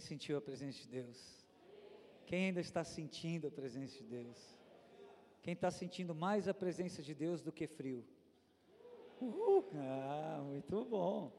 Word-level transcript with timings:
Quem 0.00 0.06
sentiu 0.06 0.38
a 0.38 0.40
presença 0.40 0.78
de 0.80 0.88
Deus? 0.88 1.44
Quem 2.24 2.46
ainda 2.46 2.60
está 2.60 2.82
sentindo 2.82 3.48
a 3.48 3.50
presença 3.50 3.98
de 3.98 4.04
Deus? 4.04 4.56
Quem 5.42 5.52
está 5.52 5.70
sentindo 5.70 6.14
mais 6.14 6.48
a 6.48 6.54
presença 6.54 7.02
de 7.02 7.14
Deus 7.14 7.42
do 7.42 7.52
que 7.52 7.66
frio? 7.66 8.02
Uhul. 9.20 9.62
Ah, 9.74 10.40
muito 10.42 10.86
bom. 10.86 11.30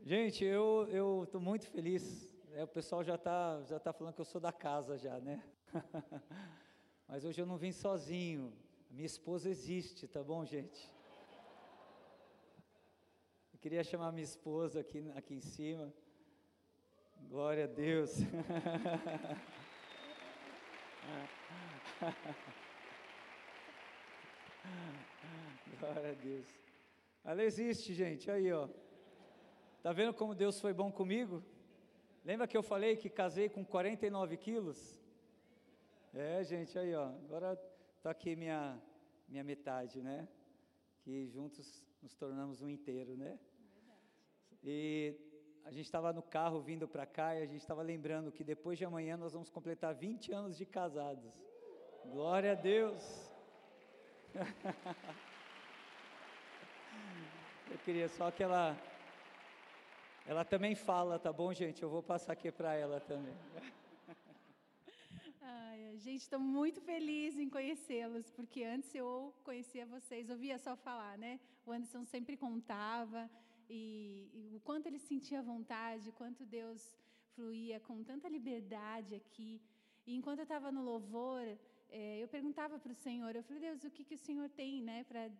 Gente, 0.00 0.44
eu 0.44 1.22
estou 1.22 1.40
muito 1.40 1.68
feliz. 1.68 2.36
É, 2.52 2.64
o 2.64 2.66
pessoal 2.66 3.04
já 3.04 3.14
está 3.14 3.62
já 3.62 3.78
tá 3.78 3.92
falando 3.92 4.14
que 4.14 4.20
eu 4.20 4.24
sou 4.24 4.40
da 4.40 4.50
casa 4.50 4.98
já, 4.98 5.20
né? 5.20 5.40
Mas 7.06 7.24
hoje 7.24 7.40
eu 7.40 7.46
não 7.46 7.56
vim 7.56 7.70
sozinho. 7.70 8.52
A 8.90 8.94
minha 8.94 9.06
esposa 9.06 9.48
existe, 9.48 10.08
tá 10.08 10.24
bom, 10.24 10.44
gente? 10.44 10.90
Eu 13.52 13.60
queria 13.60 13.84
chamar 13.84 14.10
minha 14.10 14.24
esposa 14.24 14.80
aqui, 14.80 15.08
aqui 15.14 15.34
em 15.34 15.40
cima. 15.40 15.94
Glória 17.28 17.64
a 17.64 17.66
Deus. 17.66 18.18
Glória 25.80 26.10
a 26.10 26.14
Deus. 26.14 26.46
Ela 27.24 27.42
existe, 27.44 27.94
gente. 27.94 28.30
Aí, 28.30 28.52
ó. 28.52 28.68
Tá 29.82 29.92
vendo 29.92 30.14
como 30.14 30.34
Deus 30.34 30.60
foi 30.60 30.72
bom 30.72 30.90
comigo? 30.92 31.42
Lembra 32.24 32.46
que 32.46 32.56
eu 32.56 32.62
falei 32.62 32.96
que 32.96 33.08
casei 33.08 33.48
com 33.48 33.64
49 33.64 34.36
quilos? 34.36 35.00
É, 36.14 36.42
gente, 36.44 36.78
aí, 36.78 36.94
ó. 36.94 37.06
Agora 37.24 37.56
tá 38.02 38.10
aqui 38.10 38.36
minha 38.36 38.80
minha 39.28 39.42
metade, 39.44 40.02
né? 40.02 40.28
Que 41.02 41.26
juntos 41.26 41.84
nos 42.02 42.14
tornamos 42.14 42.62
um 42.62 42.68
inteiro, 42.68 43.16
né? 43.16 43.38
E 44.62 45.14
a 45.66 45.70
gente 45.72 45.86
estava 45.86 46.12
no 46.12 46.22
carro 46.22 46.60
vindo 46.60 46.86
para 46.86 47.04
cá 47.04 47.34
e 47.34 47.42
a 47.42 47.46
gente 47.46 47.60
estava 47.60 47.82
lembrando 47.82 48.30
que 48.30 48.44
depois 48.44 48.78
de 48.78 48.84
amanhã 48.84 49.16
nós 49.16 49.32
vamos 49.32 49.50
completar 49.50 49.92
20 49.92 50.32
anos 50.32 50.56
de 50.56 50.64
casados. 50.64 51.34
Glória 52.04 52.52
a 52.52 52.54
Deus. 52.54 53.02
Eu 57.68 57.78
queria 57.78 58.08
só 58.08 58.30
que 58.30 58.44
ela 58.44 58.76
ela 60.24 60.44
também 60.44 60.76
fala, 60.76 61.18
tá 61.18 61.32
bom, 61.32 61.52
gente? 61.52 61.82
Eu 61.82 61.90
vou 61.90 62.02
passar 62.02 62.34
aqui 62.34 62.52
para 62.52 62.74
ela 62.74 63.00
também. 63.00 63.34
Ai, 65.42 65.98
gente, 65.98 66.22
estou 66.22 66.38
muito 66.38 66.80
feliz 66.80 67.36
em 67.40 67.50
conhecê-los, 67.50 68.30
porque 68.30 68.62
antes 68.62 68.94
eu 68.94 69.34
conhecia 69.42 69.84
vocês, 69.84 70.30
ouvia 70.30 70.58
só 70.58 70.76
falar, 70.76 71.18
né? 71.18 71.40
O 71.64 71.72
Anderson 71.72 72.04
sempre 72.04 72.36
contava 72.36 73.28
o 74.56 74.60
quanto 74.68 74.86
ele 74.86 74.98
sentia 74.98 75.42
vontade, 75.52 76.12
quanto 76.20 76.44
Deus 76.44 76.80
fluía 77.34 77.78
com 77.80 78.02
tanta 78.10 78.28
liberdade 78.36 79.14
aqui. 79.14 79.60
E 80.06 80.14
enquanto 80.18 80.40
eu 80.40 80.48
estava 80.50 80.70
no 80.76 80.82
louvor, 80.82 81.44
é, 81.90 82.22
eu 82.22 82.28
perguntava 82.28 82.78
para 82.78 82.92
o 82.92 83.00
Senhor, 83.06 83.34
eu 83.34 83.42
falei, 83.42 83.60
Deus, 83.68 83.84
o 83.84 83.90
que, 83.90 84.04
que 84.04 84.14
o 84.14 84.24
Senhor 84.26 84.48
tem 84.50 84.82
né, 84.82 85.04
para 85.04 85.30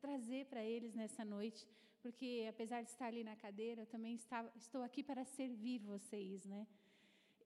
trazer 0.00 0.46
para 0.46 0.62
eles 0.62 0.94
nessa 0.94 1.24
noite? 1.24 1.66
Porque, 2.02 2.46
apesar 2.48 2.82
de 2.82 2.90
estar 2.90 3.06
ali 3.06 3.22
na 3.24 3.36
cadeira, 3.36 3.82
eu 3.82 3.86
também 3.86 4.14
estava, 4.14 4.50
estou 4.56 4.82
aqui 4.82 5.02
para 5.02 5.24
servir 5.24 5.78
vocês, 5.78 6.44
né? 6.44 6.66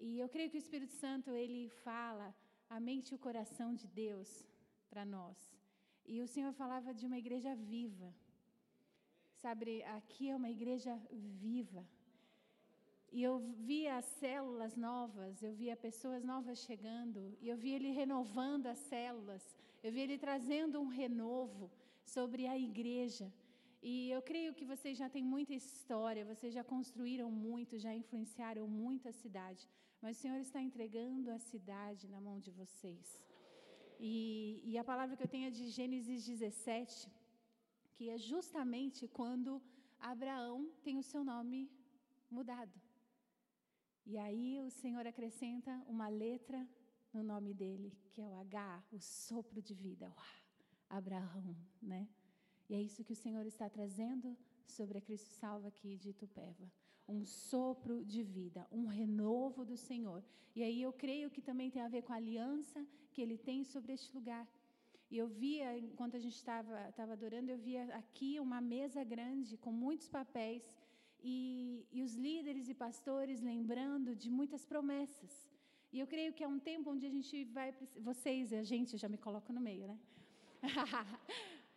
E 0.01 0.19
eu 0.19 0.29
creio 0.29 0.51
que 0.51 0.57
o 0.57 0.65
Espírito 0.65 0.93
Santo, 0.93 1.31
ele 1.31 1.69
fala 1.85 2.35
a 2.69 2.79
mente 2.81 3.11
e 3.11 3.15
o 3.15 3.19
coração 3.19 3.75
de 3.75 3.87
Deus 3.87 4.45
para 4.89 5.05
nós. 5.05 5.37
E 6.05 6.21
o 6.23 6.27
Senhor 6.27 6.53
falava 6.53 6.93
de 6.95 7.07
uma 7.07 7.19
igreja 7.19 7.55
viva. 7.55 8.13
Sabe, 9.43 9.85
aqui 9.85 10.29
é 10.31 10.35
uma 10.35 10.51
igreja 10.51 11.01
viva. 11.13 11.87
E 13.13 13.23
eu 13.23 13.39
via 13.69 14.03
células 14.03 14.75
novas, 14.77 15.43
eu 15.43 15.53
via 15.55 15.77
pessoas 15.77 16.25
novas 16.25 16.59
chegando, 16.59 17.21
e 17.41 17.49
eu 17.49 17.57
via 17.57 17.77
ele 17.77 17.93
renovando 17.93 18.67
as 18.67 18.79
células, 18.79 19.43
eu 19.81 19.93
via 19.93 20.03
ele 20.03 20.19
trazendo 20.19 20.81
um 20.81 20.89
renovo 20.89 21.71
sobre 22.05 22.49
a 22.49 22.59
igreja. 22.59 23.33
E 23.81 24.11
eu 24.11 24.21
creio 24.21 24.53
que 24.53 24.65
vocês 24.65 24.99
já 24.99 25.09
têm 25.09 25.23
muita 25.23 25.55
história, 25.55 26.25
vocês 26.25 26.53
já 26.53 26.65
construíram 26.65 27.31
muito, 27.31 27.79
já 27.79 27.95
influenciaram 27.95 28.67
muito 28.67 29.09
a 29.09 29.13
cidade, 29.13 29.69
mas 30.03 30.17
o 30.17 30.21
Senhor 30.21 30.41
está 30.41 30.61
entregando 30.61 31.31
a 31.31 31.39
cidade 31.39 32.09
na 32.09 32.21
mão 32.21 32.41
de 32.41 32.51
vocês. 32.51 33.23
E, 34.01 34.61
e 34.65 34.77
a 34.77 34.83
palavra 34.83 35.17
que 35.17 35.23
eu 35.23 35.29
tenho 35.29 35.47
é 35.47 35.51
de 35.51 35.69
Gênesis 35.69 36.27
17, 36.27 37.09
que 37.99 38.09
é 38.09 38.17
justamente 38.17 39.09
quando 39.09 39.61
Abraão 39.99 40.71
tem 40.85 40.99
o 40.99 41.03
seu 41.03 41.25
nome 41.25 41.69
mudado. 42.31 42.81
E 44.07 44.17
aí 44.17 44.61
o 44.61 44.71
Senhor 44.71 45.05
acrescenta 45.05 45.73
uma 45.89 46.09
letra 46.09 46.65
no 47.13 47.25
nome 47.25 47.53
dele, 47.53 47.93
que 48.13 48.21
é 48.23 48.27
o 48.29 48.37
H, 48.37 48.85
o 48.93 49.01
sopro 49.01 49.61
de 49.61 49.75
vida, 49.75 50.15
Abraão, 50.89 51.57
né? 51.83 52.09
E 52.69 52.75
é 52.77 52.81
isso 52.81 53.03
que 53.03 53.15
o 53.15 53.17
Senhor 53.25 53.45
está 53.47 53.69
trazendo 53.69 54.39
sobre 54.65 54.99
a 54.99 55.01
Cristo 55.01 55.31
Salva 55.31 55.67
aqui 55.67 55.97
de 55.97 56.11
Itupeva. 56.11 56.71
Um 57.09 57.25
sopro 57.25 58.05
de 58.05 58.23
vida, 58.23 58.65
um 58.71 58.87
renovo 58.87 59.65
do 59.65 59.77
Senhor. 59.77 60.23
E 60.55 60.63
aí 60.63 60.81
eu 60.81 60.93
creio 60.93 61.31
que 61.31 61.43
também 61.43 61.69
tem 61.69 61.83
a 61.83 61.89
ver 61.89 62.03
com 62.03 62.13
a 62.13 62.17
aliança 62.17 62.87
que 63.11 63.21
Ele 63.21 63.37
tem 63.37 63.65
sobre 63.65 63.93
este 63.95 64.15
lugar. 64.15 64.47
E 65.11 65.17
eu 65.17 65.27
via, 65.27 65.79
enquanto 65.79 66.17
a 66.17 66.19
gente 66.19 66.37
estava 66.37 67.13
adorando, 67.13 67.51
eu 67.51 67.59
via 67.59 67.85
aqui 67.95 68.39
uma 68.39 68.61
mesa 68.61 69.03
grande 69.03 69.57
com 69.57 69.73
muitos 69.73 70.09
papéis 70.09 70.65
e, 71.23 71.87
e 71.91 72.03
os 72.03 72.15
líderes 72.15 72.69
e 72.69 72.75
pastores 72.75 73.41
lembrando 73.41 74.15
de 74.15 74.31
muitas 74.31 74.67
promessas. 74.67 75.49
E 75.93 75.99
eu 76.01 76.07
creio 76.07 76.35
que 76.35 76.45
é 76.45 76.49
um 76.49 76.59
tempo 76.59 76.91
onde 76.91 77.07
a 77.07 77.11
gente 77.11 77.45
vai, 77.45 77.75
vocês 77.97 78.53
a 78.53 78.63
gente, 78.63 78.93
eu 78.93 78.99
já 78.99 79.09
me 79.09 79.17
coloco 79.17 79.51
no 79.53 79.61
meio, 79.61 79.87
né? 79.87 79.99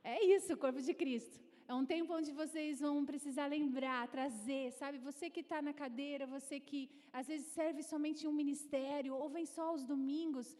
é 0.03 0.25
isso, 0.36 0.53
o 0.53 0.58
corpo 0.58 0.81
de 0.81 0.94
Cristo. 0.94 1.40
É 1.72 1.74
um 1.74 1.86
tempo 1.86 2.14
onde 2.14 2.34
vocês 2.34 2.81
vão 2.81 3.06
precisar 3.06 3.46
lembrar, 3.47 4.09
trazer, 4.09 4.74
sabe? 4.74 4.97
Você 4.97 5.30
que 5.30 5.40
está 5.40 5.62
na 5.62 5.72
cadeira, 5.72 6.28
você 6.28 6.59
que 6.59 6.90
às 7.14 7.28
vezes 7.28 7.47
serve 7.47 7.81
somente 7.81 8.28
um 8.28 8.34
ministério, 8.34 9.16
ou 9.16 9.30
vem 9.30 9.46
só 9.46 9.70
aos 9.70 9.86
domingos, 9.86 10.58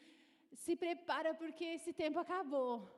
se 0.54 0.76
prepara 0.76 1.34
porque 1.34 1.64
esse 1.64 1.94
tempo 1.94 2.20
acabou. 2.20 2.90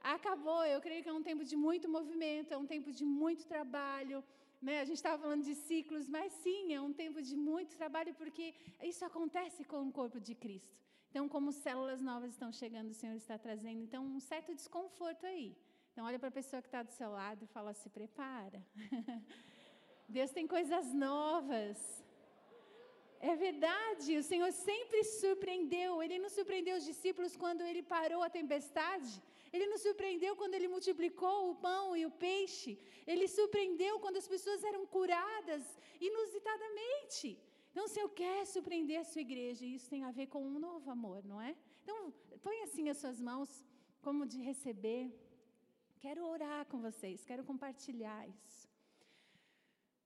Acabou, 0.00 0.64
eu 0.66 0.80
creio 0.80 1.02
que 1.02 1.08
é 1.08 1.12
um 1.12 1.22
tempo 1.22 1.44
de 1.44 1.56
muito 1.56 1.88
movimento, 1.88 2.52
é 2.52 2.58
um 2.58 2.66
tempo 2.66 2.92
de 2.92 3.04
muito 3.04 3.46
trabalho. 3.46 4.22
Né? 4.60 4.80
A 4.80 4.84
gente 4.84 4.96
estava 4.96 5.20
falando 5.22 5.42
de 5.42 5.54
ciclos, 5.54 6.08
mas 6.08 6.32
sim, 6.32 6.74
é 6.74 6.80
um 6.80 6.92
tempo 6.92 7.22
de 7.22 7.36
muito 7.36 7.76
trabalho, 7.76 8.14
porque 8.14 8.54
isso 8.82 9.04
acontece 9.04 9.64
com 9.64 9.88
o 9.88 9.92
corpo 9.92 10.20
de 10.20 10.34
Cristo. 10.34 10.74
Então, 11.10 11.28
como 11.28 11.52
células 11.52 12.00
novas 12.02 12.32
estão 12.32 12.52
chegando, 12.52 12.90
o 12.90 12.94
Senhor 12.94 13.14
está 13.14 13.38
trazendo, 13.38 13.80
então, 13.80 14.04
um 14.04 14.20
certo 14.20 14.54
desconforto 14.54 15.24
aí. 15.24 15.56
Então, 15.92 16.04
olha 16.04 16.18
para 16.18 16.28
a 16.28 16.32
pessoa 16.32 16.60
que 16.60 16.68
está 16.68 16.82
do 16.82 16.90
seu 16.90 17.10
lado 17.10 17.44
e 17.44 17.46
fala: 17.46 17.72
se 17.72 17.88
prepara. 17.88 18.60
Deus 20.08 20.30
tem 20.32 20.46
coisas 20.46 20.92
novas. 20.92 22.03
É 23.32 23.34
verdade, 23.48 24.08
o 24.20 24.24
Senhor 24.30 24.50
sempre 24.52 24.98
surpreendeu. 25.20 25.90
Ele 26.04 26.18
não 26.22 26.30
surpreendeu 26.36 26.74
os 26.78 26.86
discípulos 26.90 27.32
quando 27.42 27.62
ele 27.68 27.82
parou 27.94 28.20
a 28.22 28.34
tempestade. 28.38 29.12
Ele 29.54 29.66
nos 29.72 29.82
surpreendeu 29.86 30.32
quando 30.40 30.56
ele 30.56 30.68
multiplicou 30.74 31.38
o 31.50 31.54
pão 31.66 31.96
e 32.00 32.02
o 32.08 32.12
peixe. 32.26 32.72
Ele 33.12 33.26
surpreendeu 33.36 33.94
quando 34.04 34.18
as 34.22 34.28
pessoas 34.34 34.62
eram 34.70 34.82
curadas 34.96 35.64
inusitadamente. 36.08 37.28
Então, 37.70 37.86
o 37.86 37.92
Senhor 37.94 38.10
quer 38.22 38.40
surpreender 38.54 38.98
a 39.00 39.08
sua 39.12 39.22
igreja, 39.28 39.64
e 39.64 39.74
isso 39.76 39.88
tem 39.94 40.04
a 40.04 40.12
ver 40.18 40.26
com 40.34 40.42
um 40.52 40.58
novo 40.68 40.90
amor, 40.96 41.20
não 41.32 41.40
é? 41.48 41.56
Então, 41.82 41.98
põe 42.46 42.58
assim 42.66 42.84
as 42.92 42.98
suas 43.02 43.20
mãos, 43.30 43.50
como 44.06 44.30
de 44.32 44.38
receber. 44.50 45.02
Quero 46.04 46.22
orar 46.34 46.62
com 46.66 46.78
vocês, 46.88 47.24
quero 47.30 47.42
compartilhar 47.50 48.22
isso. 48.28 48.62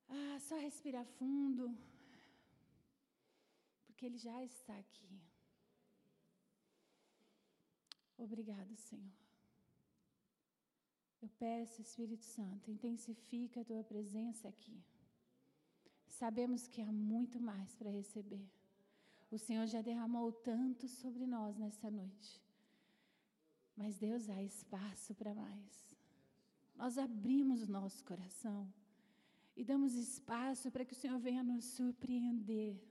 Ah, 0.09 0.37
só 0.49 0.57
respirar 0.69 1.05
fundo 1.19 1.65
porque 3.99 4.07
Ele 4.07 4.17
já 4.17 4.45
está 4.45 4.79
aqui. 4.79 5.21
Obrigado, 8.17 8.77
Senhor. 8.77 9.19
Eu 11.21 11.29
peço, 11.31 11.83
Espírito 11.83 12.25
Santo, 12.25 12.71
intensifica 12.71 13.61
a 13.61 13.65
tua 13.65 13.83
presença 13.83 14.47
aqui. 14.47 14.81
Sabemos 16.07 16.69
que 16.69 16.81
há 16.81 16.93
muito 16.93 17.41
mais 17.41 17.75
para 17.75 17.91
receber. 17.91 18.49
O 19.33 19.37
Senhor 19.37 19.67
já 19.67 19.83
derramou 19.83 20.31
tanto 20.31 20.87
sobre 20.87 21.27
nós 21.27 21.59
nessa 21.59 21.91
noite. 21.91 22.41
Mas 23.77 23.99
Deus 23.99 24.31
há 24.31 24.41
espaço 24.41 25.13
para 25.13 25.35
mais. 25.35 25.97
Nós 26.77 26.99
abrimos 26.99 27.63
o 27.63 27.73
nosso 27.73 28.05
coração 28.05 28.73
e 29.57 29.65
damos 29.65 29.95
espaço 29.95 30.71
para 30.71 30.85
que 30.85 30.93
o 30.93 31.01
Senhor 31.03 31.19
venha 31.19 31.43
nos 31.43 31.65
surpreender 31.65 32.88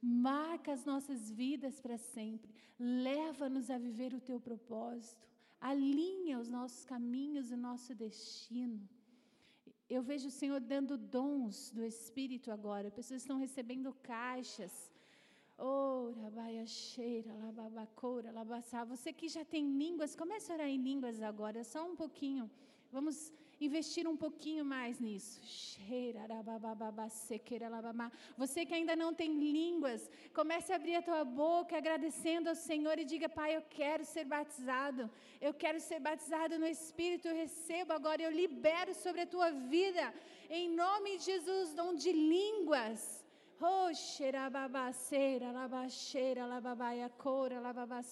marca 0.00 0.72
as 0.72 0.84
nossas 0.84 1.30
vidas 1.30 1.80
para 1.80 1.98
sempre, 1.98 2.50
leva-nos 2.78 3.70
a 3.70 3.78
viver 3.78 4.14
o 4.14 4.20
teu 4.20 4.40
propósito, 4.40 5.26
alinha 5.60 6.38
os 6.38 6.48
nossos 6.48 6.84
caminhos 6.84 7.50
o 7.50 7.56
nosso 7.56 7.94
destino. 7.94 8.88
Eu 9.88 10.02
vejo 10.02 10.28
o 10.28 10.30
Senhor 10.30 10.60
dando 10.60 10.98
dons 10.98 11.70
do 11.70 11.82
Espírito 11.82 12.50
agora. 12.50 12.90
Pessoas 12.90 13.22
estão 13.22 13.38
recebendo 13.38 13.92
caixas. 14.02 14.92
Oh, 15.56 16.12
rabaia 16.22 16.66
cheira, 16.66 17.32
lababacora, 17.34 18.30
labaçá. 18.30 18.84
Você 18.84 19.12
que 19.12 19.28
já 19.28 19.44
tem 19.44 19.64
línguas, 19.76 20.14
comece 20.14 20.52
a 20.52 20.56
orar 20.56 20.68
em 20.68 20.76
línguas 20.76 21.20
agora, 21.22 21.64
só 21.64 21.84
um 21.90 21.96
pouquinho. 21.96 22.50
Vamos 22.92 23.32
investir 23.60 24.06
um 24.06 24.16
pouquinho 24.16 24.64
mais 24.64 25.00
nisso. 25.00 25.40
Você 28.36 28.64
que 28.64 28.74
ainda 28.74 28.94
não 28.94 29.12
tem 29.12 29.32
línguas, 29.32 30.10
comece 30.32 30.72
a 30.72 30.76
abrir 30.76 30.96
a 30.96 31.02
tua 31.02 31.24
boca 31.24 31.76
agradecendo 31.76 32.48
ao 32.48 32.54
Senhor 32.54 32.98
e 32.98 33.04
diga: 33.04 33.28
Pai, 33.28 33.56
eu 33.56 33.62
quero 33.68 34.04
ser 34.04 34.24
batizado. 34.24 35.10
Eu 35.40 35.52
quero 35.54 35.80
ser 35.80 36.00
batizado 36.00 36.58
no 36.58 36.66
Espírito. 36.66 37.28
Eu 37.28 37.34
recebo 37.34 37.92
agora, 37.92 38.22
eu 38.22 38.30
libero 38.30 38.94
sobre 38.94 39.22
a 39.22 39.26
tua 39.26 39.50
vida, 39.50 40.14
em 40.48 40.68
nome 40.68 41.18
de 41.18 41.24
Jesus, 41.24 41.74
dom 41.74 41.94
de 41.94 42.12
línguas. 42.12 43.24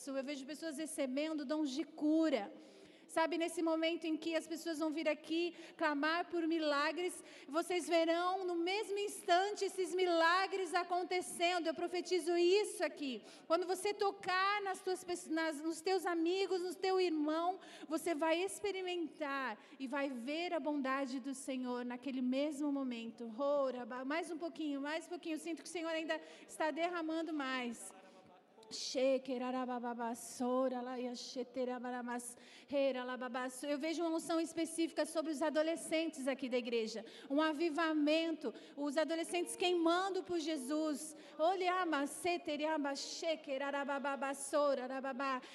Eu 0.08 0.24
vejo 0.24 0.44
pessoas 0.44 0.76
recebendo 0.76 1.44
dons 1.44 1.70
de 1.70 1.84
cura. 1.84 2.52
Sabe, 3.16 3.38
nesse 3.38 3.62
momento 3.62 4.04
em 4.04 4.14
que 4.14 4.36
as 4.36 4.46
pessoas 4.46 4.78
vão 4.78 4.90
vir 4.96 5.08
aqui 5.08 5.42
clamar 5.74 6.26
por 6.30 6.42
milagres, 6.46 7.14
vocês 7.48 7.88
verão 7.88 8.44
no 8.44 8.56
mesmo 8.56 8.98
instante 8.98 9.64
esses 9.64 9.94
milagres 9.94 10.74
acontecendo. 10.74 11.66
Eu 11.66 11.72
profetizo 11.72 12.36
isso 12.36 12.84
aqui. 12.84 13.22
Quando 13.46 13.66
você 13.66 13.94
tocar 13.94 14.60
nas 14.60 14.82
tuas, 14.82 15.02
nas, 15.28 15.62
nos 15.62 15.80
teus 15.80 16.04
amigos, 16.04 16.60
no 16.60 16.74
teu 16.74 17.00
irmão, 17.00 17.58
você 17.88 18.14
vai 18.14 18.36
experimentar 18.42 19.56
e 19.80 19.86
vai 19.86 20.10
ver 20.10 20.52
a 20.52 20.60
bondade 20.60 21.18
do 21.18 21.32
Senhor 21.32 21.86
naquele 21.86 22.20
mesmo 22.20 22.70
momento. 22.70 23.32
Ora, 23.38 23.86
mais 24.04 24.30
um 24.30 24.36
pouquinho, 24.36 24.82
mais 24.82 25.06
um 25.06 25.08
pouquinho. 25.08 25.38
Sinto 25.38 25.62
que 25.62 25.70
o 25.70 25.72
Senhor 25.72 25.88
ainda 25.88 26.20
está 26.46 26.70
derramando 26.70 27.32
mais. 27.32 27.90
Eu 33.62 33.78
vejo 33.78 34.02
uma 34.02 34.16
unção 34.16 34.40
específica 34.40 35.06
sobre 35.06 35.30
os 35.32 35.40
adolescentes 35.40 36.26
aqui 36.26 36.48
da 36.48 36.56
igreja. 36.56 37.04
Um 37.30 37.40
avivamento. 37.40 38.52
Os 38.76 38.96
adolescentes 38.96 39.54
queimando 39.56 40.22
por 40.22 40.38
Jesus. 40.38 41.16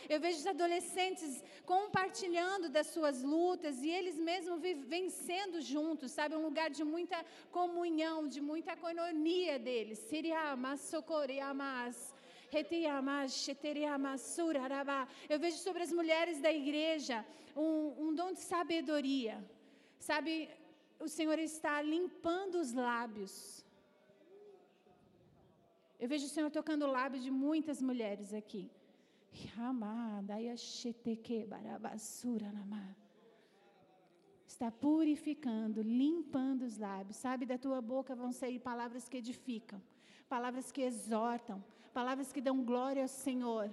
Eu 0.10 0.20
vejo 0.20 0.38
os 0.38 0.48
adolescentes 0.48 1.44
compartilhando 1.66 2.70
das 2.70 2.88
suas 2.88 3.22
lutas 3.24 3.84
e 3.84 3.90
eles 3.90 4.18
mesmos 4.18 4.62
vencendo 4.62 5.62
juntos, 5.62 6.12
sabe? 6.12 6.36
Um 6.36 6.44
lugar 6.44 6.70
de 6.70 6.84
muita 6.84 7.26
comunhão, 7.52 8.28
de 8.28 8.40
muita 8.40 8.78
coinonia 8.78 9.60
deles. 9.60 10.00
Siriama, 10.00 10.78
socorriamas. 10.78 12.21
Eu 15.34 15.40
vejo 15.40 15.58
sobre 15.58 15.82
as 15.84 15.92
mulheres 16.00 16.40
da 16.46 16.52
igreja 16.62 17.26
um, 17.56 18.08
um 18.08 18.16
dom 18.20 18.32
de 18.34 18.42
sabedoria. 18.54 19.36
Sabe, 20.00 20.50
o 21.00 21.08
Senhor 21.08 21.40
está 21.40 21.82
limpando 21.82 22.56
os 22.64 22.72
lábios. 22.74 23.34
Eu 26.00 26.08
vejo 26.14 26.26
o 26.26 26.34
Senhor 26.36 26.52
tocando 26.60 26.84
o 26.86 26.92
lábio 26.98 27.20
de 27.26 27.32
muitas 27.32 27.82
mulheres 27.90 28.34
aqui. 28.34 28.64
Está 34.48 34.70
purificando, 34.70 35.82
limpando 35.82 36.64
os 36.64 36.78
lábios. 36.78 37.18
Sabe, 37.18 37.46
da 37.46 37.58
tua 37.58 37.82
boca 37.82 38.16
vão 38.16 38.32
sair 38.32 38.60
palavras 38.60 39.08
que 39.08 39.18
edificam, 39.18 39.82
palavras 40.28 40.72
que 40.72 40.82
exortam, 40.82 41.64
palavras 41.92 42.32
que 42.32 42.42
dão 42.42 42.64
glória 42.64 43.04
ao 43.04 43.08
Senhor. 43.08 43.70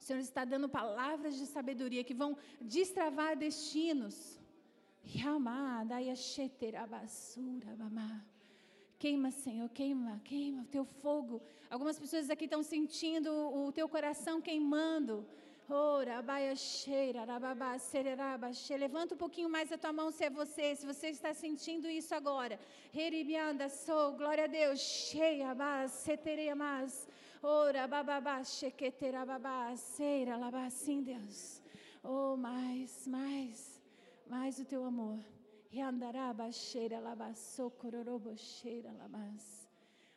O 0.00 0.04
Senhor 0.06 0.20
está 0.20 0.44
dando 0.44 0.68
palavras 0.68 1.36
de 1.36 1.46
sabedoria 1.46 2.04
que 2.04 2.14
vão 2.14 2.36
destravar 2.60 3.36
destinos. 3.36 4.38
Queima, 8.98 9.30
Senhor, 9.30 9.68
queima, 9.70 10.20
queima 10.24 10.62
o 10.62 10.66
teu 10.66 10.84
fogo. 10.84 11.40
Algumas 11.70 11.98
pessoas 11.98 12.30
aqui 12.30 12.44
estão 12.44 12.62
sentindo 12.62 13.30
o 13.30 13.70
teu 13.72 13.88
coração 13.88 14.40
queimando. 14.40 15.26
Levanta 18.78 19.14
um 19.14 19.18
pouquinho 19.18 19.50
mais 19.50 19.70
a 19.70 19.76
tua 19.76 19.92
mão 19.92 20.10
se 20.10 20.24
é 20.24 20.30
você, 20.30 20.74
se 20.74 20.86
você 20.86 21.08
está 21.08 21.34
sentindo 21.34 21.86
isso 21.86 22.14
agora. 22.14 22.58
Sou, 23.68 24.12
glória 24.12 24.44
a 24.44 24.46
Deus. 24.46 24.80
Cheia, 24.80 25.54
seteremas. 25.90 27.06
Ora, 27.42 27.86
bababá, 27.86 28.42
chequetera, 28.44 29.26
babá, 29.26 29.76
seira, 29.76 30.38
sim, 30.70 31.02
Deus. 31.02 31.60
Oh, 32.02 32.34
mais, 32.34 33.06
mais, 33.06 33.78
mais 34.26 34.58
o 34.58 34.64
teu 34.64 34.82
amor. 34.86 35.18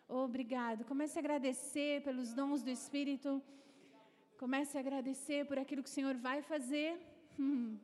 Obrigado. 0.07 0.85
Comece 0.85 1.19
a 1.19 1.21
agradecer 1.21 2.01
pelos 2.03 2.33
dons 2.33 2.63
do 2.63 2.69
Espírito. 2.69 3.43
Comece 4.41 4.75
a 4.75 4.81
agradecer 4.81 5.45
por 5.45 5.59
aquilo 5.59 5.83
que 5.83 5.89
o 5.89 5.97
Senhor 5.97 6.15
vai 6.15 6.41
fazer. 6.41 6.99
Hum. 7.39 7.77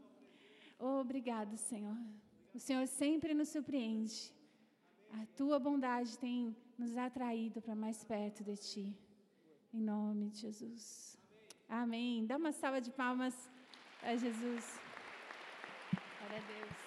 Obrigado, 0.80 1.56
Senhor. 1.56 1.96
O 2.52 2.60
Senhor 2.60 2.88
sempre 2.88 3.36
nos 3.36 3.50
surpreende. 3.50 4.34
A 5.20 5.24
tua 5.36 5.60
bondade 5.60 6.18
tem 6.18 6.56
nos 6.76 6.98
atraído 6.98 7.62
para 7.62 7.76
mais 7.76 8.04
perto 8.04 8.44
de 8.44 8.56
ti. 8.58 8.98
Em 9.72 9.80
nome 9.80 10.32
de 10.32 10.40
Jesus. 10.40 11.16
Amém. 11.70 12.26
Dá 12.26 12.38
uma 12.38 12.52
salva 12.52 12.82
de 12.82 12.90
palmas 12.90 13.36
a 14.02 14.16
Jesus. 14.16 14.66
Glória 16.18 16.40
a 16.44 16.48
Deus. 16.54 16.78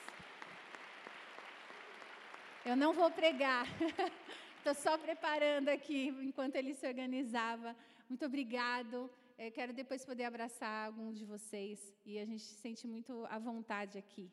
Eu 2.64 2.76
não 2.76 2.93
vou 2.93 3.08
pregar. 3.12 3.69
Estou 4.58 4.75
só 4.75 4.99
preparando 4.99 5.69
aqui 5.69 6.08
enquanto 6.23 6.56
ele 6.56 6.75
se 6.75 6.88
organizava. 6.88 7.76
Muito 8.08 8.26
obrigado. 8.26 9.08
Eu 9.42 9.50
quero 9.50 9.72
depois 9.72 10.04
poder 10.04 10.25
abraçar 10.25 10.87
alguns 10.87 11.19
de 11.19 11.25
vocês 11.25 11.96
e 12.04 12.19
a 12.19 12.26
gente 12.26 12.42
se 12.42 12.56
sente 12.56 12.87
muito 12.87 13.25
à 13.25 13.38
vontade 13.38 13.96
aqui. 13.96 14.31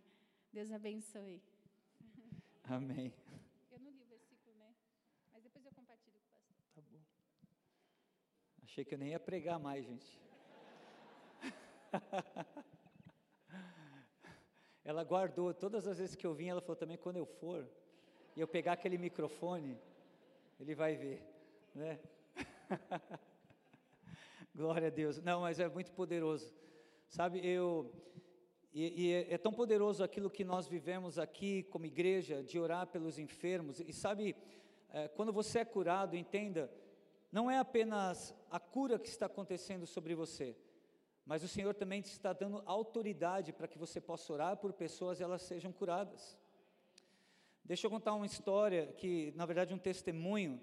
Deus 0.52 0.70
abençoe. 0.70 1.42
Amém. 2.66 3.14
Eu 3.72 3.80
não 3.80 3.90
li 3.90 4.02
o 4.02 4.06
versículo, 4.06 4.54
né? 4.58 4.76
Mas 5.32 5.42
depois 5.42 5.66
eu 5.66 5.72
compartilho 5.72 6.20
com 6.20 6.28
o 6.28 6.32
pastor. 6.34 6.58
Tá 6.76 6.82
bom. 6.92 7.00
Achei 8.64 8.84
que 8.84 8.96
eu 8.96 8.98
nem 8.98 9.12
ia 9.12 9.20
pregar 9.20 9.58
mais, 9.58 9.86
gente. 9.86 10.22
ela 14.84 15.06
guardou 15.06 15.54
todas 15.54 15.88
as 15.88 16.00
vezes 16.00 16.18
que 16.18 16.28
eu 16.28 16.36
vim, 16.36 16.50
ela 16.50 16.60
falou 16.60 16.76
também 16.76 16.98
quando 16.98 17.16
eu 17.16 17.26
for 17.26 17.66
e 18.36 18.42
eu 18.42 18.48
pegar 18.48 18.74
aquele 18.74 18.98
microfone, 18.98 19.80
ele 20.60 20.76
vai 20.76 20.98
ver, 20.98 21.26
né? 21.74 21.98
Glória 24.56 24.88
a 24.88 24.92
Deus. 24.92 25.22
Não, 25.22 25.42
mas 25.42 25.60
é 25.60 25.68
muito 25.68 25.92
poderoso. 25.92 26.54
Sabe, 27.08 27.46
eu. 27.46 27.92
E, 28.74 29.06
e 29.06 29.14
é, 29.14 29.34
é 29.34 29.38
tão 29.38 29.52
poderoso 29.52 30.04
aquilo 30.04 30.30
que 30.30 30.44
nós 30.44 30.68
vivemos 30.68 31.18
aqui 31.18 31.64
como 31.64 31.86
igreja, 31.86 32.44
de 32.44 32.60
orar 32.60 32.88
pelos 32.88 33.18
enfermos. 33.18 33.80
E 33.80 33.92
sabe, 33.94 34.36
é, 34.90 35.08
quando 35.08 35.34
você 35.34 35.60
é 35.60 35.66
curado, 35.66 36.16
entenda, 36.16 36.72
não 37.32 37.50
é 37.50 37.58
apenas 37.58 38.36
a 38.52 38.60
cura 38.60 39.00
que 39.00 39.10
está 39.10 39.26
acontecendo 39.26 39.86
sobre 39.86 40.14
você, 40.14 40.56
mas 41.26 41.44
o 41.44 41.48
Senhor 41.48 41.74
também 41.74 42.02
te 42.02 42.12
está 42.12 42.34
dando 42.34 42.62
autoridade 42.66 43.52
para 43.52 43.68
que 43.68 43.78
você 43.78 44.00
possa 44.00 44.32
orar 44.32 44.58
por 44.58 44.74
pessoas 44.74 45.20
e 45.20 45.24
elas 45.24 45.42
sejam 45.42 45.72
curadas. 45.72 46.38
Deixa 47.64 47.86
eu 47.88 47.92
contar 47.92 48.14
uma 48.14 48.26
história 48.26 48.88
que, 48.94 49.34
na 49.36 49.46
verdade, 49.46 49.74
um 49.74 49.78
testemunho. 49.78 50.62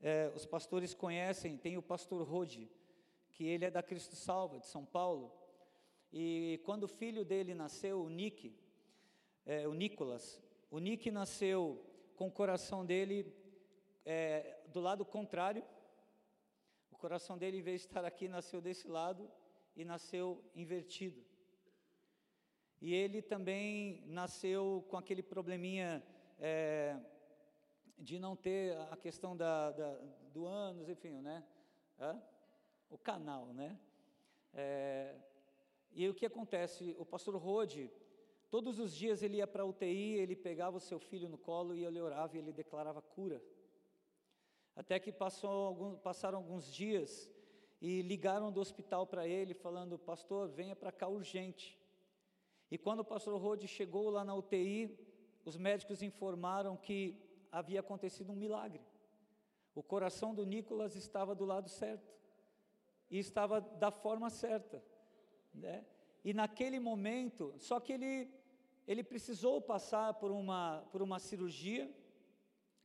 É, 0.00 0.32
os 0.34 0.44
pastores 0.44 0.94
conhecem, 0.94 1.56
tem 1.56 1.76
o 1.76 1.82
pastor 1.82 2.26
Rode 2.26 2.68
que 3.32 3.44
ele 3.44 3.64
é 3.64 3.70
da 3.70 3.82
Cristo 3.82 4.14
Salva, 4.14 4.58
de 4.58 4.66
São 4.66 4.84
Paulo. 4.84 5.32
E 6.12 6.60
quando 6.64 6.84
o 6.84 6.88
filho 6.88 7.24
dele 7.24 7.54
nasceu, 7.54 8.02
o 8.02 8.08
Nick, 8.08 8.54
é, 9.46 9.66
o 9.66 9.74
Nicolas, 9.74 10.40
o 10.70 10.78
Nick 10.78 11.10
nasceu 11.10 11.84
com 12.16 12.28
o 12.28 12.32
coração 12.32 12.84
dele 12.84 13.34
é, 14.04 14.60
do 14.68 14.80
lado 14.80 15.04
contrário. 15.04 15.64
O 16.90 16.96
coração 16.96 17.38
dele, 17.38 17.58
em 17.58 17.62
vez 17.62 17.80
de 17.80 17.86
estar 17.88 18.04
aqui, 18.04 18.28
nasceu 18.28 18.60
desse 18.60 18.86
lado 18.86 19.30
e 19.74 19.84
nasceu 19.84 20.44
invertido. 20.54 21.24
E 22.80 22.94
ele 22.94 23.22
também 23.22 24.02
nasceu 24.06 24.84
com 24.88 24.96
aquele 24.96 25.22
probleminha 25.22 26.02
é, 26.38 26.98
de 27.98 28.18
não 28.18 28.36
ter 28.36 28.76
a 28.90 28.96
questão 28.96 29.36
da, 29.36 29.70
da 29.70 29.94
do 30.32 30.46
ânus, 30.46 30.88
enfim, 30.88 31.20
né? 31.20 31.44
O 32.92 32.98
canal, 32.98 33.46
né? 33.52 33.78
É, 34.54 35.16
e 35.92 36.08
o 36.08 36.14
que 36.14 36.26
acontece? 36.26 36.94
O 36.98 37.04
pastor 37.04 37.34
Rode, 37.36 37.90
Todos 38.52 38.78
os 38.78 38.94
dias 38.94 39.22
ele 39.22 39.38
ia 39.38 39.46
para 39.46 39.62
a 39.62 39.66
UTI, 39.66 40.18
ele 40.18 40.36
pegava 40.36 40.76
o 40.76 40.86
seu 40.88 40.98
filho 40.98 41.26
no 41.26 41.38
colo 41.38 41.74
e 41.74 41.86
ele 41.86 41.98
orava 41.98 42.36
e 42.36 42.38
ele 42.38 42.52
declarava 42.52 43.00
cura. 43.00 43.42
Até 44.76 45.00
que 45.00 45.10
passou, 45.10 45.96
passaram 46.02 46.36
alguns 46.36 46.70
dias 46.70 47.30
e 47.80 48.02
ligaram 48.02 48.52
do 48.52 48.60
hospital 48.60 49.06
para 49.06 49.26
ele, 49.26 49.54
falando: 49.54 49.98
Pastor, 49.98 50.50
venha 50.50 50.76
para 50.76 50.92
cá 50.92 51.08
urgente. 51.08 51.80
E 52.70 52.76
quando 52.76 53.00
o 53.00 53.04
pastor 53.06 53.40
Rode 53.40 53.66
chegou 53.66 54.10
lá 54.10 54.22
na 54.22 54.34
UTI, 54.34 54.98
os 55.46 55.56
médicos 55.56 56.02
informaram 56.02 56.76
que 56.76 57.18
havia 57.50 57.80
acontecido 57.80 58.32
um 58.32 58.36
milagre. 58.36 58.82
O 59.74 59.82
coração 59.82 60.34
do 60.34 60.44
Nicolas 60.44 60.94
estava 60.94 61.34
do 61.34 61.46
lado 61.46 61.70
certo 61.70 62.12
e 63.12 63.18
estava 63.18 63.60
da 63.60 63.92
forma 63.92 64.28
certa, 64.30 64.82
né? 65.54 65.84
E 66.24 66.32
naquele 66.32 66.80
momento, 66.80 67.54
só 67.58 67.78
que 67.78 67.92
ele 67.92 68.30
ele 68.86 69.04
precisou 69.04 69.60
passar 69.60 70.14
por 70.14 70.32
uma, 70.32 70.84
por 70.90 71.02
uma 71.02 71.18
cirurgia, 71.18 71.88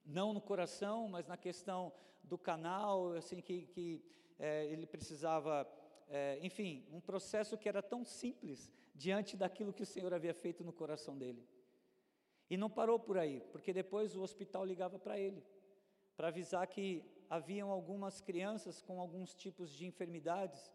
não 0.06 0.32
no 0.32 0.40
coração, 0.40 1.08
mas 1.10 1.26
na 1.28 1.36
questão 1.36 1.92
do 2.24 2.38
canal, 2.38 3.14
assim, 3.14 3.42
que, 3.42 3.64
que 3.68 4.06
é, 4.38 4.66
ele 4.68 4.86
precisava, 4.86 5.68
é, 6.08 6.38
enfim, 6.44 6.86
um 6.92 7.02
processo 7.02 7.58
que 7.58 7.68
era 7.68 7.82
tão 7.82 8.06
simples 8.06 8.72
diante 8.94 9.36
daquilo 9.36 9.74
que 9.74 9.84
o 9.84 9.88
Senhor 9.88 10.14
havia 10.14 10.34
feito 10.34 10.64
no 10.64 10.72
coração 10.72 11.18
dele. 11.18 11.44
E 12.50 12.56
não 12.56 12.70
parou 12.70 13.00
por 13.00 13.18
aí, 13.18 13.42
porque 13.52 13.74
depois 13.74 14.16
o 14.16 14.22
hospital 14.22 14.64
ligava 14.64 15.00
para 15.00 15.20
ele, 15.20 15.44
para 16.16 16.28
avisar 16.28 16.66
que 16.68 17.04
haviam 17.30 17.70
algumas 17.72 18.22
crianças 18.22 18.82
com 18.82 19.00
alguns 19.00 19.34
tipos 19.34 19.72
de 19.72 19.86
enfermidades, 19.86 20.72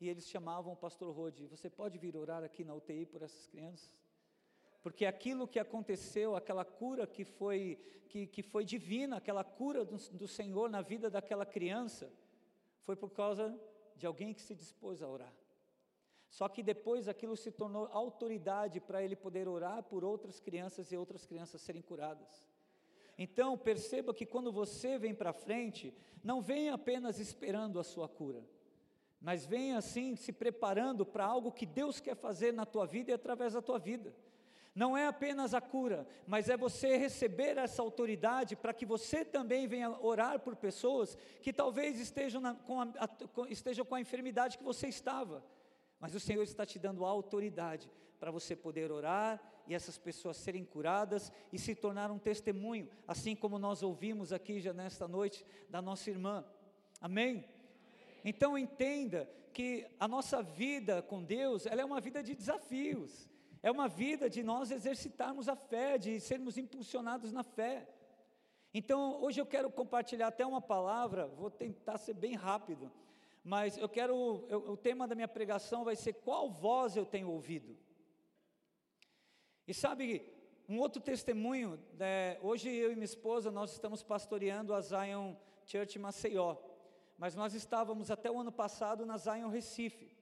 e 0.00 0.08
eles 0.08 0.26
chamavam 0.28 0.72
o 0.72 0.76
pastor 0.76 1.14
Rode, 1.14 1.46
você 1.46 1.70
pode 1.70 1.98
vir 1.98 2.16
orar 2.16 2.44
aqui 2.44 2.64
na 2.64 2.74
UTI 2.74 3.06
por 3.06 3.22
essas 3.22 3.46
crianças? 3.46 3.96
porque 4.86 5.04
aquilo 5.04 5.48
que 5.48 5.58
aconteceu, 5.58 6.36
aquela 6.36 6.64
cura 6.64 7.08
que 7.08 7.24
foi, 7.24 7.76
que, 8.08 8.24
que 8.24 8.40
foi 8.40 8.64
divina, 8.64 9.16
aquela 9.16 9.42
cura 9.42 9.84
do, 9.84 9.96
do 10.12 10.28
Senhor 10.28 10.70
na 10.70 10.80
vida 10.80 11.10
daquela 11.10 11.44
criança, 11.44 12.08
foi 12.82 12.94
por 12.94 13.10
causa 13.10 13.60
de 13.96 14.06
alguém 14.06 14.32
que 14.32 14.40
se 14.40 14.54
dispôs 14.54 15.02
a 15.02 15.08
orar. 15.08 15.34
Só 16.30 16.48
que 16.48 16.62
depois 16.62 17.08
aquilo 17.08 17.36
se 17.36 17.50
tornou 17.50 17.88
autoridade 17.90 18.78
para 18.78 19.02
ele 19.02 19.16
poder 19.16 19.48
orar 19.48 19.82
por 19.82 20.04
outras 20.04 20.38
crianças 20.38 20.92
e 20.92 20.96
outras 20.96 21.26
crianças 21.26 21.60
serem 21.62 21.82
curadas. 21.82 22.46
Então, 23.18 23.56
perceba 23.56 24.12
que 24.12 24.26
quando 24.26 24.52
você 24.52 24.98
vem 24.98 25.14
para 25.14 25.32
frente, 25.32 25.94
não 26.22 26.40
vem 26.40 26.68
apenas 26.68 27.18
esperando 27.18 27.78
a 27.78 27.84
sua 27.84 28.08
cura, 28.08 28.44
mas 29.20 29.46
vem 29.46 29.74
assim 29.74 30.14
se 30.16 30.32
preparando 30.32 31.06
para 31.06 31.24
algo 31.24 31.52
que 31.52 31.64
Deus 31.64 31.98
quer 31.98 32.16
fazer 32.16 32.52
na 32.52 32.66
tua 32.66 32.86
vida 32.86 33.10
e 33.10 33.14
através 33.14 33.54
da 33.54 33.62
tua 33.62 33.78
vida. 33.78 34.14
Não 34.74 34.94
é 34.94 35.06
apenas 35.06 35.54
a 35.54 35.60
cura, 35.60 36.06
mas 36.26 36.50
é 36.50 36.56
você 36.56 36.98
receber 36.98 37.56
essa 37.56 37.80
autoridade 37.80 38.54
para 38.54 38.74
que 38.74 38.84
você 38.84 39.24
também 39.24 39.66
venha 39.66 39.90
orar 40.02 40.38
por 40.40 40.54
pessoas 40.54 41.16
que 41.40 41.50
talvez 41.50 41.98
estejam, 41.98 42.42
na, 42.42 42.54
com, 42.54 42.82
a, 42.82 42.90
estejam 43.48 43.86
com 43.86 43.94
a 43.94 44.00
enfermidade 44.02 44.58
que 44.58 44.64
você 44.64 44.86
estava, 44.88 45.42
mas 46.00 46.14
o 46.14 46.20
Senhor 46.20 46.42
está 46.42 46.64
te 46.66 46.78
dando 46.78 47.04
autoridade 47.04 47.90
para 48.18 48.30
você 48.30 48.56
poder 48.56 48.90
orar 48.90 49.40
e 49.66 49.74
essas 49.74 49.98
pessoas 49.98 50.36
serem 50.36 50.64
curadas 50.64 51.32
e 51.52 51.58
se 51.58 51.74
tornar 51.74 52.10
um 52.10 52.18
testemunho, 52.18 52.88
assim 53.06 53.34
como 53.34 53.58
nós 53.58 53.82
ouvimos 53.82 54.32
aqui 54.32 54.60
já 54.60 54.72
nesta 54.72 55.06
noite 55.08 55.44
da 55.68 55.82
nossa 55.82 56.10
irmã. 56.10 56.44
Amém? 57.00 57.44
Então 58.24 58.56
entenda 58.56 59.28
que 59.52 59.86
a 59.98 60.06
nossa 60.06 60.42
vida 60.42 61.02
com 61.02 61.22
Deus, 61.22 61.66
ela 61.66 61.80
é 61.80 61.84
uma 61.84 62.00
vida 62.00 62.22
de 62.22 62.34
desafios. 62.34 63.28
É 63.62 63.70
uma 63.70 63.88
vida 63.88 64.28
de 64.28 64.42
nós 64.42 64.70
exercitarmos 64.70 65.48
a 65.48 65.56
fé, 65.56 65.98
de 65.98 66.20
sermos 66.20 66.56
impulsionados 66.56 67.32
na 67.32 67.42
fé. 67.42 67.88
Então, 68.72 69.20
hoje 69.22 69.40
eu 69.40 69.46
quero 69.46 69.70
compartilhar 69.70 70.28
até 70.28 70.46
uma 70.46 70.60
palavra, 70.60 71.26
vou 71.26 71.50
tentar 71.50 71.98
ser 71.98 72.14
bem 72.14 72.34
rápido, 72.34 72.92
mas 73.46 73.78
eu 73.78 73.88
quero, 73.88 74.44
eu, 74.48 74.72
o 74.72 74.76
tema 74.76 75.06
da 75.06 75.14
minha 75.14 75.28
pregação 75.28 75.84
vai 75.84 75.94
ser 75.94 76.14
qual 76.14 76.50
voz 76.50 76.96
eu 76.96 77.06
tenho 77.06 77.30
ouvido. 77.30 77.76
E 79.68 79.72
sabe, 79.72 80.26
um 80.68 80.80
outro 80.80 81.00
testemunho, 81.00 81.78
né, 81.92 82.40
hoje 82.42 82.68
eu 82.68 82.90
e 82.90 82.96
minha 82.96 83.04
esposa, 83.04 83.48
nós 83.52 83.70
estamos 83.70 84.02
pastoreando 84.02 84.74
a 84.74 84.80
Zion 84.80 85.36
Church 85.64 85.96
Maceió, 85.96 86.56
mas 87.16 87.36
nós 87.36 87.54
estávamos 87.54 88.10
até 88.10 88.28
o 88.28 88.40
ano 88.40 88.50
passado 88.50 89.06
na 89.06 89.16
Zion 89.16 89.48
Recife. 89.48 90.12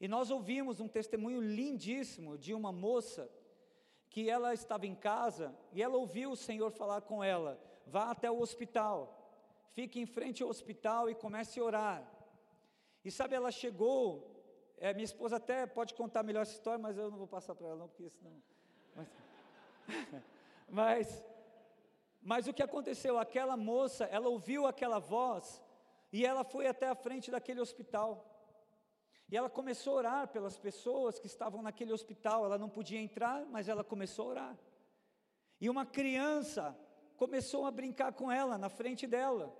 E 0.00 0.08
nós 0.08 0.28
ouvimos 0.32 0.80
um 0.80 0.88
testemunho 0.88 1.40
lindíssimo 1.40 2.36
de 2.36 2.52
uma 2.52 2.72
moça 2.72 3.30
que 4.08 4.28
ela 4.28 4.52
estava 4.52 4.88
em 4.88 4.96
casa 4.96 5.56
e 5.72 5.80
ela 5.80 5.96
ouviu 5.96 6.32
o 6.32 6.36
Senhor 6.36 6.72
falar 6.72 7.02
com 7.02 7.22
ela: 7.22 7.62
vá 7.86 8.10
até 8.10 8.28
o 8.28 8.40
hospital, 8.40 9.32
fique 9.68 10.00
em 10.00 10.06
frente 10.06 10.42
ao 10.42 10.48
hospital 10.48 11.08
e 11.08 11.14
comece 11.14 11.60
a 11.60 11.62
orar. 11.62 12.19
E 13.04 13.10
sabe, 13.10 13.34
ela 13.34 13.50
chegou, 13.50 14.30
é, 14.76 14.92
minha 14.92 15.04
esposa 15.04 15.36
até 15.36 15.66
pode 15.66 15.94
contar 15.94 16.22
melhor 16.22 16.42
essa 16.42 16.52
história, 16.52 16.78
mas 16.78 16.96
eu 16.96 17.10
não 17.10 17.18
vou 17.18 17.26
passar 17.26 17.54
para 17.54 17.68
ela 17.68 17.76
não, 17.76 17.88
porque 17.88 18.10
senão. 18.10 18.42
Mas, 18.94 19.08
mas, 20.68 21.24
mas 22.20 22.48
o 22.48 22.52
que 22.52 22.62
aconteceu? 22.62 23.18
Aquela 23.18 23.56
moça, 23.56 24.04
ela 24.04 24.28
ouviu 24.28 24.66
aquela 24.66 24.98
voz 24.98 25.62
e 26.12 26.26
ela 26.26 26.44
foi 26.44 26.66
até 26.66 26.88
a 26.88 26.94
frente 26.94 27.30
daquele 27.30 27.60
hospital. 27.60 28.26
E 29.30 29.36
ela 29.36 29.48
começou 29.48 29.94
a 29.94 29.96
orar 29.96 30.28
pelas 30.28 30.58
pessoas 30.58 31.18
que 31.18 31.26
estavam 31.26 31.62
naquele 31.62 31.92
hospital. 31.92 32.44
Ela 32.44 32.58
não 32.58 32.68
podia 32.68 33.00
entrar, 33.00 33.46
mas 33.46 33.68
ela 33.68 33.84
começou 33.84 34.26
a 34.26 34.30
orar. 34.30 34.58
E 35.60 35.70
uma 35.70 35.86
criança 35.86 36.76
começou 37.16 37.64
a 37.64 37.70
brincar 37.70 38.12
com 38.12 38.30
ela 38.30 38.58
na 38.58 38.68
frente 38.68 39.06
dela. 39.06 39.54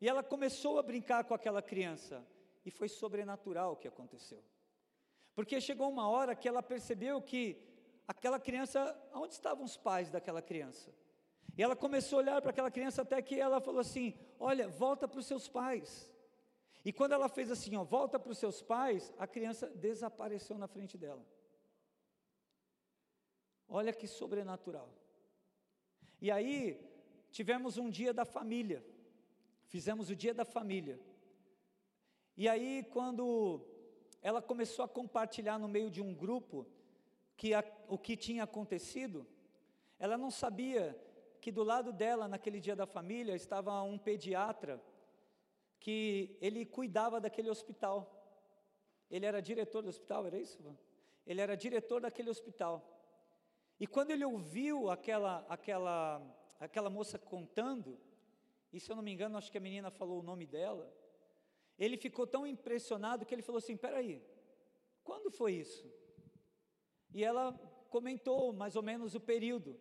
E 0.00 0.08
ela 0.08 0.22
começou 0.22 0.78
a 0.78 0.82
brincar 0.82 1.24
com 1.24 1.32
aquela 1.32 1.62
criança. 1.62 2.26
E 2.64 2.70
foi 2.70 2.88
sobrenatural 2.88 3.72
o 3.72 3.76
que 3.76 3.88
aconteceu. 3.88 4.42
Porque 5.34 5.60
chegou 5.60 5.88
uma 5.90 6.08
hora 6.08 6.34
que 6.34 6.48
ela 6.48 6.62
percebeu 6.62 7.20
que 7.20 7.56
aquela 8.06 8.38
criança, 8.38 8.80
onde 9.14 9.34
estavam 9.34 9.64
os 9.64 9.76
pais 9.76 10.10
daquela 10.10 10.42
criança? 10.42 10.94
E 11.56 11.62
ela 11.62 11.76
começou 11.76 12.18
a 12.18 12.22
olhar 12.22 12.42
para 12.42 12.50
aquela 12.50 12.70
criança 12.70 13.02
até 13.02 13.20
que 13.20 13.38
ela 13.38 13.60
falou 13.60 13.80
assim: 13.80 14.14
Olha, 14.38 14.68
volta 14.68 15.06
para 15.08 15.20
os 15.20 15.26
seus 15.26 15.48
pais. 15.48 16.10
E 16.84 16.92
quando 16.92 17.12
ela 17.12 17.28
fez 17.28 17.50
assim, 17.50 17.76
ó, 17.76 17.84
volta 17.84 18.18
para 18.18 18.32
os 18.32 18.38
seus 18.38 18.60
pais, 18.60 19.12
a 19.16 19.26
criança 19.26 19.68
desapareceu 19.70 20.58
na 20.58 20.66
frente 20.66 20.98
dela. 20.98 21.24
Olha 23.68 23.92
que 23.92 24.06
sobrenatural. 24.06 24.92
E 26.20 26.30
aí, 26.30 26.78
tivemos 27.30 27.78
um 27.78 27.88
dia 27.88 28.12
da 28.12 28.24
família. 28.24 28.84
Fizemos 29.66 30.10
o 30.10 30.16
dia 30.16 30.34
da 30.34 30.44
família. 30.44 31.00
E 32.42 32.48
aí, 32.48 32.82
quando 32.90 33.64
ela 34.20 34.42
começou 34.42 34.84
a 34.84 34.88
compartilhar 34.88 35.60
no 35.60 35.68
meio 35.68 35.88
de 35.88 36.00
um 36.00 36.12
grupo 36.12 36.66
que 37.36 37.54
a, 37.54 37.62
o 37.86 37.96
que 37.96 38.16
tinha 38.16 38.42
acontecido, 38.42 39.24
ela 39.96 40.18
não 40.18 40.28
sabia 40.28 41.00
que 41.40 41.52
do 41.52 41.62
lado 41.62 41.92
dela, 41.92 42.26
naquele 42.26 42.58
dia 42.58 42.74
da 42.74 42.84
família, 42.84 43.36
estava 43.36 43.80
um 43.84 43.96
pediatra 43.96 44.82
que 45.78 46.36
ele 46.40 46.66
cuidava 46.66 47.20
daquele 47.20 47.48
hospital. 47.48 47.96
Ele 49.08 49.24
era 49.24 49.40
diretor 49.40 49.80
do 49.80 49.90
hospital, 49.90 50.26
era 50.26 50.36
isso? 50.36 50.58
Ele 51.24 51.40
era 51.40 51.56
diretor 51.56 52.00
daquele 52.00 52.28
hospital. 52.28 52.74
E 53.78 53.86
quando 53.86 54.10
ele 54.10 54.24
ouviu 54.24 54.90
aquela, 54.90 55.46
aquela, 55.48 56.20
aquela 56.58 56.90
moça 56.90 57.20
contando, 57.20 58.00
e 58.72 58.80
se 58.80 58.90
eu 58.90 58.96
não 58.96 59.02
me 59.04 59.12
engano, 59.12 59.38
acho 59.38 59.52
que 59.52 59.58
a 59.58 59.60
menina 59.60 59.92
falou 59.92 60.18
o 60.18 60.24
nome 60.24 60.44
dela, 60.44 60.92
ele 61.84 61.96
ficou 61.96 62.26
tão 62.28 62.46
impressionado 62.46 63.26
que 63.26 63.34
ele 63.34 63.42
falou 63.42 63.58
assim: 63.58 63.76
peraí, 63.76 64.22
quando 65.02 65.32
foi 65.32 65.54
isso? 65.54 65.84
E 67.12 67.24
ela 67.24 67.52
comentou 67.90 68.52
mais 68.52 68.76
ou 68.76 68.82
menos 68.82 69.16
o 69.16 69.20
período. 69.20 69.76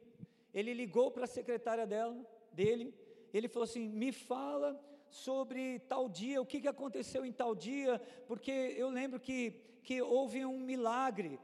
Ele 0.52 0.74
ligou 0.74 1.12
para 1.12 1.26
a 1.26 1.36
secretária 1.40 1.86
dela, 1.86 2.18
dele, 2.52 2.92
ele 3.32 3.48
falou 3.48 3.66
assim: 3.66 3.88
me 3.88 4.12
fala 4.12 4.70
sobre 5.12 5.78
tal 5.82 6.10
dia, 6.10 6.42
o 6.42 6.46
que, 6.46 6.62
que 6.62 6.68
aconteceu 6.68 7.24
em 7.24 7.32
tal 7.32 7.54
dia, 7.54 8.00
porque 8.28 8.52
eu 8.52 8.90
lembro 8.90 9.20
que, 9.20 9.52
que 9.84 10.02
houve 10.02 10.44
um 10.44 10.60
milagre 10.60 11.40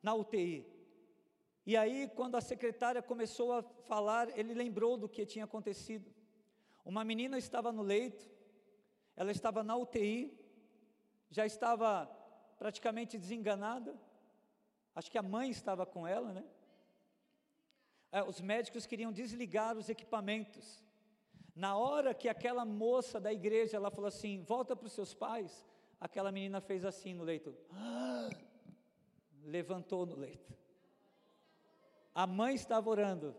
na 0.00 0.14
UTI. 0.14 0.64
E 1.66 1.76
aí, 1.76 2.08
quando 2.14 2.36
a 2.36 2.40
secretária 2.40 3.02
começou 3.02 3.52
a 3.52 3.62
falar, 3.62 4.38
ele 4.38 4.54
lembrou 4.54 4.96
do 4.96 5.08
que 5.08 5.26
tinha 5.26 5.44
acontecido. 5.44 6.08
Uma 6.84 7.04
menina 7.04 7.36
estava 7.36 7.72
no 7.72 7.82
leito, 7.82 8.37
ela 9.18 9.32
estava 9.32 9.64
na 9.64 9.76
UTI, 9.76 10.32
já 11.28 11.44
estava 11.44 12.08
praticamente 12.56 13.18
desenganada, 13.18 13.98
acho 14.94 15.10
que 15.10 15.18
a 15.18 15.22
mãe 15.22 15.50
estava 15.50 15.84
com 15.84 16.06
ela, 16.06 16.32
né? 16.32 16.44
É, 18.12 18.22
os 18.22 18.40
médicos 18.40 18.86
queriam 18.86 19.10
desligar 19.10 19.76
os 19.76 19.88
equipamentos. 19.88 20.84
Na 21.52 21.76
hora 21.76 22.14
que 22.14 22.28
aquela 22.28 22.64
moça 22.64 23.20
da 23.20 23.32
igreja, 23.32 23.76
ela 23.76 23.90
falou 23.90 24.06
assim, 24.06 24.44
volta 24.44 24.76
para 24.76 24.86
os 24.86 24.92
seus 24.92 25.12
pais, 25.12 25.66
aquela 26.00 26.30
menina 26.30 26.60
fez 26.60 26.84
assim 26.84 27.12
no 27.12 27.24
leito, 27.24 27.52
levantou 29.42 30.06
no 30.06 30.14
leito. 30.14 30.56
A 32.14 32.24
mãe 32.24 32.54
estava 32.54 32.88
orando. 32.88 33.34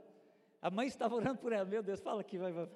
A 0.62 0.70
mãe 0.70 0.88
estava 0.88 1.16
orando 1.16 1.40
por 1.40 1.54
ela. 1.54 1.64
Meu 1.64 1.82
Deus, 1.82 2.02
fala 2.02 2.20
aqui, 2.20 2.38
vai, 2.38 2.52
vai. 2.52 2.68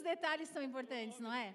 Os 0.00 0.04
detalhes 0.04 0.48
são 0.48 0.62
importantes, 0.62 1.20
não 1.20 1.30
é? 1.30 1.54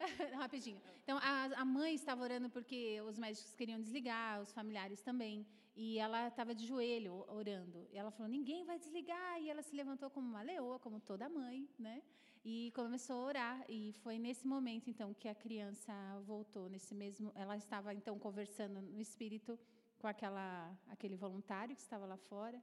Rapidinho. 0.42 0.80
Então, 1.02 1.18
a, 1.18 1.44
a, 1.60 1.64
mãe 1.66 1.94
estava 1.94 2.22
orando 2.22 2.48
porque 2.48 2.98
os 3.02 3.18
médicos 3.18 3.54
queriam 3.54 3.78
desligar, 3.78 4.40
os 4.40 4.50
familiares 4.52 5.02
também. 5.02 5.46
E 5.76 5.98
ela 5.98 6.28
estava 6.28 6.54
de 6.54 6.66
joelho 6.66 7.26
orando. 7.28 7.86
E 7.92 7.98
ela 7.98 8.10
falou: 8.10 8.26
ninguém 8.26 8.64
vai 8.64 8.78
desligar. 8.78 9.38
E 9.42 9.50
ela 9.50 9.60
se 9.60 9.76
levantou 9.76 10.08
como 10.08 10.26
uma 10.26 10.40
leoa, 10.40 10.78
como 10.78 10.98
toda 10.98 11.28
mãe, 11.28 11.68
né? 11.78 12.02
E 12.42 12.72
começou 12.74 13.16
a 13.16 13.24
orar. 13.26 13.64
E 13.68 13.92
foi 14.02 14.18
nesse 14.18 14.46
momento, 14.46 14.88
então, 14.88 15.12
que 15.12 15.28
a 15.28 15.34
criança 15.34 15.92
voltou. 16.22 16.70
Nesse 16.70 16.94
mesmo, 16.94 17.30
ela 17.34 17.54
estava 17.54 17.92
então 17.92 18.18
conversando 18.18 18.80
no 18.80 18.98
espírito 18.98 19.58
com 19.98 20.06
aquela, 20.06 20.74
aquele 20.88 21.16
voluntário 21.16 21.76
que 21.76 21.82
estava 21.82 22.06
lá 22.06 22.16
fora. 22.16 22.58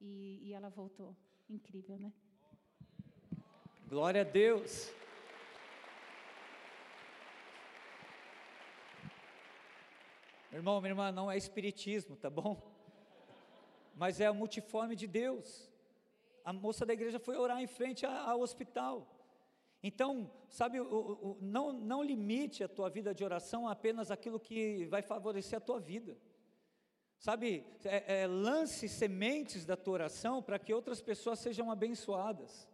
E, 0.00 0.40
e 0.42 0.52
ela 0.52 0.68
voltou. 0.68 1.16
Incrível, 1.48 1.96
né? 1.96 2.12
Glória 3.86 4.22
a 4.22 4.24
Deus. 4.24 4.90
Meu 10.50 10.60
irmão, 10.60 10.80
minha 10.80 10.92
irmã, 10.92 11.12
não 11.12 11.30
é 11.30 11.36
espiritismo, 11.36 12.16
tá 12.16 12.30
bom? 12.30 12.56
Mas 13.94 14.20
é 14.20 14.26
a 14.26 14.32
multiforme 14.32 14.96
de 14.96 15.06
Deus. 15.06 15.70
A 16.42 16.50
moça 16.50 16.86
da 16.86 16.94
igreja 16.94 17.18
foi 17.18 17.36
orar 17.36 17.60
em 17.60 17.66
frente 17.66 18.06
ao 18.06 18.40
hospital. 18.40 19.06
Então, 19.82 20.30
sabe, 20.48 20.78
não, 21.42 21.70
não 21.74 22.02
limite 22.02 22.64
a 22.64 22.68
tua 22.68 22.88
vida 22.88 23.14
de 23.14 23.22
oração 23.22 23.68
a 23.68 23.72
apenas 23.72 24.10
aquilo 24.10 24.40
que 24.40 24.86
vai 24.86 25.02
favorecer 25.02 25.58
a 25.58 25.60
tua 25.60 25.78
vida. 25.78 26.16
Sabe, 27.18 27.66
é, 27.84 28.22
é, 28.22 28.26
lance 28.26 28.88
sementes 28.88 29.66
da 29.66 29.76
tua 29.76 29.94
oração 29.94 30.42
para 30.42 30.58
que 30.58 30.72
outras 30.72 31.02
pessoas 31.02 31.38
sejam 31.38 31.70
abençoadas. 31.70 32.66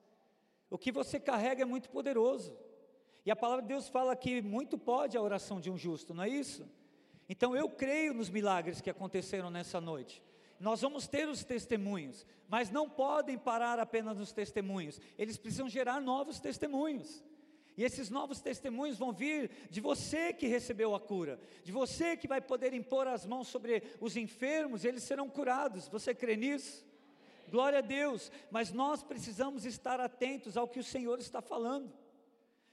O 0.70 0.78
que 0.78 0.92
você 0.92 1.18
carrega 1.18 1.62
é 1.62 1.66
muito 1.66 1.90
poderoso. 1.90 2.56
E 3.26 3.30
a 3.30 3.36
palavra 3.36 3.62
de 3.62 3.68
Deus 3.68 3.88
fala 3.88 4.16
que 4.16 4.40
muito 4.40 4.78
pode 4.78 5.16
a 5.16 5.20
oração 5.20 5.60
de 5.60 5.70
um 5.70 5.76
justo, 5.76 6.14
não 6.14 6.22
é 6.22 6.28
isso? 6.28 6.66
Então 7.28 7.54
eu 7.54 7.68
creio 7.68 8.14
nos 8.14 8.30
milagres 8.30 8.80
que 8.80 8.88
aconteceram 8.88 9.50
nessa 9.50 9.80
noite. 9.80 10.22
Nós 10.58 10.80
vamos 10.80 11.06
ter 11.06 11.28
os 11.28 11.44
testemunhos, 11.44 12.26
mas 12.48 12.70
não 12.70 12.88
podem 12.88 13.38
parar 13.38 13.78
apenas 13.78 14.18
nos 14.18 14.32
testemunhos, 14.32 15.00
eles 15.18 15.36
precisam 15.36 15.68
gerar 15.68 16.00
novos 16.00 16.38
testemunhos. 16.38 17.22
E 17.76 17.84
esses 17.84 18.10
novos 18.10 18.40
testemunhos 18.40 18.98
vão 18.98 19.12
vir 19.12 19.50
de 19.70 19.80
você 19.80 20.34
que 20.34 20.46
recebeu 20.46 20.94
a 20.94 21.00
cura, 21.00 21.40
de 21.64 21.72
você 21.72 22.16
que 22.16 22.28
vai 22.28 22.40
poder 22.40 22.74
impor 22.74 23.06
as 23.06 23.24
mãos 23.24 23.48
sobre 23.48 23.82
os 24.00 24.16
enfermos, 24.16 24.84
eles 24.84 25.02
serão 25.02 25.30
curados. 25.30 25.88
Você 25.88 26.14
crê 26.14 26.36
nisso? 26.36 26.84
Glória 27.50 27.80
a 27.80 27.82
Deus, 27.82 28.30
mas 28.50 28.72
nós 28.72 29.02
precisamos 29.02 29.64
estar 29.64 30.00
atentos 30.00 30.56
ao 30.56 30.68
que 30.68 30.78
o 30.78 30.84
Senhor 30.84 31.18
está 31.18 31.42
falando. 31.42 31.92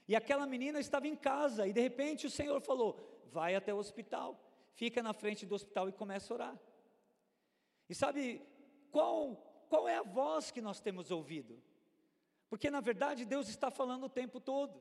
E 0.06 0.16
aquela 0.16 0.46
menina 0.46 0.78
estava 0.78 1.06
em 1.06 1.16
casa, 1.16 1.66
e 1.66 1.72
de 1.72 1.80
repente 1.80 2.26
o 2.26 2.30
Senhor 2.30 2.60
falou: 2.60 2.98
vai 3.30 3.54
até 3.54 3.74
o 3.74 3.78
hospital 3.78 4.48
fica 4.78 5.02
na 5.02 5.12
frente 5.12 5.44
do 5.44 5.56
hospital 5.56 5.88
e 5.88 5.92
começa 5.92 6.32
a 6.32 6.36
orar. 6.36 6.60
E 7.88 7.94
sabe 7.96 8.40
qual, 8.92 9.34
qual 9.68 9.88
é 9.88 9.96
a 9.96 10.04
voz 10.04 10.52
que 10.52 10.60
nós 10.60 10.80
temos 10.80 11.10
ouvido? 11.10 11.60
Porque 12.48 12.70
na 12.70 12.80
verdade 12.80 13.24
Deus 13.24 13.48
está 13.48 13.72
falando 13.72 14.04
o 14.04 14.08
tempo 14.08 14.38
todo. 14.40 14.80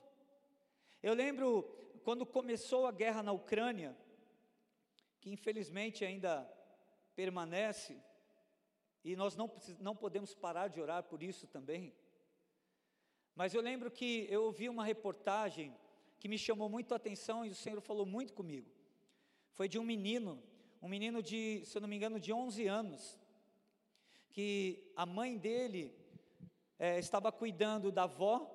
Eu 1.01 1.15
lembro 1.15 1.63
quando 2.03 2.27
começou 2.27 2.85
a 2.85 2.91
guerra 2.91 3.23
na 3.23 3.31
Ucrânia, 3.31 3.97
que 5.19 5.31
infelizmente 5.31 6.05
ainda 6.05 6.47
permanece, 7.15 7.99
e 9.03 9.15
nós 9.15 9.35
não, 9.35 9.51
não 9.79 9.95
podemos 9.95 10.33
parar 10.33 10.67
de 10.67 10.81
orar 10.81 11.03
por 11.03 11.23
isso 11.23 11.47
também. 11.47 11.93
Mas 13.35 13.53
eu 13.53 13.61
lembro 13.61 13.91
que 13.91 14.27
eu 14.29 14.43
ouvi 14.43 14.67
uma 14.67 14.83
reportagem 14.83 15.75
que 16.19 16.27
me 16.27 16.37
chamou 16.37 16.69
muito 16.69 16.93
a 16.93 16.97
atenção 16.97 17.45
e 17.45 17.49
o 17.49 17.55
Senhor 17.55 17.79
falou 17.81 18.05
muito 18.05 18.33
comigo. 18.33 18.69
Foi 19.51 19.67
de 19.67 19.77
um 19.77 19.83
menino, 19.83 20.41
um 20.81 20.89
menino 20.89 21.21
de, 21.21 21.63
se 21.65 21.77
eu 21.77 21.81
não 21.81 21.87
me 21.87 21.95
engano, 21.95 22.19
de 22.19 22.33
11 22.33 22.67
anos, 22.67 23.19
que 24.31 24.91
a 24.95 25.05
mãe 25.05 25.37
dele 25.37 25.95
é, 26.79 26.99
estava 26.99 27.31
cuidando 27.31 27.91
da 27.91 28.03
avó, 28.03 28.53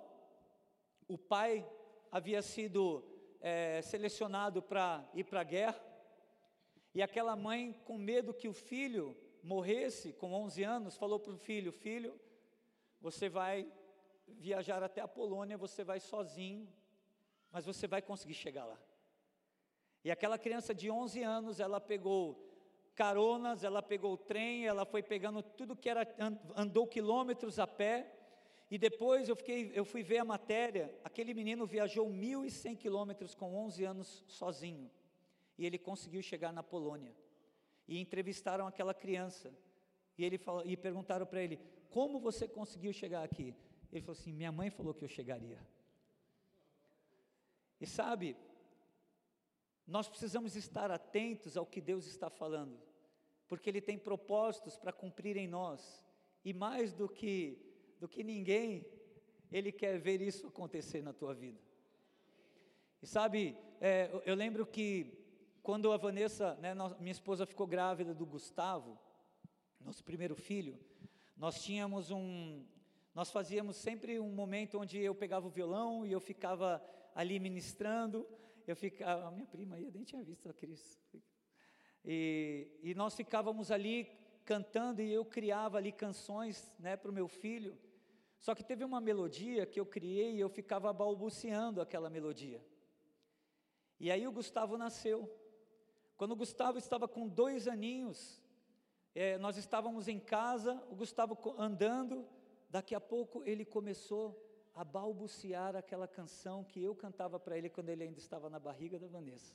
o 1.09 1.19
pai 1.19 1.69
havia 2.11 2.43
sido 2.43 3.05
é, 3.41 3.83
selecionado 3.83 4.63
para 4.63 5.09
ir 5.15 5.25
para 5.25 5.41
a 5.41 5.45
guerra, 5.45 5.81
e 6.95 7.03
aquela 7.03 7.35
mãe, 7.35 7.73
com 7.85 7.97
medo 7.97 8.35
que 8.35 8.49
o 8.49 8.53
filho 8.53 9.17
morresse 9.43 10.13
com 10.13 10.33
11 10.33 10.63
anos, 10.63 10.97
falou 10.97 11.19
para 11.19 11.33
o 11.33 11.37
filho: 11.39 11.73
Filho, 11.73 12.19
você 13.01 13.29
vai 13.29 13.71
viajar 14.27 14.83
até 14.83 15.01
a 15.01 15.09
Polônia, 15.09 15.59
você 15.59 15.83
vai 15.85 16.01
sozinho, 16.01 16.69
mas 17.51 17.65
você 17.65 17.87
vai 17.87 18.01
conseguir 18.01 18.35
chegar 18.35 18.65
lá. 18.65 18.79
E 20.05 20.11
aquela 20.11 20.39
criança 20.39 20.75
de 20.75 20.91
11 20.91 21.23
anos, 21.23 21.61
ela 21.61 21.81
pegou 21.81 22.49
caronas, 22.95 23.65
ela 23.65 23.83
pegou 23.83 24.17
trem, 24.17 24.67
ela 24.67 24.85
foi 24.85 25.03
pegando 25.03 25.43
tudo 25.43 25.77
que 25.77 25.89
era, 25.89 26.07
andou 26.57 26.87
quilômetros 26.87 27.59
a 27.59 27.67
pé, 27.67 28.13
e 28.71 28.79
depois 28.79 29.29
eu, 29.29 29.37
fiquei, 29.37 29.71
eu 29.75 29.85
fui 29.85 30.03
ver 30.03 30.19
a 30.19 30.25
matéria, 30.25 30.95
aquele 31.05 31.35
menino 31.35 31.67
viajou 31.67 32.09
1.100 32.09 32.77
quilômetros 32.77 33.35
com 33.35 33.55
11 33.55 33.85
anos 33.85 34.25
sozinho, 34.27 34.91
e 35.59 35.67
ele 35.67 35.79
conseguiu 35.79 36.23
chegar 36.23 36.53
na 36.53 36.63
Polônia, 36.63 37.15
e 37.87 37.99
entrevistaram 37.99 38.67
aquela 38.67 38.95
criança, 38.95 39.53
e, 40.17 40.25
ele 40.25 40.39
falou, 40.39 40.65
e 40.65 40.77
perguntaram 40.77 41.27
para 41.27 41.43
ele, 41.43 41.59
como 41.91 42.21
você 42.21 42.47
conseguiu 42.47 42.93
chegar 42.93 43.23
aqui? 43.23 43.55
Ele 43.93 44.01
falou 44.01 44.19
assim, 44.19 44.33
minha 44.33 44.53
mãe 44.53 44.71
falou 44.71 44.95
que 44.95 45.05
eu 45.05 45.09
chegaria, 45.09 45.61
e 47.81 47.87
sabe, 47.87 48.37
nós 49.87 50.09
precisamos 50.09 50.55
estar 50.55 50.91
atentos 50.91 51.57
ao 51.57 51.67
que 51.67 51.81
Deus 51.81 52.07
está 52.07 52.31
falando, 52.31 52.79
porque 53.49 53.69
Ele 53.69 53.81
tem 53.81 53.99
propósitos 53.99 54.77
para 54.77 54.93
cumprir 54.93 55.37
em 55.37 55.49
nós, 55.49 56.05
e 56.45 56.53
mais 56.53 56.93
do 56.93 57.09
que, 57.09 57.59
do 57.99 58.09
que 58.09 58.23
ninguém, 58.23 58.87
Ele 59.51 59.73
quer 59.73 59.99
ver 59.99 60.23
isso 60.23 60.47
acontecer 60.47 61.03
na 61.03 61.13
tua 61.13 61.35
vida. 61.35 61.61
E 63.03 63.07
sabe, 63.07 63.57
é, 63.81 64.09
eu 64.25 64.37
lembro 64.37 64.65
que 64.65 65.22
quando 65.63 65.93
a 65.93 65.97
Vanessa, 65.97 66.57
né, 66.57 66.75
minha 66.99 67.13
esposa 67.13 67.47
ficou 67.47 67.69
grávida 67.69 68.13
do 68.13 68.27
Gustavo, 68.27 68.99
nosso 69.81 70.03
primeiro 70.03 70.35
filho, 70.35 70.77
nós 71.37 71.63
tínhamos 71.63 72.11
um, 72.11 72.65
nós 73.15 73.31
fazíamos 73.31 73.77
sempre 73.77 74.19
um 74.19 74.33
momento 74.33 74.81
onde 74.81 74.99
eu 74.99 75.15
pegava 75.15 75.47
o 75.47 75.51
violão 75.51 76.05
e 76.05 76.11
eu 76.11 76.21
ficava 76.21 76.83
ali 77.15 77.39
ministrando, 77.39 78.27
eu 78.67 78.75
ficava, 78.75 79.29
a 79.29 79.31
minha 79.31 79.47
prima 79.47 79.77
aí, 79.77 79.85
eu 79.85 79.93
nem 79.93 80.03
tinha 80.03 80.23
visto 80.25 80.49
a 80.49 80.53
Cris. 80.53 80.99
E, 82.05 82.69
e 82.83 82.95
nós 82.95 83.15
ficávamos 83.15 83.71
ali 83.71 84.11
cantando 84.45 85.01
e 85.01 85.13
eu 85.13 85.25
criava 85.25 85.79
ali 85.79 85.93
canções 85.93 86.75
né, 86.77 86.97
para 86.97 87.11
o 87.11 87.15
meu 87.15 87.29
filho. 87.29 87.79
Só 88.41 88.53
que 88.53 88.65
teve 88.65 88.83
uma 88.83 89.01
melodia 89.01 89.65
que 89.65 89.79
eu 89.79 89.87
criei 89.87 90.35
e 90.35 90.41
eu 90.41 90.49
ficava 90.49 90.93
balbuciando 90.93 91.81
aquela 91.81 92.11
melodia. 92.11 92.61
E 94.01 94.11
aí 94.11 94.27
o 94.27 94.33
Gustavo 94.33 94.77
nasceu. 94.77 95.42
Quando 96.23 96.35
o 96.35 96.37
Gustavo 96.37 96.79
estava 96.79 97.09
com 97.09 97.27
dois 97.27 97.67
aninhos, 97.67 98.41
é, 99.13 99.37
nós 99.39 99.57
estávamos 99.57 100.07
em 100.07 100.21
casa, 100.21 100.81
o 100.89 100.95
Gustavo 100.95 101.37
andando, 101.59 102.25
daqui 102.71 102.95
a 102.95 103.01
pouco 103.01 103.43
ele 103.45 103.65
começou 103.65 104.41
a 104.73 104.85
balbuciar 104.85 105.75
aquela 105.75 106.07
canção 106.07 106.63
que 106.63 106.81
eu 106.81 106.95
cantava 106.95 107.41
para 107.41 107.59
ele 107.59 107.69
quando 107.69 107.89
ele 107.89 108.05
ainda 108.05 108.21
estava 108.21 108.49
na 108.49 108.61
barriga 108.61 109.01
da 109.01 109.09
Vanessa. 109.09 109.53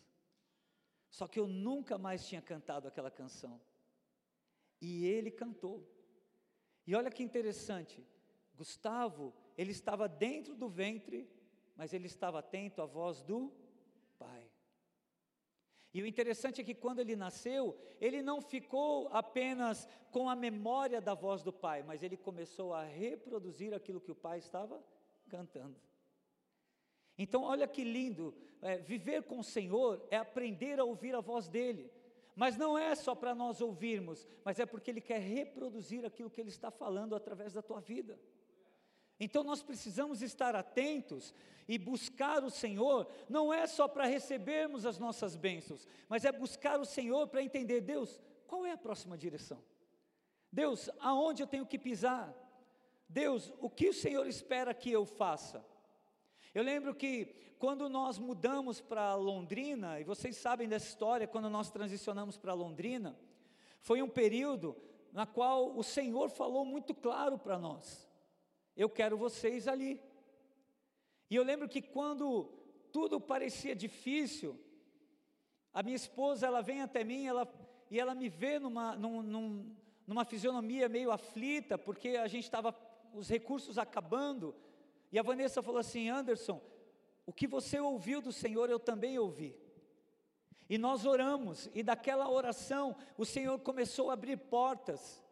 Só 1.10 1.26
que 1.26 1.40
eu 1.40 1.48
nunca 1.48 1.98
mais 1.98 2.28
tinha 2.28 2.42
cantado 2.42 2.86
aquela 2.86 3.10
canção. 3.10 3.62
E 4.82 5.06
ele 5.06 5.32
cantou. 5.32 5.90
E 6.86 6.94
olha 6.94 7.10
que 7.10 7.24
interessante, 7.24 8.06
Gustavo, 8.54 9.34
ele 9.58 9.72
estava 9.72 10.10
dentro 10.10 10.54
do 10.54 10.68
ventre, 10.68 11.30
mas 11.78 11.94
ele 11.94 12.08
estava 12.08 12.40
atento 12.40 12.82
à 12.82 12.86
voz 12.86 13.22
do 13.22 13.54
Pai. 14.20 14.52
E 15.98 16.02
o 16.04 16.06
interessante 16.06 16.62
é 16.62 16.64
que 16.64 16.76
quando 16.76 17.00
ele 17.00 17.16
nasceu, 17.16 17.76
ele 18.00 18.22
não 18.22 18.40
ficou 18.40 19.10
apenas 19.12 19.90
com 20.12 20.30
a 20.30 20.36
memória 20.36 21.02
da 21.02 21.16
voz 21.16 21.42
do 21.42 21.52
Pai, 21.52 21.82
mas 21.82 22.04
ele 22.04 22.16
começou 22.16 22.72
a 22.72 22.84
reproduzir 22.84 23.74
aquilo 23.74 24.00
que 24.00 24.12
o 24.12 24.16
Pai 24.16 24.38
estava 24.38 24.80
cantando. 25.28 25.76
Então, 27.18 27.42
olha 27.42 27.68
que 27.68 27.84
lindo, 27.84 28.32
é, 28.62 28.78
viver 28.78 29.24
com 29.24 29.40
o 29.40 29.44
Senhor 29.44 30.06
é 30.12 30.18
aprender 30.18 30.80
a 30.80 30.84
ouvir 30.84 31.16
a 31.16 31.20
voz 31.20 31.48
dEle, 31.48 31.92
mas 32.36 32.56
não 32.56 32.78
é 32.78 32.94
só 32.94 33.16
para 33.16 33.34
nós 33.34 33.60
ouvirmos, 33.60 34.28
mas 34.46 34.60
é 34.60 34.68
porque 34.68 34.92
Ele 34.92 35.02
quer 35.02 35.18
reproduzir 35.18 36.06
aquilo 36.06 36.30
que 36.30 36.40
Ele 36.40 36.50
está 36.50 36.70
falando 36.70 37.16
através 37.16 37.54
da 37.54 37.64
tua 37.64 37.82
vida. 37.82 38.20
Então 39.20 39.44
nós 39.44 39.64
precisamos 39.64 40.22
estar 40.22 40.56
atentos 40.56 41.34
e 41.68 41.78
buscar 41.78 42.44
o 42.44 42.50
Senhor, 42.50 43.08
não 43.28 43.52
é 43.52 43.66
só 43.68 43.88
para 43.88 44.06
recebermos 44.06 44.86
as 44.86 45.00
nossas 45.00 45.36
bênçãos, 45.36 45.88
mas 46.08 46.24
é 46.24 46.32
buscar 46.32 46.80
o 46.80 46.86
Senhor 46.86 47.28
para 47.28 47.44
entender, 47.44 47.82
Deus, 47.82 48.22
qual 48.46 48.66
é 48.66 48.72
a 48.72 48.78
próxima 48.78 49.18
direção? 49.18 49.62
Deus, 50.52 50.90
aonde 51.00 51.44
eu 51.44 51.48
tenho 51.48 51.66
que 51.66 51.78
pisar? 51.78 52.34
Deus, 53.10 53.52
o 53.60 53.70
que 53.70 53.90
o 53.90 53.94
Senhor 53.94 54.26
espera 54.28 54.74
que 54.74 54.92
eu 54.92 55.06
faça? 55.06 55.66
Eu 56.54 56.64
lembro 56.64 56.96
que 56.96 57.36
quando 57.60 57.90
nós 57.90 58.18
mudamos 58.18 58.80
para 58.80 59.16
Londrina, 59.16 60.00
e 60.00 60.04
vocês 60.04 60.38
sabem 60.38 60.70
dessa 60.70 60.88
história, 60.88 61.28
quando 61.28 61.50
nós 61.50 61.70
transicionamos 61.70 62.38
para 62.38 62.54
Londrina, 62.54 63.18
foi 63.82 64.02
um 64.02 64.10
período 64.10 64.78
na 65.12 65.26
qual 65.26 65.76
o 65.76 65.84
Senhor 65.84 66.30
falou 66.30 66.64
muito 66.64 66.94
claro 66.94 67.38
para 67.38 67.58
nós 67.58 68.08
eu 68.78 68.88
quero 68.88 69.18
vocês 69.18 69.68
ali. 69.68 70.00
E 71.30 71.36
eu 71.36 71.44
lembro 71.44 71.68
que 71.68 71.82
quando 71.82 72.46
tudo 72.92 73.20
parecia 73.20 73.76
difícil, 73.76 74.58
a 75.74 75.82
minha 75.84 75.96
esposa, 75.96 76.48
ela 76.48 76.62
vem 76.62 76.82
até 76.82 77.04
mim, 77.04 77.26
ela, 77.26 77.52
e 77.90 78.00
ela 78.00 78.16
me 78.16 78.30
vê 78.30 78.60
numa, 78.60 78.96
num, 78.96 79.22
num, 79.22 79.76
numa 80.06 80.24
fisionomia 80.24 80.88
meio 80.88 81.12
aflita, 81.12 81.78
porque 81.78 82.10
a 82.10 82.28
gente 82.28 82.44
estava, 82.44 82.74
os 83.14 83.28
recursos 83.28 83.78
acabando, 83.78 84.56
e 85.12 85.20
a 85.20 85.24
Vanessa 85.24 85.62
falou 85.62 85.80
assim, 85.80 86.10
Anderson, 86.10 86.62
o 87.26 87.34
que 87.34 87.48
você 87.48 87.80
ouviu 87.80 88.22
do 88.22 88.32
Senhor, 88.32 88.70
eu 88.70 88.80
também 88.80 89.20
ouvi. 89.20 89.56
E 90.70 90.78
nós 90.78 91.06
oramos, 91.06 91.70
e 91.74 91.82
daquela 91.82 92.30
oração, 92.30 92.96
o 93.18 93.26
Senhor 93.26 93.60
começou 93.60 94.10
a 94.10 94.14
abrir 94.14 94.38
portas, 94.38 95.24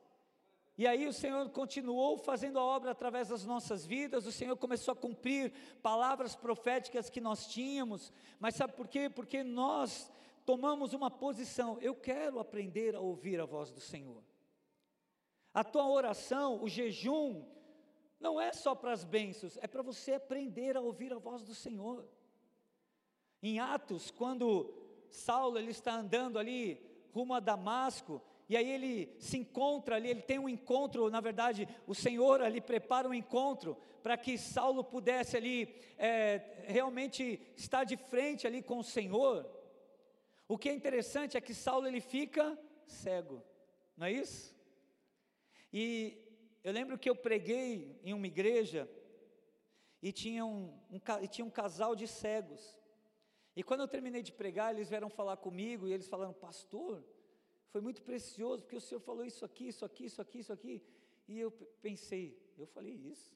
e 0.77 0.85
aí 0.85 1.07
o 1.07 1.13
Senhor 1.13 1.49
continuou 1.51 2.17
fazendo 2.17 2.59
a 2.59 2.63
obra 2.63 2.91
através 2.91 3.29
das 3.29 3.45
nossas 3.45 3.85
vidas, 3.85 4.25
o 4.25 4.31
Senhor 4.31 4.57
começou 4.57 4.91
a 4.91 4.95
cumprir 4.95 5.53
palavras 5.81 6.35
proféticas 6.35 7.09
que 7.09 7.21
nós 7.21 7.47
tínhamos, 7.47 8.11
mas 8.39 8.55
sabe 8.55 8.73
por 8.73 8.87
quê? 8.87 9.09
Porque 9.09 9.41
nós 9.41 10.11
tomamos 10.45 10.93
uma 10.93 11.09
posição, 11.09 11.79
eu 11.79 11.95
quero 11.95 12.39
aprender 12.39 12.93
a 12.93 12.99
ouvir 12.99 13.39
a 13.39 13.45
voz 13.45 13.71
do 13.71 13.79
Senhor. 13.79 14.21
A 15.53 15.63
tua 15.63 15.87
oração, 15.87 16.61
o 16.61 16.67
jejum, 16.67 17.45
não 18.19 18.39
é 18.39 18.51
só 18.51 18.75
para 18.75 18.91
as 18.91 19.05
bênçãos, 19.05 19.57
é 19.61 19.67
para 19.67 19.81
você 19.81 20.13
aprender 20.13 20.75
a 20.75 20.81
ouvir 20.81 21.13
a 21.13 21.17
voz 21.17 21.43
do 21.43 21.55
Senhor. 21.55 22.05
Em 23.41 23.59
Atos, 23.59 24.11
quando 24.11 24.73
Saulo 25.09 25.57
ele 25.57 25.71
está 25.71 25.95
andando 25.95 26.37
ali 26.37 26.81
rumo 27.13 27.33
a 27.33 27.39
Damasco, 27.39 28.21
e 28.47 28.55
aí 28.55 28.69
ele 28.69 29.15
se 29.19 29.37
encontra 29.37 29.95
ali, 29.95 30.09
ele 30.09 30.21
tem 30.21 30.37
um 30.37 30.47
encontro, 30.47 31.09
na 31.09 31.19
verdade, 31.19 31.67
o 31.87 31.95
Senhor 31.95 32.41
ali 32.41 32.61
prepara 32.61 33.07
um 33.09 33.13
encontro 33.13 33.75
para 34.03 34.15
que 34.17 34.37
Saulo 34.37 34.83
pudesse 34.83 35.35
ali 35.35 35.75
é, 35.97 36.63
realmente 36.67 37.41
estar 37.55 37.83
de 37.83 37.97
frente 37.97 38.45
ali 38.45 38.61
com 38.61 38.77
o 38.77 38.83
Senhor. 38.83 39.49
O 40.47 40.59
que 40.59 40.69
é 40.69 40.73
interessante 40.73 41.35
é 41.35 41.41
que 41.41 41.55
Saulo 41.55 41.87
ele 41.87 41.99
fica 41.99 42.57
cego, 42.85 43.41
não 43.97 44.05
é 44.05 44.11
isso? 44.11 44.55
E 45.73 46.15
eu 46.63 46.71
lembro 46.71 46.99
que 46.99 47.09
eu 47.09 47.15
preguei 47.15 47.99
em 48.03 48.13
uma 48.13 48.27
igreja 48.27 48.87
e 50.03 50.11
tinha 50.11 50.45
um, 50.45 50.71
um, 50.91 50.99
e 51.19 51.27
tinha 51.27 51.43
um 51.43 51.49
casal 51.49 51.95
de 51.95 52.07
cegos. 52.07 52.77
E 53.55 53.63
quando 53.63 53.81
eu 53.81 53.87
terminei 53.87 54.21
de 54.21 54.31
pregar, 54.31 54.71
eles 54.71 54.87
vieram 54.87 55.09
falar 55.09 55.37
comigo 55.37 55.87
e 55.87 55.93
eles 55.93 56.07
falaram, 56.07 56.31
pastor, 56.31 57.03
foi 57.75 57.81
muito 57.81 58.01
precioso, 58.03 58.61
porque 58.61 58.77
o 58.77 58.79
Senhor 58.79 59.01
falou 59.01 59.25
isso 59.25 59.43
aqui, 59.43 59.67
isso 59.67 59.83
aqui, 59.83 60.05
isso 60.05 60.21
aqui, 60.21 60.39
isso 60.39 60.53
aqui. 60.53 60.81
E 61.27 61.37
eu 61.37 61.51
pensei, 61.81 62.41
eu 62.57 62.65
falei 62.65 62.93
isso. 62.93 63.35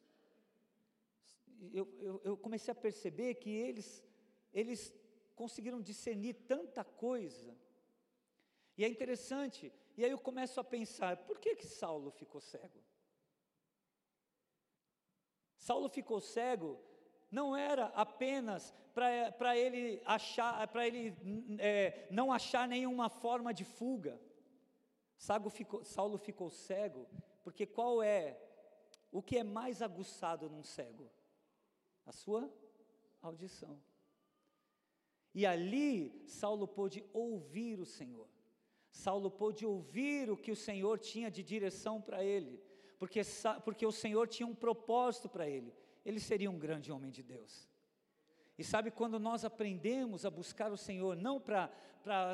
Eu, 1.74 1.86
eu, 2.00 2.22
eu 2.24 2.38
comecei 2.38 2.72
a 2.72 2.84
perceber 2.88 3.34
que 3.36 3.50
eles, 3.50 4.02
eles 4.54 4.94
conseguiram 5.36 5.82
discernir 5.82 6.36
tanta 6.48 6.86
coisa. 6.86 7.54
E 8.78 8.86
é 8.86 8.88
interessante, 8.88 9.74
e 9.98 10.06
aí 10.06 10.12
eu 10.12 10.18
começo 10.18 10.58
a 10.58 10.64
pensar, 10.64 11.18
por 11.26 11.38
que 11.38 11.58
que 11.58 11.68
Saulo 11.68 12.10
ficou 12.10 12.40
cego? 12.40 12.82
Saulo 15.58 15.90
ficou 15.90 16.22
cego 16.22 16.80
não 17.30 17.58
era 17.58 17.88
apenas 17.88 18.74
para 18.94 19.58
ele 19.58 20.02
achar, 20.06 20.66
para 20.70 20.88
ele 20.88 21.14
é, 21.60 22.08
não 22.10 22.32
achar 22.32 22.70
nenhuma 22.70 23.10
forma 23.10 23.54
de 23.54 23.66
fuga. 23.66 24.29
Ficou, 25.50 25.84
Saulo 25.84 26.18
ficou 26.18 26.50
cego, 26.50 27.06
porque 27.44 27.66
qual 27.66 28.02
é 28.02 28.40
o 29.12 29.22
que 29.22 29.38
é 29.38 29.44
mais 29.44 29.82
aguçado 29.82 30.50
num 30.50 30.64
cego? 30.64 31.12
A 32.06 32.12
sua 32.12 32.52
audição. 33.22 33.82
E 35.36 35.46
ali 35.46 36.24
Saulo 36.26 36.68
pôde 36.68 37.06
ouvir 37.14 37.80
o 37.80 37.86
Senhor. 37.86 38.28
Saulo 38.90 39.30
pôde 39.30 39.66
ouvir 39.66 40.32
o 40.32 40.38
que 40.38 40.52
o 40.52 40.56
Senhor 40.56 40.98
tinha 40.98 41.30
de 41.30 41.44
direção 41.44 42.02
para 42.02 42.24
ele, 42.24 42.60
porque, 42.98 43.22
porque 43.64 43.86
o 43.86 43.92
Senhor 43.92 44.28
tinha 44.28 44.48
um 44.48 44.56
propósito 44.56 45.30
para 45.30 45.48
ele. 45.48 45.74
Ele 46.04 46.20
seria 46.20 46.50
um 46.50 46.58
grande 46.58 46.92
homem 46.92 47.12
de 47.12 47.22
Deus. 47.22 47.69
E 48.60 48.64
sabe 48.66 48.92
quando 48.92 49.18
nós 49.18 49.46
aprendemos 49.46 50.26
a 50.26 50.30
buscar 50.30 50.70
o 50.70 50.76
Senhor, 50.76 51.16
não 51.16 51.40
para 51.40 51.72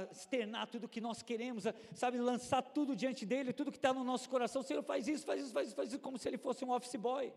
externar 0.09 0.65
tudo 0.65 0.89
que 0.89 0.99
nós 0.99 1.21
queremos, 1.21 1.65
sabe, 1.93 2.17
lançar 2.17 2.63
tudo 2.63 2.95
diante 2.95 3.27
dEle, 3.27 3.53
tudo 3.53 3.71
que 3.71 3.77
está 3.77 3.93
no 3.93 4.03
nosso 4.03 4.27
coração, 4.27 4.63
Senhor 4.63 4.81
faz 4.81 5.07
isso, 5.07 5.23
faz 5.23 5.43
isso, 5.43 5.53
faz 5.53 5.67
isso, 5.67 5.75
faz 5.75 5.89
isso, 5.89 5.99
como 5.99 6.17
se 6.17 6.27
Ele 6.27 6.39
fosse 6.39 6.65
um 6.65 6.71
office 6.71 6.95
boy. 6.95 7.31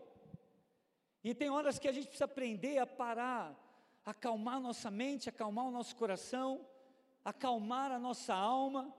E 1.23 1.35
tem 1.35 1.51
horas 1.51 1.77
que 1.77 1.87
a 1.87 1.91
gente 1.91 2.07
precisa 2.07 2.25
aprender 2.25 2.79
a 2.79 2.87
parar, 2.87 3.55
acalmar 4.03 4.59
nossa 4.59 4.89
mente, 4.89 5.29
acalmar 5.29 5.65
o 5.67 5.71
nosso 5.71 5.95
coração, 5.95 6.65
acalmar 7.23 7.91
a 7.91 7.99
nossa 7.99 8.33
alma, 8.33 8.91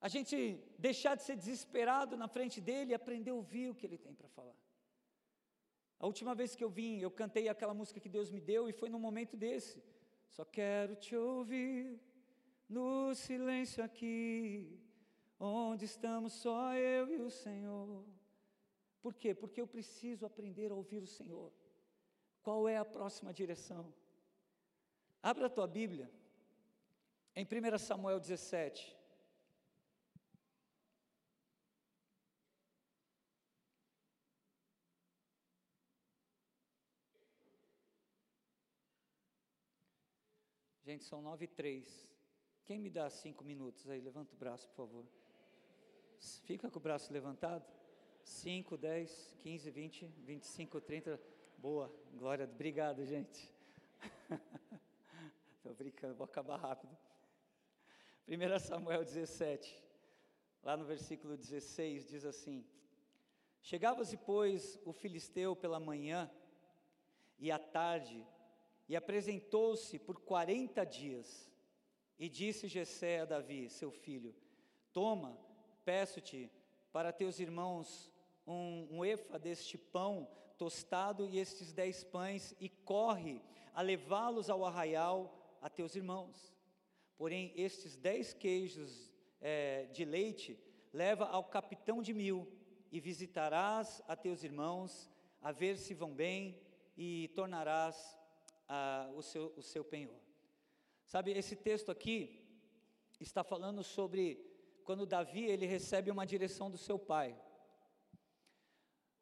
a 0.00 0.08
gente 0.08 0.60
deixar 0.76 1.14
de 1.14 1.22
ser 1.22 1.36
desesperado 1.36 2.16
na 2.16 2.26
frente 2.26 2.60
dEle 2.60 2.90
e 2.90 2.94
aprender 2.94 3.30
a 3.30 3.34
ouvir 3.34 3.68
o 3.68 3.76
que 3.76 3.86
Ele 3.86 3.96
tem 3.96 4.12
para 4.12 4.28
falar. 4.28 4.56
A 6.00 6.06
última 6.06 6.34
vez 6.34 6.56
que 6.56 6.64
eu 6.64 6.70
vim, 6.70 6.98
eu 6.98 7.10
cantei 7.10 7.46
aquela 7.46 7.74
música 7.74 8.00
que 8.00 8.08
Deus 8.08 8.30
me 8.30 8.40
deu 8.40 8.66
e 8.66 8.72
foi 8.72 8.88
num 8.88 8.98
momento 8.98 9.36
desse. 9.36 9.84
Só 10.30 10.46
quero 10.46 10.96
te 10.96 11.14
ouvir 11.14 12.00
no 12.66 13.14
silêncio 13.14 13.84
aqui, 13.84 14.80
onde 15.38 15.84
estamos 15.84 16.32
só 16.32 16.74
eu 16.74 17.12
e 17.12 17.20
o 17.20 17.30
Senhor. 17.30 18.02
Por 19.02 19.14
quê? 19.14 19.34
Porque 19.34 19.60
eu 19.60 19.66
preciso 19.66 20.24
aprender 20.24 20.72
a 20.72 20.74
ouvir 20.74 21.02
o 21.02 21.06
Senhor. 21.06 21.52
Qual 22.42 22.66
é 22.66 22.78
a 22.78 22.84
próxima 22.84 23.34
direção? 23.34 23.92
Abra 25.22 25.48
a 25.48 25.50
tua 25.50 25.66
Bíblia, 25.66 26.10
em 27.36 27.44
1 27.44 27.76
Samuel 27.76 28.18
17. 28.18 28.96
Gente, 40.90 41.04
são 41.04 41.22
nove 41.22 41.44
e 41.44 41.46
três. 41.46 42.12
Quem 42.64 42.76
me 42.76 42.90
dá 42.90 43.08
cinco 43.08 43.44
minutos 43.44 43.88
aí? 43.88 44.00
Levanta 44.00 44.34
o 44.34 44.36
braço, 44.36 44.66
por 44.70 44.74
favor. 44.74 45.06
Fica 46.42 46.68
com 46.68 46.80
o 46.80 46.82
braço 46.82 47.12
levantado. 47.12 47.64
Cinco, 48.24 48.76
dez, 48.76 49.32
quinze, 49.40 49.70
vinte, 49.70 50.04
vinte 50.18 50.42
e 50.42 50.46
cinco, 50.48 50.80
trinta. 50.80 51.22
Boa, 51.58 51.94
glória, 52.14 52.44
obrigado, 52.44 53.04
gente. 53.04 53.54
Estou 55.54 55.72
brincando, 55.76 56.16
vou 56.16 56.24
acabar 56.24 56.56
rápido. 56.56 56.98
1 58.26 58.58
Samuel 58.58 59.04
17, 59.04 59.80
lá 60.60 60.76
no 60.76 60.84
versículo 60.84 61.36
16, 61.36 62.08
diz 62.08 62.24
assim: 62.24 62.66
Chegava-se, 63.62 64.16
pois, 64.16 64.76
o 64.84 64.92
filisteu 64.92 65.54
pela 65.54 65.78
manhã, 65.78 66.28
e 67.38 67.48
à 67.52 67.60
tarde 67.60 68.26
e 68.90 68.96
apresentou-se 68.96 70.00
por 70.00 70.18
quarenta 70.18 70.84
dias. 70.84 71.48
E 72.18 72.28
disse 72.28 72.66
Jessé 72.66 73.20
a 73.20 73.24
Davi, 73.24 73.70
seu 73.70 73.92
filho: 73.92 74.34
Toma, 74.92 75.38
peço-te, 75.84 76.50
para 76.90 77.12
teus 77.12 77.38
irmãos 77.38 78.10
um, 78.44 78.88
um 78.90 79.04
efa 79.04 79.38
deste 79.38 79.78
pão 79.78 80.28
tostado 80.58 81.28
e 81.28 81.38
estes 81.38 81.72
dez 81.72 82.02
pães, 82.02 82.52
e 82.58 82.68
corre 82.68 83.40
a 83.72 83.80
levá-los 83.80 84.50
ao 84.50 84.64
arraial 84.64 85.56
a 85.62 85.70
teus 85.70 85.94
irmãos. 85.94 86.52
Porém, 87.16 87.52
estes 87.54 87.96
dez 87.96 88.34
queijos 88.34 89.08
é, 89.40 89.84
de 89.92 90.04
leite 90.04 90.58
leva 90.92 91.26
ao 91.26 91.44
capitão 91.44 92.02
de 92.02 92.12
mil, 92.12 92.44
e 92.90 92.98
visitarás 92.98 94.02
a 94.08 94.16
teus 94.16 94.42
irmãos, 94.42 95.08
a 95.40 95.52
ver 95.52 95.78
se 95.78 95.94
vão 95.94 96.12
bem, 96.12 96.60
e 96.96 97.28
tornarás 97.36 98.19
o, 99.14 99.22
seu, 99.22 99.52
o 99.56 99.62
seu 99.62 99.84
penhor. 99.84 100.18
Sabe, 101.04 101.32
esse 101.32 101.56
texto 101.56 101.90
aqui 101.90 102.46
está 103.18 103.42
falando 103.42 103.82
sobre 103.82 104.38
quando 104.84 105.06
Davi 105.06 105.44
ele 105.44 105.66
recebe 105.66 106.10
uma 106.10 106.26
direção 106.26 106.70
do 106.70 106.78
seu 106.78 106.98
pai. 106.98 107.36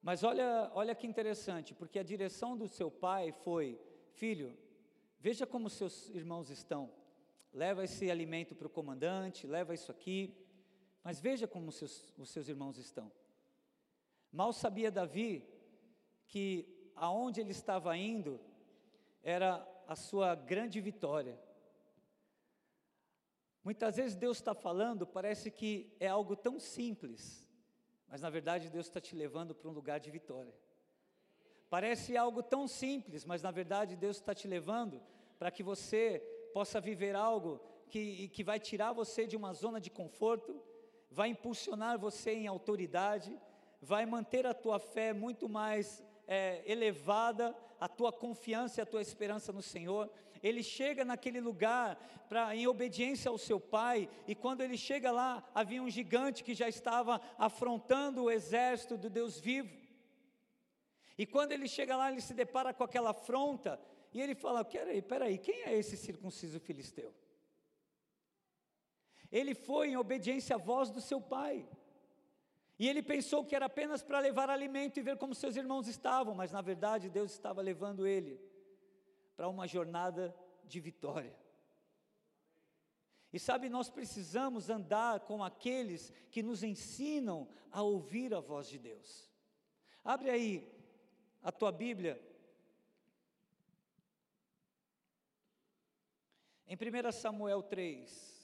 Mas 0.02 0.22
olha, 0.22 0.70
olha 0.74 0.94
que 0.94 1.06
interessante, 1.06 1.74
porque 1.74 1.98
a 1.98 2.02
direção 2.02 2.56
do 2.56 2.68
seu 2.68 2.90
pai 2.90 3.32
foi: 3.32 3.80
filho, 4.12 4.56
veja 5.18 5.46
como 5.46 5.68
seus 5.68 6.08
irmãos 6.10 6.50
estão. 6.50 6.92
Leva 7.52 7.84
esse 7.84 8.10
alimento 8.10 8.54
para 8.54 8.66
o 8.66 8.70
comandante, 8.70 9.46
leva 9.46 9.74
isso 9.74 9.90
aqui, 9.90 10.36
mas 11.02 11.20
veja 11.20 11.48
como 11.48 11.72
seus, 11.72 12.12
os 12.16 12.28
seus 12.30 12.48
irmãos 12.48 12.78
estão. 12.78 13.10
Mal 14.30 14.52
sabia 14.52 14.90
Davi 14.90 15.42
que 16.26 16.90
aonde 16.94 17.40
ele 17.40 17.52
estava 17.52 17.96
indo 17.96 18.38
era 19.22 19.66
a 19.86 19.96
sua 19.96 20.34
grande 20.34 20.80
vitória. 20.80 21.38
Muitas 23.64 23.96
vezes 23.96 24.16
Deus 24.16 24.38
está 24.38 24.54
falando, 24.54 25.06
parece 25.06 25.50
que 25.50 25.94
é 26.00 26.08
algo 26.08 26.34
tão 26.34 26.58
simples, 26.58 27.46
mas 28.08 28.22
na 28.22 28.30
verdade 28.30 28.70
Deus 28.70 28.86
está 28.86 29.00
te 29.00 29.14
levando 29.14 29.54
para 29.54 29.68
um 29.68 29.72
lugar 29.72 30.00
de 30.00 30.10
vitória. 30.10 30.54
Parece 31.68 32.16
algo 32.16 32.42
tão 32.42 32.66
simples, 32.66 33.24
mas 33.24 33.42
na 33.42 33.50
verdade 33.50 33.96
Deus 33.96 34.16
está 34.16 34.34
te 34.34 34.48
levando 34.48 35.02
para 35.38 35.50
que 35.50 35.62
você 35.62 36.20
possa 36.54 36.80
viver 36.80 37.14
algo 37.14 37.60
que, 37.88 38.28
que 38.28 38.42
vai 38.42 38.58
tirar 38.58 38.92
você 38.92 39.26
de 39.26 39.36
uma 39.36 39.52
zona 39.52 39.80
de 39.80 39.90
conforto, 39.90 40.62
vai 41.10 41.28
impulsionar 41.28 41.98
você 41.98 42.32
em 42.32 42.46
autoridade, 42.46 43.38
vai 43.80 44.06
manter 44.06 44.46
a 44.46 44.54
tua 44.54 44.78
fé 44.78 45.12
muito 45.12 45.48
mais 45.48 46.02
é, 46.26 46.62
elevada, 46.70 47.54
a 47.80 47.88
tua 47.88 48.12
confiança 48.12 48.80
e 48.80 48.82
a 48.82 48.86
tua 48.86 49.02
esperança 49.02 49.52
no 49.52 49.62
Senhor. 49.62 50.10
Ele 50.42 50.62
chega 50.62 51.04
naquele 51.04 51.40
lugar 51.40 51.96
pra, 52.28 52.54
em 52.54 52.66
obediência 52.66 53.28
ao 53.30 53.38
seu 53.38 53.58
pai, 53.58 54.08
e 54.26 54.34
quando 54.34 54.60
ele 54.60 54.76
chega 54.76 55.10
lá, 55.10 55.42
havia 55.54 55.82
um 55.82 55.90
gigante 55.90 56.44
que 56.44 56.54
já 56.54 56.68
estava 56.68 57.20
afrontando 57.38 58.24
o 58.24 58.30
exército 58.30 58.96
do 58.96 59.10
Deus 59.10 59.40
vivo. 59.40 59.76
E 61.16 61.26
quando 61.26 61.52
ele 61.52 61.66
chega 61.66 61.96
lá, 61.96 62.12
ele 62.12 62.20
se 62.20 62.34
depara 62.34 62.72
com 62.72 62.84
aquela 62.84 63.10
afronta, 63.10 63.80
e 64.12 64.20
ele 64.20 64.34
fala: 64.34 64.64
Peraí, 64.64 65.02
peraí, 65.02 65.38
quem 65.38 65.62
é 65.62 65.74
esse 65.76 65.96
circunciso 65.96 66.60
filisteu? 66.60 67.12
Ele 69.30 69.54
foi 69.54 69.90
em 69.90 69.96
obediência 69.96 70.56
à 70.56 70.58
voz 70.58 70.90
do 70.90 71.00
seu 71.00 71.20
pai. 71.20 71.68
E 72.78 72.88
ele 72.88 73.02
pensou 73.02 73.44
que 73.44 73.56
era 73.56 73.66
apenas 73.66 74.02
para 74.02 74.20
levar 74.20 74.48
alimento 74.48 74.98
e 74.98 75.02
ver 75.02 75.16
como 75.16 75.34
seus 75.34 75.56
irmãos 75.56 75.88
estavam, 75.88 76.34
mas 76.34 76.52
na 76.52 76.60
verdade 76.60 77.10
Deus 77.10 77.32
estava 77.32 77.60
levando 77.60 78.06
ele 78.06 78.40
para 79.36 79.48
uma 79.48 79.66
jornada 79.66 80.34
de 80.64 80.78
vitória. 80.78 81.36
E 83.32 83.38
sabe, 83.38 83.68
nós 83.68 83.90
precisamos 83.90 84.70
andar 84.70 85.20
com 85.20 85.42
aqueles 85.42 86.12
que 86.30 86.42
nos 86.42 86.62
ensinam 86.62 87.48
a 87.70 87.82
ouvir 87.82 88.32
a 88.32 88.40
voz 88.40 88.68
de 88.68 88.78
Deus. 88.78 89.28
Abre 90.04 90.30
aí 90.30 90.72
a 91.42 91.52
tua 91.52 91.72
Bíblia. 91.72 92.22
Em 96.66 96.76
1 96.76 97.12
Samuel 97.12 97.62
3. 97.62 98.37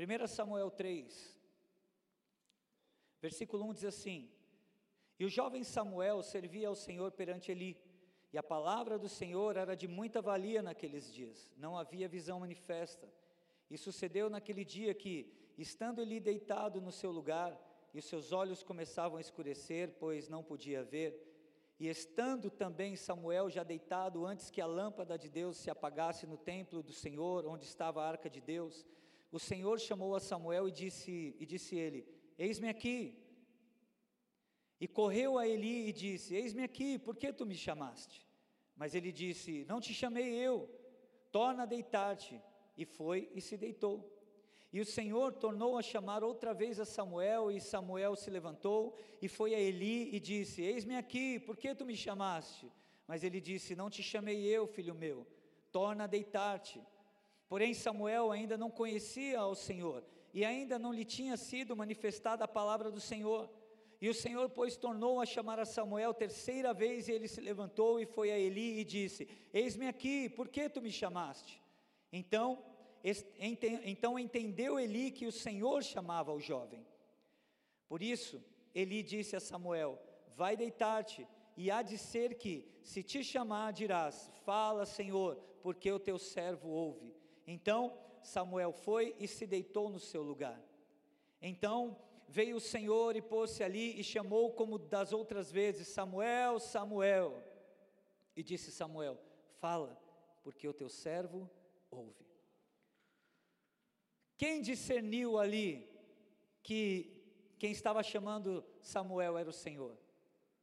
1 0.00 0.28
Samuel 0.28 0.70
3, 0.70 1.36
versículo 3.20 3.64
1 3.64 3.72
diz 3.74 3.84
assim: 3.84 4.30
E 5.18 5.24
o 5.24 5.28
jovem 5.28 5.64
Samuel 5.64 6.22
servia 6.22 6.68
ao 6.68 6.76
Senhor 6.76 7.10
perante 7.10 7.50
Eli, 7.50 7.76
e 8.32 8.38
a 8.38 8.42
palavra 8.42 8.96
do 8.96 9.08
Senhor 9.08 9.56
era 9.56 9.74
de 9.74 9.88
muita 9.88 10.22
valia 10.22 10.62
naqueles 10.62 11.12
dias, 11.12 11.52
não 11.56 11.76
havia 11.76 12.06
visão 12.06 12.38
manifesta. 12.38 13.12
E 13.68 13.76
sucedeu 13.76 14.30
naquele 14.30 14.64
dia 14.64 14.94
que, 14.94 15.32
estando 15.58 16.00
Eli 16.00 16.20
deitado 16.20 16.80
no 16.80 16.92
seu 16.92 17.10
lugar, 17.10 17.58
e 17.92 17.98
os 17.98 18.04
seus 18.04 18.30
olhos 18.30 18.62
começavam 18.62 19.18
a 19.18 19.20
escurecer, 19.20 19.96
pois 19.98 20.28
não 20.28 20.44
podia 20.44 20.84
ver, 20.84 21.20
e 21.80 21.88
estando 21.88 22.50
também 22.50 22.94
Samuel 22.94 23.50
já 23.50 23.64
deitado 23.64 24.24
antes 24.24 24.48
que 24.48 24.60
a 24.60 24.66
lâmpada 24.66 25.18
de 25.18 25.28
Deus 25.28 25.56
se 25.56 25.70
apagasse 25.70 26.24
no 26.24 26.36
templo 26.36 26.84
do 26.84 26.92
Senhor, 26.92 27.44
onde 27.46 27.64
estava 27.64 28.00
a 28.00 28.08
arca 28.08 28.30
de 28.30 28.40
Deus, 28.40 28.86
o 29.30 29.38
Senhor 29.38 29.78
chamou 29.78 30.14
a 30.14 30.20
Samuel 30.20 30.68
e 30.68 30.72
disse, 30.72 31.36
e 31.38 31.44
disse 31.44 31.76
ele: 31.76 32.06
Eis-me 32.38 32.68
aqui. 32.68 33.16
E 34.80 34.86
correu 34.86 35.38
a 35.38 35.46
Eli 35.46 35.88
e 35.88 35.92
disse: 35.92 36.34
Eis-me 36.34 36.62
aqui, 36.62 36.98
por 36.98 37.16
que 37.16 37.32
tu 37.32 37.44
me 37.44 37.54
chamaste? 37.54 38.26
Mas 38.76 38.94
ele 38.94 39.10
disse: 39.10 39.64
Não 39.68 39.80
te 39.80 39.92
chamei 39.92 40.34
eu, 40.34 40.68
torna 41.30 41.64
a 41.64 41.66
deitar-te. 41.66 42.40
E 42.76 42.84
foi 42.84 43.28
e 43.34 43.40
se 43.40 43.56
deitou. 43.56 44.14
E 44.72 44.80
o 44.80 44.86
Senhor 44.86 45.32
tornou 45.32 45.76
a 45.76 45.82
chamar 45.82 46.22
outra 46.22 46.54
vez 46.54 46.78
a 46.78 46.84
Samuel, 46.84 47.50
e 47.50 47.60
Samuel 47.60 48.14
se 48.14 48.30
levantou 48.30 48.94
e 49.20 49.26
foi 49.26 49.54
a 49.54 49.60
Eli 49.60 50.14
e 50.14 50.20
disse: 50.20 50.62
Eis-me 50.62 50.96
aqui, 50.96 51.40
por 51.40 51.56
que 51.56 51.74
tu 51.74 51.84
me 51.84 51.96
chamaste? 51.96 52.70
Mas 53.06 53.24
ele 53.24 53.40
disse: 53.40 53.74
Não 53.74 53.90
te 53.90 54.02
chamei 54.02 54.46
eu, 54.46 54.66
filho 54.66 54.94
meu, 54.94 55.26
torna 55.72 56.04
a 56.04 56.06
deitar-te. 56.06 56.80
Porém, 57.48 57.72
Samuel 57.72 58.30
ainda 58.30 58.56
não 58.56 58.70
conhecia 58.70 59.40
ao 59.40 59.54
Senhor 59.54 60.04
e 60.34 60.44
ainda 60.44 60.78
não 60.78 60.92
lhe 60.92 61.04
tinha 61.04 61.36
sido 61.36 61.74
manifestada 61.74 62.44
a 62.44 62.48
palavra 62.48 62.90
do 62.90 63.00
Senhor. 63.00 63.50
E 64.00 64.08
o 64.08 64.14
Senhor, 64.14 64.48
pois, 64.50 64.76
tornou 64.76 65.20
a 65.20 65.26
chamar 65.26 65.58
a 65.58 65.64
Samuel 65.64 66.14
terceira 66.14 66.72
vez, 66.72 67.08
e 67.08 67.12
ele 67.12 67.26
se 67.26 67.40
levantou 67.40 67.98
e 67.98 68.06
foi 68.06 68.30
a 68.30 68.38
Eli 68.38 68.78
e 68.78 68.84
disse: 68.84 69.26
Eis-me 69.52 69.88
aqui, 69.88 70.28
por 70.28 70.48
que 70.48 70.68
tu 70.68 70.80
me 70.80 70.92
chamaste? 70.92 71.60
Então, 72.12 72.62
então 73.84 74.18
entendeu 74.18 74.78
Eli 74.78 75.10
que 75.10 75.26
o 75.26 75.32
Senhor 75.32 75.82
chamava 75.82 76.32
o 76.32 76.40
jovem. 76.40 76.86
Por 77.88 78.02
isso, 78.02 78.40
Eli 78.72 79.02
disse 79.02 79.34
a 79.34 79.40
Samuel: 79.40 79.98
Vai 80.36 80.56
deitar-te, 80.56 81.26
e 81.56 81.68
há 81.68 81.82
de 81.82 81.98
ser 81.98 82.34
que, 82.36 82.70
se 82.84 83.02
te 83.02 83.24
chamar, 83.24 83.72
dirás: 83.72 84.30
Fala, 84.44 84.86
Senhor, 84.86 85.36
porque 85.60 85.90
o 85.90 85.98
teu 85.98 86.18
servo 86.18 86.68
ouve. 86.68 87.17
Então 87.50 87.98
Samuel 88.20 88.72
foi 88.72 89.16
e 89.18 89.26
se 89.26 89.46
deitou 89.46 89.88
no 89.88 89.98
seu 89.98 90.22
lugar. 90.22 90.62
Então 91.40 91.98
veio 92.28 92.56
o 92.56 92.60
Senhor 92.60 93.16
e 93.16 93.22
pôs-se 93.22 93.64
ali 93.64 93.98
e 93.98 94.04
chamou 94.04 94.52
como 94.52 94.78
das 94.78 95.14
outras 95.14 95.50
vezes: 95.50 95.88
Samuel, 95.88 96.60
Samuel. 96.60 97.42
E 98.36 98.42
disse 98.42 98.70
Samuel: 98.70 99.18
Fala, 99.60 99.98
porque 100.42 100.68
o 100.68 100.74
teu 100.74 100.90
servo 100.90 101.50
ouve. 101.90 102.28
Quem 104.36 104.60
discerniu 104.60 105.38
ali 105.38 105.90
que 106.62 107.16
quem 107.58 107.72
estava 107.72 108.02
chamando 108.02 108.62
Samuel 108.82 109.38
era 109.38 109.48
o 109.48 109.54
Senhor? 109.54 109.96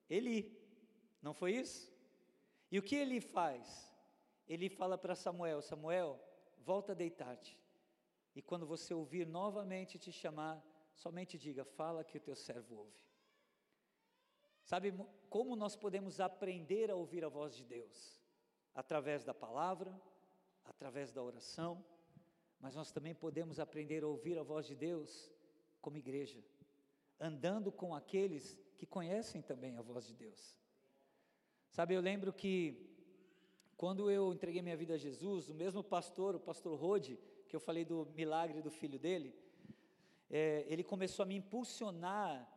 Eli, 0.07 0.55
não 1.19 1.33
foi 1.33 1.53
isso? 1.53 1.91
E 2.71 2.77
o 2.77 2.83
que 2.83 2.95
ele 2.95 3.19
faz? 3.19 3.91
Ele 4.47 4.69
fala 4.69 4.99
para 4.99 5.15
Samuel: 5.15 5.63
Samuel, 5.63 6.23
volta 6.65 6.91
a 6.91 6.95
deitar-te. 6.95 7.57
E 8.35 8.41
quando 8.41 8.65
você 8.65 8.93
ouvir 8.93 9.25
novamente 9.25 9.97
te 9.97 10.11
chamar, 10.11 10.61
somente 10.93 11.37
diga: 11.37 11.63
Fala 11.63 12.03
que 12.03 12.17
o 12.17 12.19
teu 12.27 12.35
servo 12.35 12.75
ouve. 12.75 13.05
Sabe 14.63 14.93
como 15.29 15.55
nós 15.55 15.75
podemos 15.75 16.19
aprender 16.19 16.89
a 16.89 16.95
ouvir 16.95 17.23
a 17.23 17.29
voz 17.29 17.55
de 17.55 17.63
Deus? 17.63 18.19
Através 18.73 19.23
da 19.23 19.33
palavra, 19.33 19.95
através 20.65 21.13
da 21.13 21.21
oração, 21.21 21.85
mas 22.59 22.75
nós 22.75 22.91
também 22.91 23.13
podemos 23.13 23.59
aprender 23.59 24.03
a 24.03 24.07
ouvir 24.07 24.37
a 24.37 24.43
voz 24.43 24.65
de 24.65 24.75
Deus 24.75 25.31
como 25.79 25.97
igreja, 25.97 26.43
andando 27.19 27.71
com 27.71 27.93
aqueles 27.93 28.59
que 28.75 28.87
conhecem 28.87 29.41
também 29.41 29.77
a 29.77 29.81
voz 29.81 30.07
de 30.07 30.15
Deus. 30.15 30.57
Sabe, 31.69 31.93
eu 31.93 32.01
lembro 32.01 32.33
que 32.33 32.94
quando 33.77 34.09
eu 34.09 34.33
entreguei 34.33 34.61
minha 34.61 34.77
vida 34.77 34.93
a 34.93 34.97
Jesus, 34.97 35.49
o 35.49 35.53
mesmo 35.53 35.83
pastor, 35.83 36.35
o 36.35 36.39
pastor 36.39 36.79
Rode, 36.79 37.19
que 37.47 37.55
eu 37.55 37.59
falei 37.59 37.83
do 37.83 38.07
milagre 38.15 38.61
do 38.61 38.71
filho 38.71 38.97
dele, 38.97 39.35
é, 40.29 40.65
ele 40.67 40.83
começou 40.83 41.23
a 41.23 41.25
me 41.25 41.35
impulsionar 41.35 42.49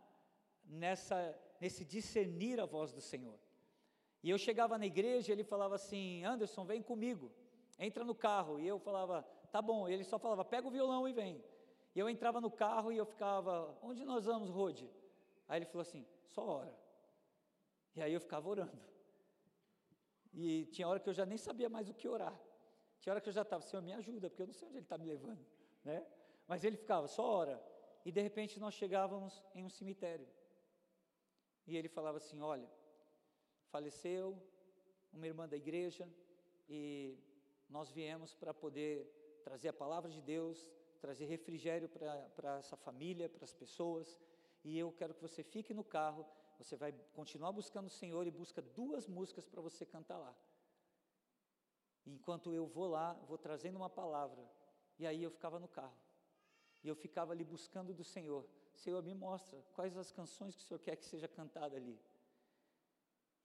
nessa, 0.64 1.36
nesse 1.60 1.84
discernir 1.84 2.60
a 2.60 2.66
voz 2.66 2.92
do 2.92 3.00
Senhor. 3.00 3.38
E 4.22 4.30
eu 4.30 4.38
chegava 4.38 4.78
na 4.78 4.86
igreja, 4.86 5.32
ele 5.32 5.44
falava 5.44 5.74
assim: 5.74 6.24
Anderson, 6.24 6.64
vem 6.64 6.82
comigo, 6.82 7.30
entra 7.78 8.04
no 8.04 8.14
carro. 8.14 8.58
E 8.58 8.66
eu 8.66 8.78
falava: 8.78 9.22
tá 9.52 9.60
bom. 9.60 9.88
E 9.88 9.92
ele 9.92 10.04
só 10.04 10.18
falava: 10.18 10.44
pega 10.44 10.66
o 10.66 10.70
violão 10.70 11.08
e 11.08 11.12
vem. 11.12 11.42
E 11.94 11.98
eu 11.98 12.08
entrava 12.08 12.40
no 12.40 12.50
carro 12.50 12.92
e 12.92 12.96
eu 12.96 13.06
ficava: 13.06 13.76
onde 13.82 14.04
nós 14.04 14.24
vamos, 14.24 14.50
Rode? 14.50 14.88
Aí 15.48 15.58
ele 15.58 15.66
falou 15.66 15.82
assim: 15.82 16.06
só 16.26 16.46
ora. 16.46 16.74
E 17.94 18.02
aí 18.02 18.12
eu 18.12 18.20
ficava 18.20 18.48
orando. 18.48 18.88
E 20.40 20.66
tinha 20.66 20.86
hora 20.86 21.00
que 21.00 21.08
eu 21.08 21.12
já 21.20 21.26
nem 21.26 21.36
sabia 21.36 21.68
mais 21.68 21.86
o 21.90 21.94
que 22.00 22.06
orar. 22.06 22.36
Tinha 23.00 23.12
hora 23.12 23.20
que 23.20 23.28
eu 23.28 23.32
já 23.32 23.42
estava, 23.42 23.60
Senhor, 23.60 23.82
me 23.82 23.92
ajuda, 23.92 24.30
porque 24.30 24.42
eu 24.42 24.46
não 24.46 24.52
sei 24.52 24.68
onde 24.68 24.76
Ele 24.76 24.84
está 24.84 24.96
me 24.96 25.04
levando. 25.04 25.44
Né? 25.84 26.06
Mas 26.46 26.62
ele 26.62 26.76
ficava, 26.76 27.08
só 27.08 27.24
ora. 27.42 27.56
e 28.04 28.12
de 28.12 28.20
repente 28.20 28.60
nós 28.60 28.74
chegávamos 28.74 29.44
em 29.52 29.64
um 29.64 29.68
cemitério. 29.68 30.28
E 31.66 31.76
ele 31.76 31.88
falava 31.88 32.18
assim: 32.18 32.40
Olha, 32.40 32.70
faleceu 33.72 34.40
uma 35.12 35.26
irmã 35.26 35.48
da 35.48 35.56
igreja 35.56 36.08
e 36.68 37.18
nós 37.68 37.90
viemos 37.90 38.32
para 38.32 38.54
poder 38.54 38.94
trazer 39.42 39.68
a 39.70 39.72
palavra 39.72 40.08
de 40.08 40.22
Deus, 40.22 40.70
trazer 41.00 41.26
refrigério 41.26 41.88
para 41.88 42.58
essa 42.58 42.76
família, 42.76 43.28
para 43.28 43.44
as 43.44 43.52
pessoas. 43.52 44.20
E 44.62 44.78
eu 44.78 44.92
quero 44.92 45.14
que 45.14 45.20
você 45.20 45.42
fique 45.42 45.74
no 45.74 45.82
carro, 45.82 46.24
você 46.58 46.76
vai 46.76 46.92
continuar 47.12 47.52
buscando 47.52 47.86
o 47.86 47.90
Senhor 47.90 48.26
e 48.26 48.30
busca 48.30 48.60
duas 48.60 49.06
músicas 49.06 49.46
para 49.46 49.62
você 49.62 49.86
cantar 49.86 50.18
lá. 50.18 50.34
Enquanto 52.04 52.52
eu 52.52 52.66
vou 52.66 52.88
lá, 52.88 53.12
vou 53.28 53.38
trazendo 53.38 53.76
uma 53.76 53.88
palavra. 53.88 54.42
E 54.98 55.06
aí 55.06 55.22
eu 55.22 55.30
ficava 55.30 55.58
no 55.58 55.68
carro. 55.68 55.96
E 56.82 56.88
eu 56.88 56.96
ficava 56.96 57.32
ali 57.32 57.44
buscando 57.44 57.94
do 57.94 58.02
Senhor. 58.02 58.44
Senhor, 58.74 59.02
me 59.02 59.14
mostra 59.14 59.62
quais 59.72 59.96
as 59.96 60.10
canções 60.10 60.56
que 60.56 60.62
o 60.62 60.64
Senhor 60.64 60.80
quer 60.80 60.96
que 60.96 61.04
seja 61.04 61.28
cantada 61.28 61.76
ali. 61.76 61.98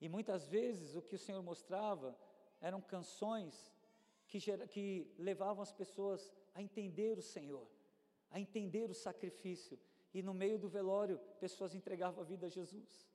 E 0.00 0.08
muitas 0.08 0.46
vezes 0.46 0.94
o 0.94 1.02
que 1.02 1.14
o 1.14 1.18
Senhor 1.18 1.42
mostrava 1.42 2.18
eram 2.60 2.80
canções 2.80 3.72
que, 4.26 4.38
que 4.68 5.14
levavam 5.18 5.62
as 5.62 5.72
pessoas 5.72 6.32
a 6.54 6.62
entender 6.62 7.18
o 7.18 7.22
Senhor, 7.22 7.66
a 8.30 8.40
entender 8.40 8.90
o 8.90 8.94
sacrifício. 8.94 9.78
E 10.14 10.22
no 10.22 10.32
meio 10.32 10.58
do 10.58 10.68
velório, 10.68 11.18
pessoas 11.40 11.74
entregavam 11.74 12.22
a 12.22 12.24
vida 12.24 12.46
a 12.46 12.48
Jesus. 12.48 13.10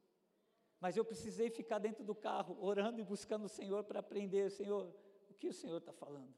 Mas 0.81 0.97
eu 0.97 1.05
precisei 1.05 1.49
ficar 1.49 1.79
dentro 1.79 2.03
do 2.03 2.13
carro, 2.13 2.57
orando 2.59 2.99
e 2.99 3.03
buscando 3.03 3.45
o 3.45 3.49
Senhor 3.49 3.85
para 3.85 4.01
aprender: 4.01 4.51
Senhor, 4.51 4.93
o 5.29 5.33
que 5.33 5.47
o 5.47 5.53
Senhor 5.53 5.77
está 5.77 5.93
falando? 5.93 6.33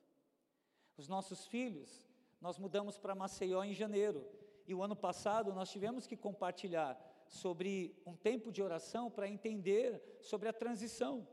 Os 0.95 1.07
nossos 1.07 1.47
filhos, 1.47 2.07
nós 2.39 2.59
mudamos 2.59 2.97
para 2.99 3.15
Maceió 3.15 3.63
em 3.63 3.73
janeiro. 3.73 4.23
E 4.67 4.75
o 4.75 4.83
ano 4.83 4.95
passado 4.95 5.51
nós 5.51 5.71
tivemos 5.71 6.05
que 6.05 6.15
compartilhar 6.15 6.95
sobre 7.27 7.99
um 8.05 8.15
tempo 8.15 8.51
de 8.51 8.61
oração 8.61 9.09
para 9.09 9.27
entender 9.27 10.19
sobre 10.21 10.47
a 10.47 10.53
transição. 10.53 11.27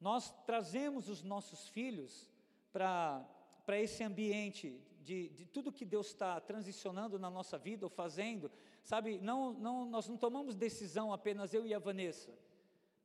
Nós 0.00 0.30
trazemos 0.44 1.08
os 1.08 1.22
nossos 1.22 1.68
filhos 1.68 2.28
para 2.72 3.26
esse 3.68 4.02
ambiente 4.02 4.82
de, 5.00 5.28
de 5.30 5.46
tudo 5.46 5.72
que 5.72 5.84
Deus 5.84 6.08
está 6.08 6.40
transicionando 6.40 7.18
na 7.18 7.30
nossa 7.30 7.56
vida 7.56 7.86
ou 7.86 7.90
fazendo, 7.90 8.50
sabe? 8.84 9.18
Não, 9.18 9.52
não, 9.52 9.84
nós 9.86 10.06
não 10.08 10.16
tomamos 10.16 10.54
decisão 10.54 11.12
apenas 11.12 11.54
eu 11.54 11.66
e 11.66 11.74
a 11.74 11.78
Vanessa, 11.78 12.32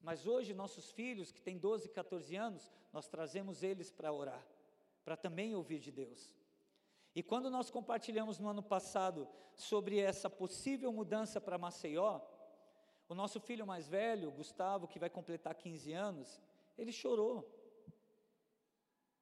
mas 0.02 0.28
hoje 0.28 0.54
nossos 0.54 0.92
filhos 0.92 1.32
que 1.32 1.42
têm 1.42 1.58
12, 1.58 1.90
14 1.90 2.36
anos, 2.36 2.72
nós 2.92 3.08
trazemos 3.08 3.64
eles 3.64 3.92
para 3.92 4.12
orar, 4.12 4.46
para 5.04 5.16
também 5.16 5.56
ouvir 5.56 5.80
de 5.80 5.92
Deus. 5.92 6.36
E 7.16 7.24
quando 7.24 7.50
nós 7.50 7.72
compartilhamos 7.72 8.40
no 8.40 8.50
ano 8.50 8.62
passado 8.62 9.28
sobre 9.56 10.00
essa 10.00 10.30
possível 10.30 10.92
mudança 10.92 11.40
para 11.40 11.58
Maceió, 11.58 12.20
o 13.08 13.16
nosso 13.16 13.40
filho 13.40 13.66
mais 13.66 13.88
velho, 13.88 14.32
Gustavo, 14.32 14.88
que 14.88 15.00
vai 15.00 15.10
completar 15.10 15.56
15 15.56 15.94
anos, 15.94 16.42
ele 16.78 16.92
chorou. 16.92 17.50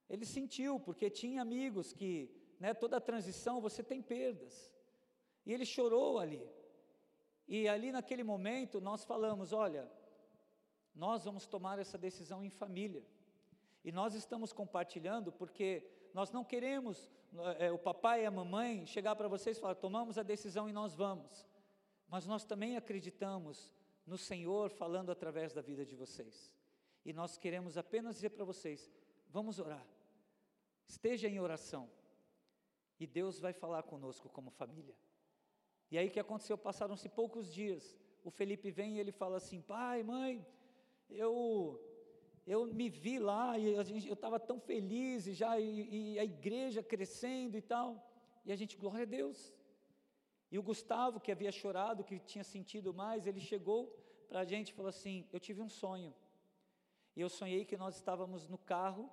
Ele 0.10 0.26
sentiu, 0.26 0.80
porque 0.80 1.10
tinha 1.10 1.42
amigos 1.42 1.94
que, 1.94 2.30
né, 2.64 2.74
toda 2.74 3.02
transição 3.02 3.60
você 3.60 3.84
tem 3.84 4.02
perdas. 4.02 4.74
E 5.46 5.52
ele 5.52 5.66
chorou 5.66 6.18
ali. 6.18 6.50
E 7.46 7.68
ali 7.68 7.92
naquele 7.92 8.24
momento 8.24 8.80
nós 8.80 9.04
falamos: 9.04 9.52
olha, 9.52 9.92
nós 10.96 11.26
vamos 11.26 11.46
tomar 11.46 11.78
essa 11.78 11.98
decisão 11.98 12.42
em 12.42 12.50
família. 12.50 13.04
E 13.84 13.92
nós 13.92 14.16
estamos 14.16 14.54
compartilhando 14.54 15.30
porque 15.30 15.86
nós 16.14 16.32
não 16.32 16.46
queremos 16.46 17.12
é, 17.60 17.70
o 17.70 17.78
papai 17.78 18.24
e 18.24 18.26
a 18.26 18.32
mamãe 18.32 18.86
chegar 18.86 19.14
para 19.18 19.28
vocês 19.28 19.58
e 19.58 19.60
falar: 19.60 19.76
tomamos 19.76 20.18
a 20.18 20.24
decisão 20.24 20.70
e 20.70 20.72
nós 20.72 20.96
vamos. 20.96 21.46
Mas 22.08 22.26
nós 22.26 22.46
também 22.46 22.78
acreditamos 22.78 23.74
no 24.06 24.18
Senhor 24.18 24.70
falando 24.70 25.12
através 25.12 25.52
da 25.52 25.62
vida 25.62 25.86
de 25.86 25.98
vocês. 25.98 26.50
E 27.04 27.12
nós 27.12 27.38
queremos 27.38 27.78
apenas 27.78 28.16
dizer 28.16 28.30
para 28.30 28.46
vocês: 28.46 28.90
vamos 29.28 29.60
orar. 29.60 29.86
Esteja 30.88 31.28
em 31.28 31.42
oração. 31.42 31.90
E 33.04 33.08
Deus 33.08 33.38
vai 33.46 33.52
falar 33.52 33.84
conosco 33.84 34.30
como 34.30 34.50
família. 34.50 34.96
E 35.92 35.98
aí 35.98 36.08
o 36.08 36.12
que 36.12 36.20
aconteceu? 36.26 36.58
Passaram-se 36.58 37.10
poucos 37.10 37.54
dias. 37.54 37.98
O 38.24 38.32
Felipe 38.32 38.72
vem 38.72 38.96
e 38.96 39.00
ele 39.02 39.12
fala 39.12 39.36
assim: 39.38 39.60
pai, 39.62 40.04
mãe, 40.04 40.46
eu 41.10 41.34
eu 42.48 42.66
me 42.66 42.88
vi 42.90 43.20
lá 43.20 43.60
e 43.60 43.84
gente, 43.84 44.08
eu 44.08 44.14
estava 44.14 44.40
tão 44.40 44.58
feliz 44.60 45.28
e 45.28 45.34
já 45.34 45.60
e, 45.60 46.14
e 46.14 46.20
a 46.20 46.24
igreja 46.24 46.82
crescendo 46.82 47.58
e 47.58 47.62
tal. 47.62 47.88
E 48.46 48.52
a 48.54 48.56
gente, 48.56 48.78
glória 48.78 49.04
a 49.04 49.12
Deus. 49.20 49.54
E 50.50 50.58
o 50.58 50.64
Gustavo, 50.64 51.20
que 51.20 51.32
havia 51.32 51.52
chorado, 51.52 52.06
que 52.06 52.20
tinha 52.20 52.44
sentido 52.44 52.94
mais, 52.94 53.28
ele 53.28 53.42
chegou 53.42 53.82
para 54.30 54.40
a 54.42 54.46
gente 54.46 54.70
e 54.70 54.74
falou 54.74 54.90
assim: 54.96 55.28
Eu 55.34 55.42
tive 55.42 55.62
um 55.62 55.70
sonho. 55.70 56.14
E 57.18 57.20
eu 57.20 57.30
sonhei 57.30 57.66
que 57.66 57.76
nós 57.76 57.96
estávamos 57.96 58.48
no 58.48 58.58
carro 58.58 59.10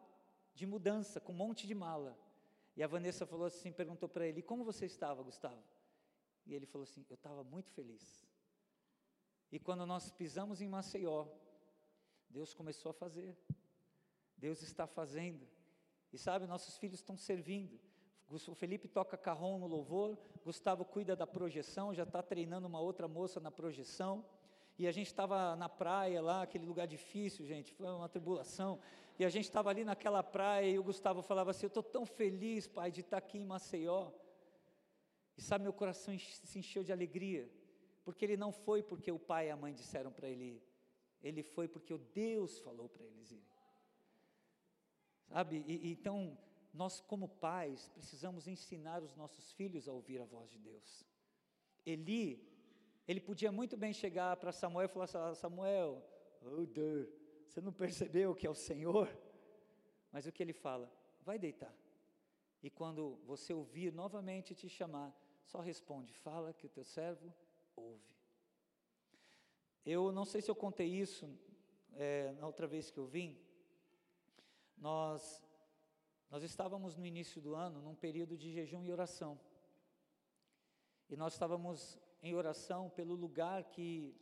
de 0.55 0.65
mudança, 0.65 1.21
com 1.21 1.33
um 1.33 1.43
monte 1.45 1.67
de 1.67 1.75
mala. 1.75 2.17
E 2.81 2.83
a 2.83 2.87
Vanessa 2.87 3.27
falou 3.27 3.45
assim, 3.45 3.71
perguntou 3.71 4.09
para 4.09 4.27
ele: 4.27 4.41
Como 4.41 4.65
você 4.65 4.87
estava, 4.87 5.23
Gustavo? 5.23 5.63
E 6.47 6.55
ele 6.55 6.65
falou 6.65 6.85
assim: 6.85 7.05
Eu 7.11 7.15
estava 7.15 7.45
muito 7.45 7.71
feliz. 7.73 8.27
E 9.53 9.59
quando 9.59 9.85
nós 9.85 10.11
pisamos 10.11 10.63
em 10.63 10.67
Maceió, 10.67 11.27
Deus 12.31 12.55
começou 12.55 12.89
a 12.89 12.95
fazer. 12.95 13.37
Deus 14.35 14.63
está 14.63 14.87
fazendo. 14.87 15.47
E 16.11 16.17
sabe, 16.17 16.47
nossos 16.47 16.79
filhos 16.79 17.01
estão 17.01 17.19
servindo. 17.19 17.79
O 18.49 18.55
Felipe 18.55 18.89
toca 18.89 19.15
carrom 19.19 19.59
no 19.59 19.67
louvor, 19.67 20.19
Gustavo 20.43 20.83
cuida 20.83 21.15
da 21.15 21.27
projeção, 21.27 21.93
já 21.93 22.05
está 22.05 22.23
treinando 22.23 22.67
uma 22.67 22.81
outra 22.81 23.07
moça 23.07 23.39
na 23.41 23.51
projeção. 23.51 24.25
E 24.81 24.87
a 24.87 24.93
gente 24.93 25.09
estava 25.09 25.55
na 25.57 25.69
praia 25.69 26.23
lá, 26.23 26.41
aquele 26.41 26.65
lugar 26.65 26.87
difícil, 26.87 27.45
gente, 27.45 27.71
foi 27.71 27.87
uma 27.87 28.09
tribulação. 28.09 28.81
E 29.19 29.27
a 29.27 29.29
gente 29.29 29.45
estava 29.45 29.69
ali 29.69 29.85
naquela 29.85 30.23
praia 30.23 30.71
e 30.71 30.79
o 30.79 30.83
Gustavo 30.83 31.21
falava 31.21 31.51
assim: 31.51 31.67
Eu 31.67 31.69
estou 31.69 31.83
tão 31.83 32.07
feliz, 32.07 32.67
pai, 32.67 32.91
de 32.91 33.03
estar 33.03 33.19
aqui 33.19 33.37
em 33.37 33.45
Maceió. 33.45 34.11
E 35.37 35.43
sabe, 35.43 35.65
meu 35.65 35.75
coração 35.75 36.19
se 36.19 36.59
encheu 36.59 36.83
de 36.83 36.93
alegria, 36.93 37.47
porque 38.07 38.25
ele 38.25 38.39
não 38.39 38.51
foi 38.51 38.83
porque 38.83 39.13
o 39.13 39.19
pai 39.19 39.49
e 39.49 39.51
a 39.51 39.57
mãe 39.57 39.75
disseram 39.75 40.11
para 40.11 40.27
ele 40.27 40.45
ir, 40.45 40.63
ele 41.23 41.43
foi 41.43 41.69
porque 41.69 41.93
o 41.93 41.99
Deus 41.99 42.59
falou 42.61 42.89
para 42.89 43.05
eles 43.05 43.31
irem. 43.31 43.45
Sabe? 45.29 45.63
E, 45.67 45.93
então, 45.93 46.39
nós 46.73 47.03
como 47.03 47.29
pais 47.29 47.87
precisamos 47.91 48.49
ensinar 48.49 49.03
os 49.03 49.15
nossos 49.15 49.53
filhos 49.53 49.87
a 49.87 49.93
ouvir 49.93 50.23
a 50.23 50.25
voz 50.25 50.49
de 50.51 50.59
Deus. 50.59 51.05
Eli, 51.85 52.50
ele 53.11 53.21
podia 53.21 53.51
muito 53.51 53.77
bem 53.77 53.93
chegar 53.93 54.37
para 54.37 54.53
Samuel 54.53 54.85
e 54.85 54.89
falar 54.89 55.07
assim, 55.07 55.41
Samuel, 55.41 56.01
oh 56.43 56.65
você 57.45 57.61
não 57.61 57.73
percebeu 57.73 58.37
que 58.37 58.47
é 58.47 58.51
o 58.51 58.55
Senhor? 58.55 59.09
Mas 60.13 60.27
o 60.27 60.33
que 60.33 60.41
ele 60.41 60.53
fala? 60.53 60.89
Vai 61.21 61.37
deitar. 61.37 61.75
E 62.63 62.71
quando 62.71 63.19
você 63.27 63.53
ouvir 63.53 63.93
novamente 63.93 64.55
te 64.55 64.69
chamar, 64.69 65.13
só 65.45 65.59
responde, 65.59 66.15
fala 66.15 66.53
que 66.53 66.67
o 66.67 66.69
teu 66.69 66.85
servo 66.85 67.35
ouve. 67.75 68.15
Eu 69.85 70.13
não 70.13 70.25
sei 70.25 70.41
se 70.41 70.49
eu 70.49 70.55
contei 70.55 70.87
isso 70.87 71.29
é, 71.95 72.31
na 72.39 72.47
outra 72.47 72.69
vez 72.69 72.93
que 72.93 72.99
eu 72.99 73.07
vim. 73.07 73.37
Nós, 74.77 75.45
nós 76.31 76.45
estávamos 76.45 76.97
no 76.97 77.05
início 77.05 77.41
do 77.41 77.57
ano 77.57 77.83
num 77.83 77.97
período 77.97 78.39
de 78.39 78.53
jejum 78.53 78.85
e 78.85 78.93
oração. 78.93 79.37
E 81.09 81.17
nós 81.17 81.33
estávamos 81.33 81.99
em 82.23 82.35
oração 82.35 82.91
pelo 82.91 83.15
lugar 83.15 83.65
que, 83.65 84.15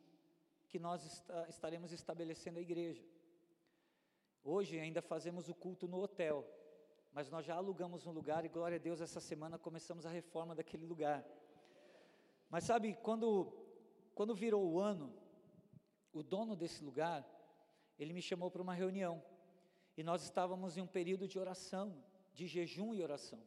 que 0.68 0.78
nós 0.78 1.22
estaremos 1.48 1.92
estabelecendo 1.92 2.58
a 2.58 2.62
igreja. 2.62 3.04
Hoje 4.42 4.78
ainda 4.78 5.02
fazemos 5.02 5.48
o 5.48 5.54
culto 5.54 5.88
no 5.88 5.98
hotel, 6.00 6.46
mas 7.12 7.28
nós 7.30 7.44
já 7.44 7.54
alugamos 7.54 8.06
um 8.06 8.12
lugar 8.12 8.44
e 8.44 8.48
glória 8.48 8.76
a 8.76 8.80
Deus, 8.80 9.00
essa 9.00 9.20
semana 9.20 9.58
começamos 9.58 10.06
a 10.06 10.10
reforma 10.10 10.54
daquele 10.54 10.86
lugar. 10.86 11.24
Mas 12.48 12.64
sabe, 12.64 12.94
quando, 13.02 13.52
quando 14.14 14.34
virou 14.34 14.66
o 14.70 14.78
ano, 14.78 15.12
o 16.12 16.22
dono 16.22 16.56
desse 16.56 16.82
lugar, 16.82 17.26
ele 17.98 18.12
me 18.12 18.22
chamou 18.22 18.50
para 18.50 18.62
uma 18.62 18.74
reunião. 18.74 19.22
E 19.96 20.02
nós 20.02 20.22
estávamos 20.22 20.76
em 20.76 20.80
um 20.80 20.86
período 20.86 21.26
de 21.26 21.38
oração, 21.38 22.02
de 22.32 22.46
jejum 22.46 22.94
e 22.94 23.02
oração. 23.02 23.42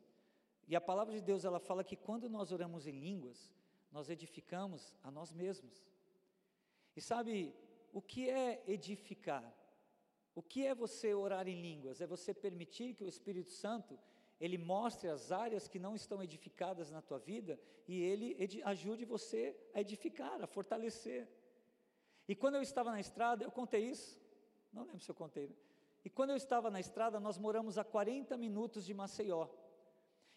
E 0.67 0.76
a 0.76 0.82
palavra 0.82 1.13
de 1.13 1.21
Deus, 1.21 1.45
ela 1.45 1.59
fala 1.59 1.84
que 1.84 1.95
quando 1.95 2.30
nós 2.30 2.51
oramos 2.51 2.86
em 2.86 2.91
línguas, 2.91 3.51
nós 3.91 4.09
edificamos 4.09 4.95
a 5.03 5.11
nós 5.11 5.33
mesmos. 5.33 5.85
E 6.95 7.01
sabe, 7.01 7.53
o 7.91 8.01
que 8.01 8.29
é 8.29 8.63
edificar? 8.67 9.53
O 10.33 10.41
que 10.41 10.65
é 10.65 10.73
você 10.73 11.13
orar 11.13 11.47
em 11.47 11.61
línguas? 11.61 11.99
É 12.01 12.07
você 12.07 12.33
permitir 12.33 12.93
que 12.93 13.03
o 13.03 13.07
Espírito 13.07 13.51
Santo 13.51 13.99
ele 14.39 14.57
mostre 14.57 15.07
as 15.07 15.31
áreas 15.31 15.67
que 15.67 15.77
não 15.77 15.95
estão 15.95 16.23
edificadas 16.23 16.89
na 16.89 17.01
tua 17.01 17.19
vida 17.19 17.59
e 17.87 18.01
ele 18.01 18.35
ajude 18.63 19.05
você 19.05 19.55
a 19.73 19.81
edificar, 19.81 20.41
a 20.41 20.47
fortalecer. 20.47 21.27
E 22.27 22.35
quando 22.35 22.55
eu 22.55 22.61
estava 22.61 22.91
na 22.91 22.99
estrada, 22.99 23.43
eu 23.43 23.51
contei 23.51 23.83
isso, 23.85 24.19
não 24.73 24.83
lembro 24.83 24.99
se 24.99 25.11
eu 25.11 25.15
contei. 25.15 25.47
Né? 25.47 25.55
E 26.03 26.09
quando 26.09 26.31
eu 26.31 26.35
estava 26.35 26.71
na 26.71 26.79
estrada, 26.79 27.19
nós 27.19 27.37
moramos 27.37 27.77
a 27.77 27.83
40 27.83 28.35
minutos 28.37 28.85
de 28.85 28.93
Maceió. 28.93 29.47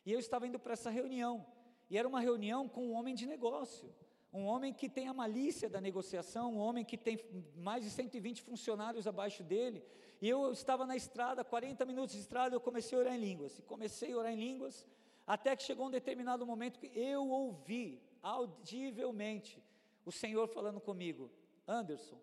E 0.04 0.12
eu 0.12 0.18
estava 0.18 0.46
indo 0.46 0.58
para 0.58 0.74
essa 0.74 0.90
reunião. 0.90 1.46
E 1.90 1.98
era 1.98 2.08
uma 2.08 2.20
reunião 2.20 2.68
com 2.68 2.86
um 2.88 2.94
homem 2.94 3.14
de 3.14 3.26
negócio, 3.26 3.92
um 4.32 4.46
homem 4.46 4.72
que 4.72 4.88
tem 4.88 5.06
a 5.06 5.14
malícia 5.14 5.68
da 5.68 5.80
negociação, 5.80 6.54
um 6.54 6.58
homem 6.58 6.84
que 6.84 6.98
tem 6.98 7.20
mais 7.56 7.84
de 7.84 7.90
120 7.90 8.42
funcionários 8.42 9.06
abaixo 9.06 9.44
dele, 9.44 9.84
e 10.20 10.28
eu 10.28 10.52
estava 10.52 10.86
na 10.86 10.96
estrada, 10.96 11.44
40 11.44 11.84
minutos 11.84 12.14
de 12.14 12.20
estrada, 12.20 12.54
eu 12.54 12.60
comecei 12.60 12.98
a 12.98 13.00
orar 13.00 13.14
em 13.14 13.20
línguas, 13.20 13.58
e 13.58 13.62
comecei 13.62 14.12
a 14.12 14.16
orar 14.16 14.32
em 14.32 14.36
línguas, 14.36 14.86
até 15.26 15.54
que 15.54 15.62
chegou 15.62 15.86
um 15.86 15.90
determinado 15.90 16.44
momento 16.44 16.78
que 16.78 16.90
eu 16.98 17.28
ouvi 17.28 18.02
audivelmente 18.22 19.62
o 20.04 20.12
Senhor 20.12 20.46
falando 20.48 20.80
comigo: 20.80 21.30
Anderson, 21.66 22.18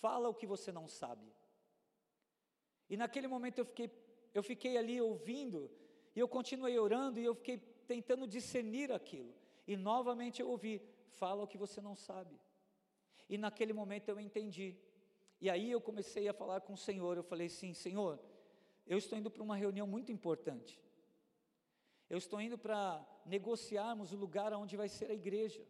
fala 0.00 0.28
o 0.28 0.34
que 0.34 0.46
você 0.46 0.72
não 0.72 0.88
sabe. 0.88 1.26
E 2.88 2.96
naquele 2.96 3.28
momento 3.28 3.58
eu 3.58 3.64
fiquei, 3.64 3.90
eu 4.34 4.42
fiquei 4.42 4.76
ali 4.76 5.00
ouvindo, 5.00 5.70
e 6.14 6.20
eu 6.20 6.28
continuei 6.28 6.78
orando, 6.78 7.18
e 7.18 7.24
eu 7.24 7.34
fiquei 7.34 7.58
tentando 7.84 8.26
discernir 8.26 8.90
aquilo. 8.92 9.34
E 9.66 9.76
novamente 9.76 10.40
eu 10.40 10.48
ouvi: 10.50 10.82
fala 11.10 11.42
o 11.44 11.46
que 11.46 11.58
você 11.58 11.80
não 11.80 11.94
sabe. 11.94 12.38
E 13.28 13.38
naquele 13.38 13.72
momento 13.72 14.08
eu 14.08 14.18
entendi. 14.20 14.76
E 15.40 15.48
aí 15.50 15.70
eu 15.70 15.80
comecei 15.80 16.28
a 16.28 16.34
falar 16.34 16.60
com 16.60 16.72
o 16.72 16.76
Senhor. 16.76 17.16
Eu 17.16 17.22
falei: 17.22 17.48
sim, 17.48 17.72
Senhor, 17.72 18.18
eu 18.86 18.98
estou 18.98 19.18
indo 19.18 19.30
para 19.30 19.42
uma 19.42 19.56
reunião 19.56 19.86
muito 19.86 20.10
importante. 20.10 20.82
Eu 22.08 22.18
estou 22.18 22.40
indo 22.40 22.58
para 22.58 23.04
negociarmos 23.24 24.12
o 24.12 24.16
lugar 24.16 24.52
onde 24.52 24.76
vai 24.76 24.88
ser 24.88 25.10
a 25.10 25.14
igreja. 25.14 25.66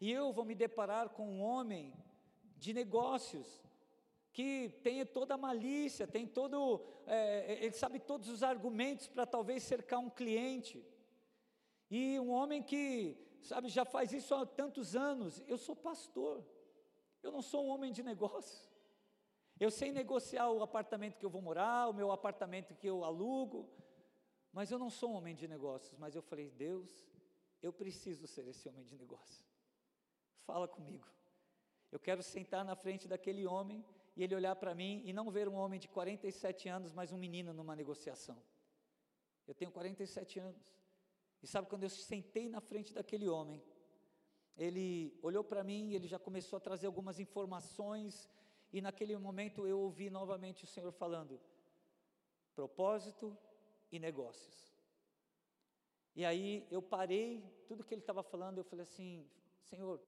E 0.00 0.10
eu 0.10 0.32
vou 0.32 0.44
me 0.44 0.54
deparar 0.54 1.10
com 1.10 1.28
um 1.28 1.42
homem 1.42 1.92
de 2.56 2.72
negócios 2.72 3.62
que 4.32 4.68
tem 4.82 5.04
toda 5.04 5.34
a 5.34 5.38
malícia, 5.38 6.06
tem 6.06 6.26
todo, 6.26 6.80
é, 7.06 7.64
ele 7.64 7.72
sabe 7.72 7.98
todos 7.98 8.28
os 8.28 8.42
argumentos 8.42 9.08
para 9.08 9.26
talvez 9.26 9.62
cercar 9.62 9.98
um 9.98 10.08
cliente. 10.08 10.84
E 11.90 12.18
um 12.20 12.30
homem 12.30 12.62
que, 12.62 13.16
sabe, 13.40 13.68
já 13.68 13.84
faz 13.84 14.12
isso 14.12 14.34
há 14.34 14.44
tantos 14.44 14.94
anos. 14.94 15.42
Eu 15.46 15.56
sou 15.56 15.74
pastor, 15.74 16.44
eu 17.22 17.32
não 17.32 17.42
sou 17.42 17.64
um 17.64 17.68
homem 17.68 17.92
de 17.92 18.02
negócio. 18.02 18.68
Eu 19.58 19.70
sei 19.70 19.90
negociar 19.90 20.50
o 20.50 20.62
apartamento 20.62 21.18
que 21.18 21.26
eu 21.26 21.30
vou 21.30 21.42
morar, 21.42 21.88
o 21.88 21.92
meu 21.92 22.12
apartamento 22.12 22.74
que 22.74 22.86
eu 22.86 23.04
alugo, 23.04 23.68
mas 24.52 24.70
eu 24.70 24.78
não 24.78 24.88
sou 24.88 25.10
um 25.10 25.14
homem 25.14 25.34
de 25.34 25.48
negócios. 25.48 25.96
Mas 25.98 26.14
eu 26.14 26.22
falei, 26.22 26.50
Deus, 26.50 27.08
eu 27.60 27.72
preciso 27.72 28.26
ser 28.26 28.46
esse 28.46 28.68
homem 28.68 28.84
de 28.84 28.96
negócio. 28.96 29.44
Fala 30.46 30.68
comigo. 30.68 31.06
Eu 31.90 31.98
quero 31.98 32.22
sentar 32.22 32.64
na 32.64 32.76
frente 32.76 33.08
daquele 33.08 33.46
homem 33.46 33.84
e 34.14 34.22
ele 34.22 34.34
olhar 34.34 34.54
para 34.56 34.74
mim 34.74 35.02
e 35.04 35.12
não 35.12 35.30
ver 35.30 35.48
um 35.48 35.54
homem 35.54 35.80
de 35.80 35.88
47 35.88 36.68
anos, 36.68 36.92
mas 36.92 37.12
um 37.12 37.18
menino 37.18 37.52
numa 37.52 37.74
negociação. 37.74 38.40
Eu 39.46 39.54
tenho 39.54 39.70
47 39.70 40.38
anos. 40.38 40.62
E 41.42 41.46
sabe 41.46 41.68
quando 41.68 41.84
eu 41.84 41.90
sentei 41.90 42.48
na 42.48 42.60
frente 42.60 42.92
daquele 42.92 43.28
homem, 43.28 43.62
ele 44.56 45.16
olhou 45.22 45.44
para 45.44 45.62
mim 45.62 45.92
ele 45.94 46.08
já 46.08 46.18
começou 46.18 46.56
a 46.56 46.60
trazer 46.60 46.86
algumas 46.86 47.20
informações, 47.20 48.28
e 48.72 48.80
naquele 48.80 49.16
momento 49.16 49.66
eu 49.66 49.78
ouvi 49.78 50.10
novamente 50.10 50.64
o 50.64 50.66
Senhor 50.66 50.92
falando: 50.92 51.40
propósito 52.54 53.36
e 53.90 53.98
negócios. 53.98 54.76
E 56.14 56.24
aí 56.24 56.66
eu 56.70 56.82
parei, 56.82 57.44
tudo 57.68 57.84
que 57.84 57.94
ele 57.94 58.02
estava 58.02 58.22
falando, 58.22 58.58
eu 58.58 58.64
falei 58.64 58.82
assim: 58.82 59.24
Senhor, 59.62 60.02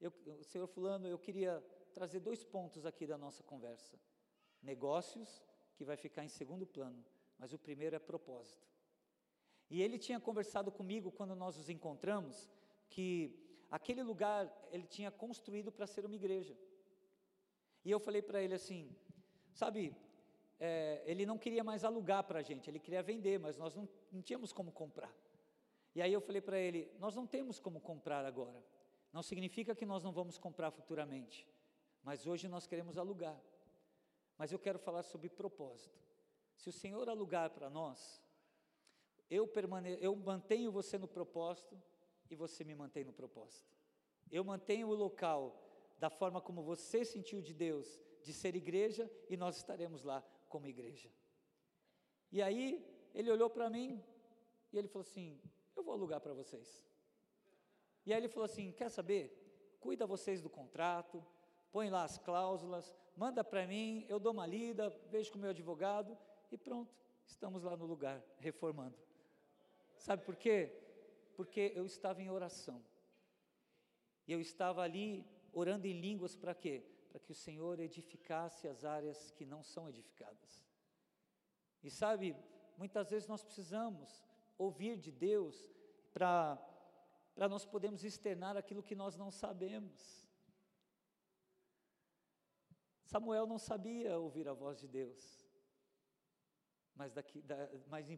eu, 0.00 0.12
Senhor 0.42 0.66
Fulano, 0.66 1.06
eu 1.06 1.18
queria 1.18 1.64
trazer 1.92 2.18
dois 2.18 2.42
pontos 2.44 2.84
aqui 2.84 3.06
da 3.06 3.16
nossa 3.16 3.42
conversa: 3.44 3.96
negócios, 4.60 5.42
que 5.76 5.84
vai 5.84 5.96
ficar 5.96 6.24
em 6.24 6.28
segundo 6.28 6.66
plano, 6.66 7.04
mas 7.38 7.52
o 7.52 7.58
primeiro 7.58 7.94
é 7.94 8.00
propósito. 8.00 8.73
E 9.70 9.82
ele 9.82 9.98
tinha 9.98 10.20
conversado 10.20 10.70
comigo 10.70 11.10
quando 11.10 11.34
nós 11.34 11.56
nos 11.56 11.68
encontramos 11.68 12.48
que 12.88 13.34
aquele 13.70 14.02
lugar 14.02 14.52
ele 14.70 14.86
tinha 14.86 15.10
construído 15.10 15.72
para 15.72 15.86
ser 15.86 16.04
uma 16.04 16.14
igreja. 16.14 16.56
E 17.84 17.90
eu 17.90 17.98
falei 17.98 18.22
para 18.22 18.42
ele 18.42 18.54
assim, 18.54 18.94
sabe, 19.52 19.96
é, 20.60 21.02
ele 21.04 21.26
não 21.26 21.36
queria 21.36 21.64
mais 21.64 21.84
alugar 21.84 22.24
para 22.24 22.38
a 22.38 22.42
gente, 22.42 22.70
ele 22.70 22.78
queria 22.78 23.02
vender, 23.02 23.38
mas 23.38 23.58
nós 23.58 23.74
não, 23.74 23.88
não 24.12 24.22
tínhamos 24.22 24.52
como 24.52 24.72
comprar. 24.72 25.12
E 25.94 26.02
aí 26.02 26.12
eu 26.12 26.20
falei 26.20 26.40
para 26.40 26.58
ele, 26.58 26.90
nós 26.98 27.14
não 27.14 27.26
temos 27.26 27.58
como 27.58 27.80
comprar 27.80 28.24
agora. 28.24 28.64
Não 29.12 29.22
significa 29.22 29.74
que 29.74 29.86
nós 29.86 30.02
não 30.02 30.12
vamos 30.12 30.38
comprar 30.38 30.70
futuramente, 30.70 31.46
mas 32.02 32.26
hoje 32.26 32.48
nós 32.48 32.66
queremos 32.66 32.98
alugar. 32.98 33.40
Mas 34.36 34.50
eu 34.50 34.58
quero 34.58 34.78
falar 34.78 35.02
sobre 35.02 35.28
propósito. 35.28 36.02
Se 36.56 36.68
o 36.68 36.72
Senhor 36.72 37.08
alugar 37.08 37.50
para 37.50 37.70
nós, 37.70 38.23
eu, 39.30 39.46
permane 39.46 39.98
eu 40.00 40.14
mantenho 40.16 40.70
você 40.70 40.98
no 40.98 41.08
propósito 41.08 41.80
e 42.30 42.34
você 42.34 42.64
me 42.64 42.74
mantém 42.74 43.04
no 43.04 43.12
propósito. 43.12 43.72
Eu 44.30 44.44
mantenho 44.44 44.88
o 44.88 44.94
local 44.94 45.60
da 45.98 46.10
forma 46.10 46.40
como 46.40 46.62
você 46.62 47.04
sentiu 47.04 47.40
de 47.40 47.54
Deus, 47.54 48.00
de 48.22 48.32
ser 48.32 48.56
igreja, 48.56 49.10
e 49.28 49.36
nós 49.36 49.56
estaremos 49.56 50.02
lá 50.02 50.22
como 50.48 50.66
igreja. 50.66 51.10
E 52.30 52.42
aí 52.42 52.84
ele 53.14 53.30
olhou 53.30 53.48
para 53.48 53.70
mim 53.70 54.02
e 54.72 54.78
ele 54.78 54.88
falou 54.88 55.06
assim: 55.06 55.40
Eu 55.76 55.82
vou 55.82 55.94
alugar 55.94 56.20
para 56.20 56.34
vocês. 56.34 56.84
E 58.04 58.12
aí 58.12 58.18
ele 58.18 58.28
falou 58.28 58.44
assim: 58.44 58.72
Quer 58.72 58.90
saber? 58.90 59.40
Cuida 59.80 60.06
vocês 60.06 60.40
do 60.40 60.50
contrato, 60.50 61.24
põe 61.70 61.90
lá 61.90 62.04
as 62.04 62.18
cláusulas, 62.18 62.94
manda 63.16 63.44
para 63.44 63.66
mim, 63.66 64.06
eu 64.08 64.18
dou 64.18 64.32
uma 64.32 64.46
lida, 64.46 64.88
vejo 65.10 65.30
com 65.30 65.38
o 65.38 65.40
meu 65.40 65.50
advogado 65.50 66.16
e 66.50 66.56
pronto, 66.56 66.94
estamos 67.26 67.62
lá 67.62 67.76
no 67.76 67.84
lugar, 67.84 68.24
reformando. 68.38 68.96
Sabe 70.06 70.22
por 70.22 70.36
quê? 70.36 70.58
Porque 71.34 71.72
eu 71.74 71.86
estava 71.86 72.20
em 72.20 72.30
oração. 72.30 72.84
E 74.26 74.32
eu 74.34 74.40
estava 74.48 74.82
ali 74.82 75.26
orando 75.50 75.86
em 75.86 75.98
línguas 75.98 76.36
para 76.36 76.54
quê? 76.54 76.84
Para 77.08 77.18
que 77.18 77.32
o 77.32 77.34
Senhor 77.46 77.80
edificasse 77.80 78.68
as 78.68 78.84
áreas 78.84 79.30
que 79.30 79.46
não 79.46 79.62
são 79.62 79.88
edificadas. 79.88 80.52
E 81.82 81.90
sabe, 81.90 82.36
muitas 82.76 83.08
vezes 83.08 83.26
nós 83.26 83.42
precisamos 83.42 84.22
ouvir 84.58 84.98
de 84.98 85.10
Deus 85.10 85.56
para 86.12 86.34
para 87.34 87.48
nós 87.48 87.64
podermos 87.64 88.04
externar 88.04 88.56
aquilo 88.56 88.82
que 88.82 88.94
nós 88.94 89.16
não 89.16 89.30
sabemos. 89.30 90.24
Samuel 93.02 93.46
não 93.46 93.58
sabia 93.58 94.18
ouvir 94.18 94.46
a 94.48 94.52
voz 94.52 94.78
de 94.78 94.86
Deus, 94.86 95.48
mas, 96.94 97.12
daqui, 97.12 97.42
da, 97.42 97.56
mas 97.88 98.08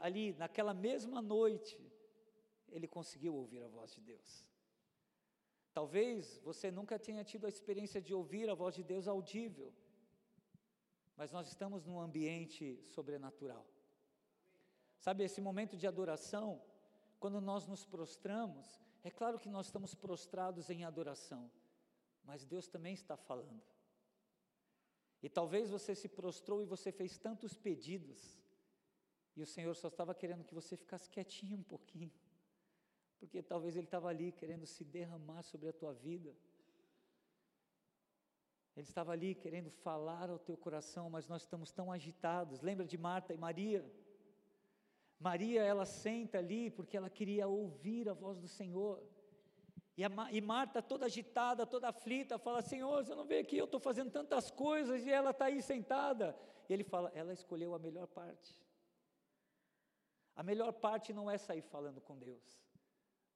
ali, 0.00 0.32
naquela 0.34 0.74
mesma 0.74 1.20
noite, 1.20 1.78
ele 2.68 2.88
conseguiu 2.88 3.34
ouvir 3.34 3.62
a 3.62 3.68
voz 3.68 3.92
de 3.94 4.00
Deus. 4.00 4.46
Talvez 5.72 6.38
você 6.44 6.70
nunca 6.70 6.98
tenha 6.98 7.24
tido 7.24 7.46
a 7.46 7.48
experiência 7.48 8.00
de 8.00 8.12
ouvir 8.14 8.48
a 8.48 8.54
voz 8.54 8.74
de 8.74 8.82
Deus 8.82 9.08
audível, 9.08 9.72
mas 11.16 11.32
nós 11.32 11.48
estamos 11.48 11.84
num 11.84 12.00
ambiente 12.00 12.78
sobrenatural. 12.86 13.66
Sabe, 14.98 15.24
esse 15.24 15.40
momento 15.40 15.76
de 15.76 15.86
adoração, 15.86 16.62
quando 17.18 17.40
nós 17.40 17.66
nos 17.66 17.84
prostramos, 17.84 18.80
é 19.02 19.10
claro 19.10 19.38
que 19.38 19.48
nós 19.48 19.66
estamos 19.66 19.94
prostrados 19.94 20.70
em 20.70 20.84
adoração, 20.84 21.50
mas 22.24 22.44
Deus 22.44 22.68
também 22.68 22.94
está 22.94 23.16
falando. 23.16 23.62
E 25.22 25.28
talvez 25.28 25.70
você 25.70 25.94
se 25.94 26.08
prostrou 26.08 26.62
e 26.62 26.66
você 26.66 26.92
fez 26.92 27.18
tantos 27.18 27.56
pedidos, 27.56 28.41
e 29.36 29.42
o 29.42 29.46
Senhor 29.46 29.74
só 29.74 29.88
estava 29.88 30.14
querendo 30.14 30.44
que 30.44 30.54
você 30.54 30.76
ficasse 30.76 31.08
quietinho 31.08 31.56
um 31.56 31.62
pouquinho, 31.62 32.12
porque 33.18 33.42
talvez 33.42 33.76
Ele 33.76 33.86
estava 33.86 34.08
ali 34.08 34.32
querendo 34.32 34.66
se 34.66 34.84
derramar 34.84 35.42
sobre 35.42 35.68
a 35.68 35.72
tua 35.72 35.92
vida. 35.92 36.34
Ele 38.74 38.86
estava 38.86 39.12
ali 39.12 39.34
querendo 39.34 39.70
falar 39.70 40.30
ao 40.30 40.38
teu 40.38 40.56
coração, 40.56 41.10
mas 41.10 41.28
nós 41.28 41.42
estamos 41.42 41.70
tão 41.70 41.92
agitados. 41.92 42.62
Lembra 42.62 42.86
de 42.86 42.96
Marta 42.96 43.34
e 43.34 43.36
Maria? 43.36 43.84
Maria, 45.20 45.62
ela 45.62 45.84
senta 45.84 46.38
ali 46.38 46.70
porque 46.70 46.96
ela 46.96 47.10
queria 47.10 47.46
ouvir 47.46 48.08
a 48.08 48.14
voz 48.14 48.38
do 48.38 48.48
Senhor. 48.48 49.02
E, 49.96 50.02
a, 50.02 50.10
e 50.32 50.40
Marta, 50.40 50.82
toda 50.82 51.04
agitada, 51.06 51.66
toda 51.66 51.88
aflita, 51.90 52.38
fala: 52.38 52.62
Senhor, 52.62 53.04
você 53.04 53.14
não 53.14 53.26
vê 53.26 53.40
aqui, 53.40 53.58
eu 53.58 53.66
estou 53.66 53.78
fazendo 53.78 54.10
tantas 54.10 54.50
coisas 54.50 55.04
e 55.04 55.10
ela 55.10 55.30
está 55.30 55.46
aí 55.46 55.60
sentada. 55.60 56.36
E 56.68 56.72
ele 56.72 56.82
fala: 56.82 57.12
Ela 57.14 57.32
escolheu 57.32 57.74
a 57.74 57.78
melhor 57.78 58.06
parte. 58.06 58.56
A 60.34 60.42
melhor 60.42 60.72
parte 60.72 61.12
não 61.12 61.30
é 61.30 61.36
sair 61.36 61.62
falando 61.62 62.00
com 62.00 62.18
Deus. 62.18 62.62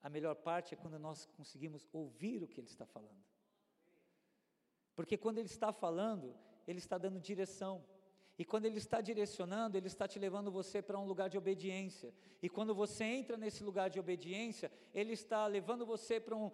A 0.03 0.09
melhor 0.09 0.35
parte 0.37 0.75
é 0.75 0.77
quando 0.77 0.99
nós 0.99 1.27
conseguimos 1.27 1.87
ouvir 1.93 2.43
o 2.43 2.49
que 2.49 2.61
Ele 2.61 2.69
está 2.69 2.87
falando. 2.87 3.25
Porque 4.95 5.17
quando 5.17 5.39
Ele 5.39 5.49
está 5.49 5.73
falando, 5.73 6.35
Ele 6.67 6.79
está 6.79 6.97
dando 6.97 7.21
direção. 7.21 7.85
E 8.39 8.45
quando 8.45 8.67
Ele 8.67 8.77
está 8.77 9.01
direcionando, 9.01 9.79
Ele 9.79 9.87
está 9.87 10.07
te 10.07 10.19
levando 10.19 10.51
você 10.51 10.83
para 10.83 10.99
um 10.99 11.07
lugar 11.07 11.31
de 11.31 11.39
obediência. 11.39 12.13
E 12.43 12.51
quando 12.51 12.75
você 12.75 13.03
entra 13.05 13.37
nesse 13.37 13.65
lugar 13.65 13.89
de 13.89 13.99
obediência, 13.99 14.71
Ele 14.95 15.15
está 15.15 15.47
levando 15.47 15.87
você 15.87 16.21
para 16.21 16.37
um, 16.37 16.51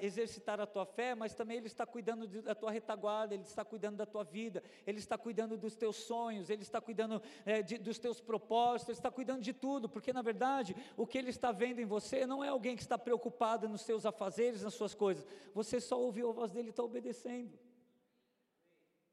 exercitar 0.00 0.60
a 0.60 0.66
tua 0.66 0.86
fé, 0.86 1.14
mas 1.16 1.34
também 1.34 1.56
Ele 1.56 1.66
está 1.66 1.84
cuidando 1.84 2.26
da 2.42 2.54
tua 2.54 2.70
retaguarda, 2.70 3.34
Ele 3.34 3.42
está 3.42 3.64
cuidando 3.64 3.96
da 3.96 4.06
tua 4.06 4.22
vida, 4.22 4.62
Ele 4.86 4.98
está 4.98 5.18
cuidando 5.18 5.58
dos 5.58 5.74
teus 5.74 5.96
sonhos, 5.96 6.48
Ele 6.48 6.62
está 6.62 6.80
cuidando 6.80 7.20
é, 7.44 7.62
de, 7.62 7.78
dos 7.78 7.98
teus 7.98 8.20
propósitos, 8.20 8.90
Ele 8.90 8.98
está 8.98 9.10
cuidando 9.10 9.42
de 9.42 9.52
tudo, 9.52 9.88
porque 9.88 10.12
na 10.12 10.22
verdade 10.22 10.76
o 10.96 11.04
que 11.04 11.18
Ele 11.18 11.30
está 11.30 11.50
vendo 11.50 11.80
em 11.80 11.84
você 11.84 12.24
não 12.26 12.44
é 12.44 12.48
alguém 12.48 12.76
que 12.76 12.82
está 12.82 12.96
preocupado 12.96 13.68
nos 13.68 13.82
seus 13.82 14.06
afazeres, 14.06 14.62
nas 14.62 14.74
suas 14.74 14.94
coisas. 14.94 15.26
Você 15.52 15.80
só 15.80 16.00
ouviu 16.00 16.30
a 16.30 16.32
voz 16.32 16.52
dele 16.52 16.68
e 16.68 16.70
está 16.70 16.84
obedecendo. 16.84 17.58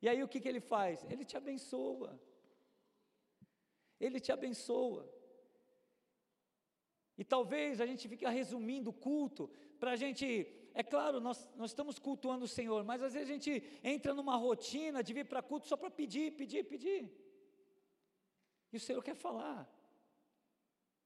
E 0.01 0.07
aí 0.07 0.23
o 0.23 0.27
que, 0.27 0.39
que 0.39 0.47
ele 0.47 0.59
faz? 0.59 1.03
Ele 1.09 1.25
te 1.25 1.35
abençoa. 1.35 2.19
Ele 3.99 4.19
te 4.19 4.31
abençoa. 4.31 5.11
E 7.17 7.23
talvez 7.23 7.81
a 7.81 7.85
gente 7.85 8.07
fique 8.07 8.25
resumindo 8.25 8.91
o 8.91 8.93
culto 8.93 9.49
para 9.77 9.91
a 9.91 9.95
gente. 9.97 10.47
É 10.73 10.81
claro, 10.81 11.19
nós, 11.19 11.49
nós 11.55 11.71
estamos 11.71 11.99
cultuando 11.99 12.45
o 12.45 12.47
Senhor, 12.47 12.85
mas 12.85 13.01
às 13.01 13.13
vezes 13.13 13.29
a 13.29 13.33
gente 13.33 13.79
entra 13.83 14.13
numa 14.13 14.37
rotina 14.37 15.03
de 15.03 15.13
vir 15.13 15.25
para 15.25 15.41
culto 15.41 15.67
só 15.67 15.75
para 15.75 15.91
pedir, 15.91 16.37
pedir, 16.37 16.63
pedir. 16.63 17.11
E 18.71 18.77
o 18.77 18.79
Senhor 18.79 19.03
quer 19.03 19.15
falar. 19.15 19.69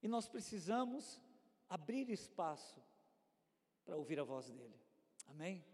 E 0.04 0.08
nós 0.08 0.28
precisamos 0.28 1.20
abrir 1.68 2.10
espaço 2.10 2.80
para 3.84 3.98
ouvir 3.98 4.20
a 4.20 4.24
voz 4.24 4.52
dEle. 4.52 4.80
Amém? 5.28 5.66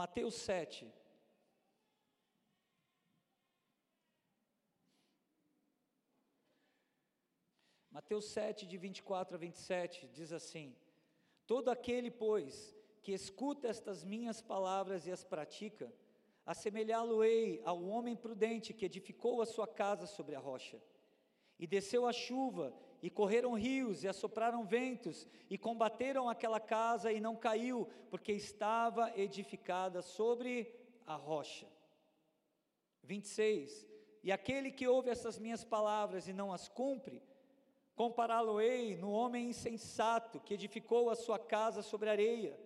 Mateus 0.00 0.34
7. 0.36 0.90
Mateus 7.90 8.24
7, 8.30 8.66
de 8.66 8.78
24 8.78 9.34
a 9.34 9.38
27, 9.38 10.08
diz 10.08 10.32
assim: 10.32 10.74
Todo 11.46 11.68
aquele, 11.68 12.10
pois, 12.10 12.74
que 13.02 13.12
escuta 13.12 13.68
estas 13.68 14.02
minhas 14.02 14.40
palavras 14.40 15.06
e 15.06 15.12
as 15.12 15.22
pratica, 15.22 15.92
assemelhá-lo-ei 16.46 17.60
ao 17.66 17.84
homem 17.84 18.16
prudente 18.16 18.72
que 18.72 18.86
edificou 18.86 19.42
a 19.42 19.46
sua 19.54 19.68
casa 19.68 20.06
sobre 20.06 20.34
a 20.34 20.40
rocha. 20.40 20.80
E 21.58 21.66
desceu 21.66 22.06
a 22.06 22.12
chuva, 22.14 22.72
e 23.02 23.08
correram 23.08 23.54
rios, 23.54 24.04
e 24.04 24.08
assopraram 24.08 24.64
ventos, 24.64 25.26
e 25.48 25.56
combateram 25.56 26.28
aquela 26.28 26.60
casa, 26.60 27.12
e 27.12 27.20
não 27.20 27.34
caiu, 27.34 27.88
porque 28.10 28.32
estava 28.32 29.12
edificada 29.16 30.02
sobre 30.02 30.72
a 31.06 31.14
rocha. 31.14 31.66
26. 33.02 33.88
E 34.22 34.30
aquele 34.30 34.70
que 34.70 34.86
ouve 34.86 35.10
essas 35.10 35.38
minhas 35.38 35.64
palavras 35.64 36.28
e 36.28 36.32
não 36.32 36.52
as 36.52 36.68
cumpre, 36.68 37.22
compará-lo-ei 37.96 38.96
no 38.96 39.10
homem 39.10 39.48
insensato 39.48 40.40
que 40.40 40.54
edificou 40.54 41.10
a 41.10 41.14
sua 41.14 41.38
casa 41.38 41.82
sobre 41.82 42.10
areia, 42.10 42.58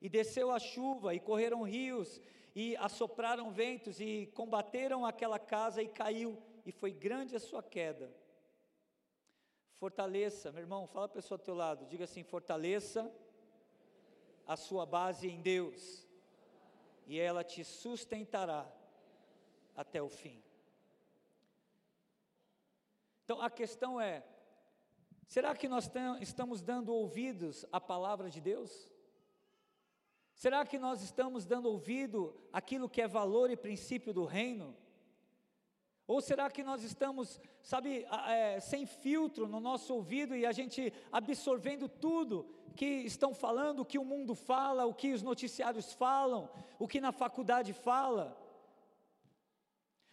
e 0.00 0.08
desceu 0.08 0.50
a 0.50 0.58
chuva, 0.58 1.14
e 1.14 1.20
correram 1.20 1.62
rios, 1.62 2.20
e 2.54 2.76
assopraram 2.76 3.50
ventos, 3.50 4.00
e 4.00 4.30
combateram 4.34 5.04
aquela 5.06 5.38
casa, 5.38 5.82
e 5.82 5.88
caiu, 5.88 6.36
e 6.66 6.72
foi 6.72 6.92
grande 6.92 7.36
a 7.36 7.40
sua 7.40 7.62
queda. 7.62 8.12
Fortaleça, 9.82 10.52
meu 10.52 10.60
irmão, 10.60 10.86
fala 10.86 11.06
a 11.06 11.08
pessoa 11.08 11.36
ao 11.36 11.44
teu 11.44 11.56
lado, 11.56 11.86
diga 11.86 12.04
assim: 12.04 12.22
fortaleça 12.22 13.12
a 14.46 14.56
sua 14.56 14.86
base 14.86 15.28
em 15.28 15.42
Deus, 15.42 16.06
e 17.04 17.18
ela 17.18 17.42
te 17.42 17.64
sustentará 17.64 18.72
até 19.74 20.00
o 20.00 20.08
fim. 20.08 20.40
Então 23.24 23.42
a 23.42 23.50
questão 23.50 24.00
é: 24.00 24.24
será 25.26 25.52
que 25.52 25.68
nós 25.68 25.90
estamos 26.20 26.62
dando 26.62 26.94
ouvidos 26.94 27.66
à 27.72 27.80
palavra 27.80 28.30
de 28.30 28.40
Deus? 28.40 28.88
Será 30.32 30.64
que 30.64 30.78
nós 30.78 31.02
estamos 31.02 31.44
dando 31.44 31.68
ouvido 31.68 32.40
àquilo 32.52 32.88
que 32.88 33.02
é 33.02 33.08
valor 33.08 33.50
e 33.50 33.56
princípio 33.56 34.14
do 34.14 34.24
reino? 34.24 34.76
Ou 36.06 36.20
será 36.20 36.50
que 36.50 36.62
nós 36.62 36.82
estamos, 36.82 37.40
sabe, 37.62 38.04
é, 38.28 38.58
sem 38.60 38.86
filtro 38.86 39.46
no 39.46 39.60
nosso 39.60 39.94
ouvido 39.94 40.34
e 40.36 40.44
a 40.44 40.52
gente 40.52 40.92
absorvendo 41.10 41.88
tudo 41.88 42.46
que 42.74 42.84
estão 42.84 43.34
falando, 43.34 43.80
o 43.80 43.84
que 43.84 43.98
o 43.98 44.04
mundo 44.04 44.34
fala, 44.34 44.86
o 44.86 44.94
que 44.94 45.12
os 45.12 45.22
noticiários 45.22 45.92
falam, 45.92 46.50
o 46.78 46.88
que 46.88 47.00
na 47.00 47.12
faculdade 47.12 47.72
fala? 47.72 48.36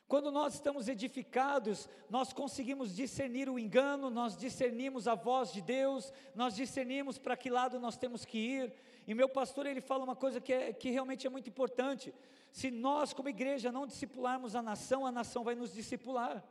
Quando 0.10 0.32
nós 0.32 0.56
estamos 0.56 0.88
edificados, 0.88 1.88
nós 2.10 2.34
conseguimos 2.34 2.96
discernir 2.96 3.48
o 3.48 3.60
engano, 3.60 4.10
nós 4.10 4.36
discernimos 4.36 5.08
a 5.08 5.14
voz 5.14 5.54
de 5.54 5.62
Deus, 5.62 6.12
nós 6.34 6.56
discernimos 6.56 7.20
para 7.20 7.38
que 7.38 7.48
lado 7.48 7.80
nós 7.80 7.96
temos 7.96 8.26
que 8.26 8.40
ir. 8.40 8.74
E 9.06 9.14
meu 9.14 9.30
pastor 9.30 9.68
ele 9.68 9.82
fala 9.82 10.04
uma 10.04 10.16
coisa 10.16 10.42
que, 10.42 10.52
é, 10.52 10.74
que 10.74 10.90
realmente 10.90 11.28
é 11.28 11.30
muito 11.30 11.48
importante. 11.48 12.12
Se 12.52 12.72
nós, 12.72 13.14
como 13.14 13.30
igreja, 13.30 13.72
não 13.72 13.86
discipularmos 13.86 14.56
a 14.56 14.64
nação, 14.64 15.06
a 15.06 15.12
nação 15.12 15.44
vai 15.44 15.54
nos 15.54 15.72
discipular. 15.72 16.44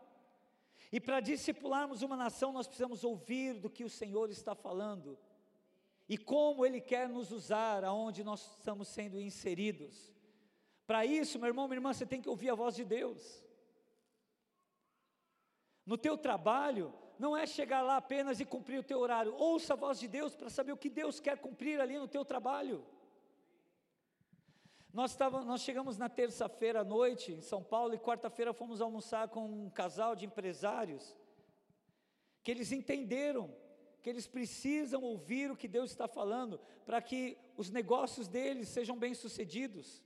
E 0.93 1.01
para 1.01 1.19
discipularmos 1.19 2.01
uma 2.01 2.17
nação, 2.17 2.53
nós 2.53 2.69
precisamos 2.69 3.03
ouvir 3.03 3.55
do 3.55 3.69
que 3.69 3.83
o 3.83 3.91
Senhor 3.91 4.31
está 4.31 4.55
falando 4.55 5.19
e 6.09 6.17
como 6.17 6.65
Ele 6.65 6.81
quer 6.81 7.09
nos 7.09 7.33
usar 7.33 7.83
aonde 7.83 8.23
nós 8.23 8.57
estamos 8.57 8.87
sendo 8.87 9.21
inseridos. 9.21 10.15
Para 10.87 11.05
isso, 11.05 11.41
meu 11.41 11.49
irmão, 11.49 11.67
minha 11.67 11.79
irmã, 11.79 11.93
você 11.93 12.07
tem 12.07 12.23
que 12.23 12.29
ouvir 12.29 12.51
a 12.51 12.55
voz 12.55 12.77
de 12.77 12.85
Deus. 12.85 13.48
No 15.89 15.97
teu 15.97 16.19
trabalho, 16.19 16.93
não 17.19 17.35
é 17.35 17.47
chegar 17.47 17.81
lá 17.81 17.97
apenas 17.97 18.41
e 18.41 18.45
cumprir 18.45 18.79
o 18.79 18.83
teu 18.83 18.99
horário. 18.99 19.35
Ouça 19.35 19.73
a 19.73 19.77
voz 19.85 19.99
de 19.99 20.07
Deus 20.07 20.35
para 20.37 20.51
saber 20.51 20.73
o 20.73 20.77
que 20.77 20.91
Deus 20.91 21.19
quer 21.19 21.39
cumprir 21.39 21.81
ali 21.81 21.99
no 21.99 22.07
teu 22.07 22.27
trabalho. 22.27 22.85
Nós, 24.93 25.17
tava, 25.17 25.43
nós 25.47 25.63
chegamos 25.63 25.97
na 25.97 26.11
terça-feira 26.11 26.83
à 26.83 26.85
noite 26.85 27.33
em 27.33 27.41
São 27.41 27.63
Paulo 27.63 27.95
e 27.95 27.99
quarta-feira 27.99 28.53
fomos 28.53 28.83
almoçar 28.83 29.29
com 29.29 29.47
um 29.47 29.71
casal 29.71 30.15
de 30.15 30.27
empresários 30.27 31.17
que 32.43 32.51
eles 32.51 32.71
entenderam 32.71 33.51
que 34.03 34.11
eles 34.11 34.27
precisam 34.27 35.03
ouvir 35.03 35.51
o 35.51 35.57
que 35.57 35.67
Deus 35.67 35.91
está 35.91 36.07
falando 36.07 36.61
para 36.85 37.01
que 37.01 37.39
os 37.57 37.71
negócios 37.71 38.29
deles 38.29 38.69
sejam 38.69 38.99
bem-sucedidos, 38.99 40.03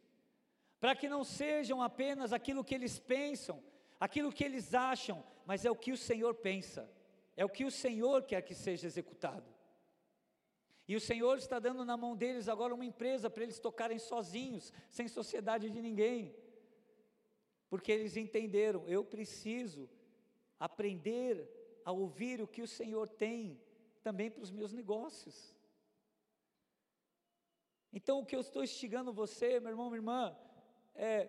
para 0.79 0.95
que 0.95 1.09
não 1.09 1.25
sejam 1.25 1.83
apenas 1.83 2.33
aquilo 2.33 2.63
que 2.63 2.75
eles 2.75 3.01
pensam, 3.01 3.61
aquilo 3.99 4.33
que 4.33 4.45
eles 4.45 4.75
acham, 4.75 5.25
mas 5.45 5.65
é 5.65 5.71
o 5.71 5.77
que 5.77 5.93
o 5.93 5.97
Senhor 5.97 6.35
pensa, 6.35 6.91
é 7.37 7.45
o 7.45 7.49
que 7.49 7.65
o 7.65 7.71
Senhor 7.71 8.23
quer 8.25 8.43
que 8.43 8.55
seja 8.55 8.87
executado. 8.87 9.53
E 10.87 10.97
o 10.97 11.01
Senhor 11.01 11.39
está 11.39 11.59
dando 11.59 11.85
na 11.85 11.97
mão 11.97 12.17
deles 12.17 12.49
agora 12.49 12.75
uma 12.75 12.85
empresa 12.85 13.31
para 13.31 13.45
eles 13.45 13.59
tocarem 13.59 13.99
sozinhos, 13.99 14.73
sem 14.91 15.07
sociedade 15.09 15.71
de 15.71 15.81
ninguém. 15.81 16.35
Porque 17.71 17.91
eles 17.91 18.17
entenderam, 18.17 18.87
eu 18.89 19.05
preciso 19.05 19.89
aprender 20.59 21.49
a 21.85 21.93
ouvir 21.93 22.43
o 22.43 22.47
que 22.47 22.63
o 22.63 22.69
Senhor 22.69 23.09
tem 23.09 23.61
também 24.03 24.31
para 24.31 24.43
os 24.43 24.51
meus 24.51 24.73
negócios. 24.73 25.55
Então, 27.93 28.21
o 28.21 28.27
que 28.27 28.35
eu 28.35 28.41
estou 28.41 28.63
instigando 28.63 29.13
você, 29.13 29.61
meu 29.61 29.71
irmão, 29.71 29.87
minha 29.89 29.99
irmã, 29.99 30.37
é 30.95 31.29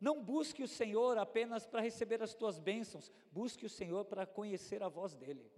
não 0.00 0.22
busque 0.22 0.62
o 0.62 0.68
Senhor 0.68 1.16
apenas 1.18 1.66
para 1.66 1.80
receber 1.80 2.22
as 2.22 2.34
tuas 2.34 2.58
bênçãos, 2.58 3.10
busque 3.30 3.64
o 3.64 3.70
Senhor 3.70 4.04
para 4.04 4.26
conhecer 4.26 4.82
a 4.82 4.88
voz 4.88 5.14
dEle. 5.14 5.50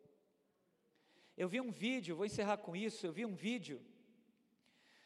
Eu 1.37 1.49
vi 1.49 1.61
um 1.61 1.71
vídeo, 1.71 2.17
vou 2.17 2.27
encerrar 2.27 2.59
com 2.59 2.75
isso. 2.75 3.07
Eu 3.07 3.13
vi 3.13 3.25
um 3.25 3.35
vídeo 3.35 3.81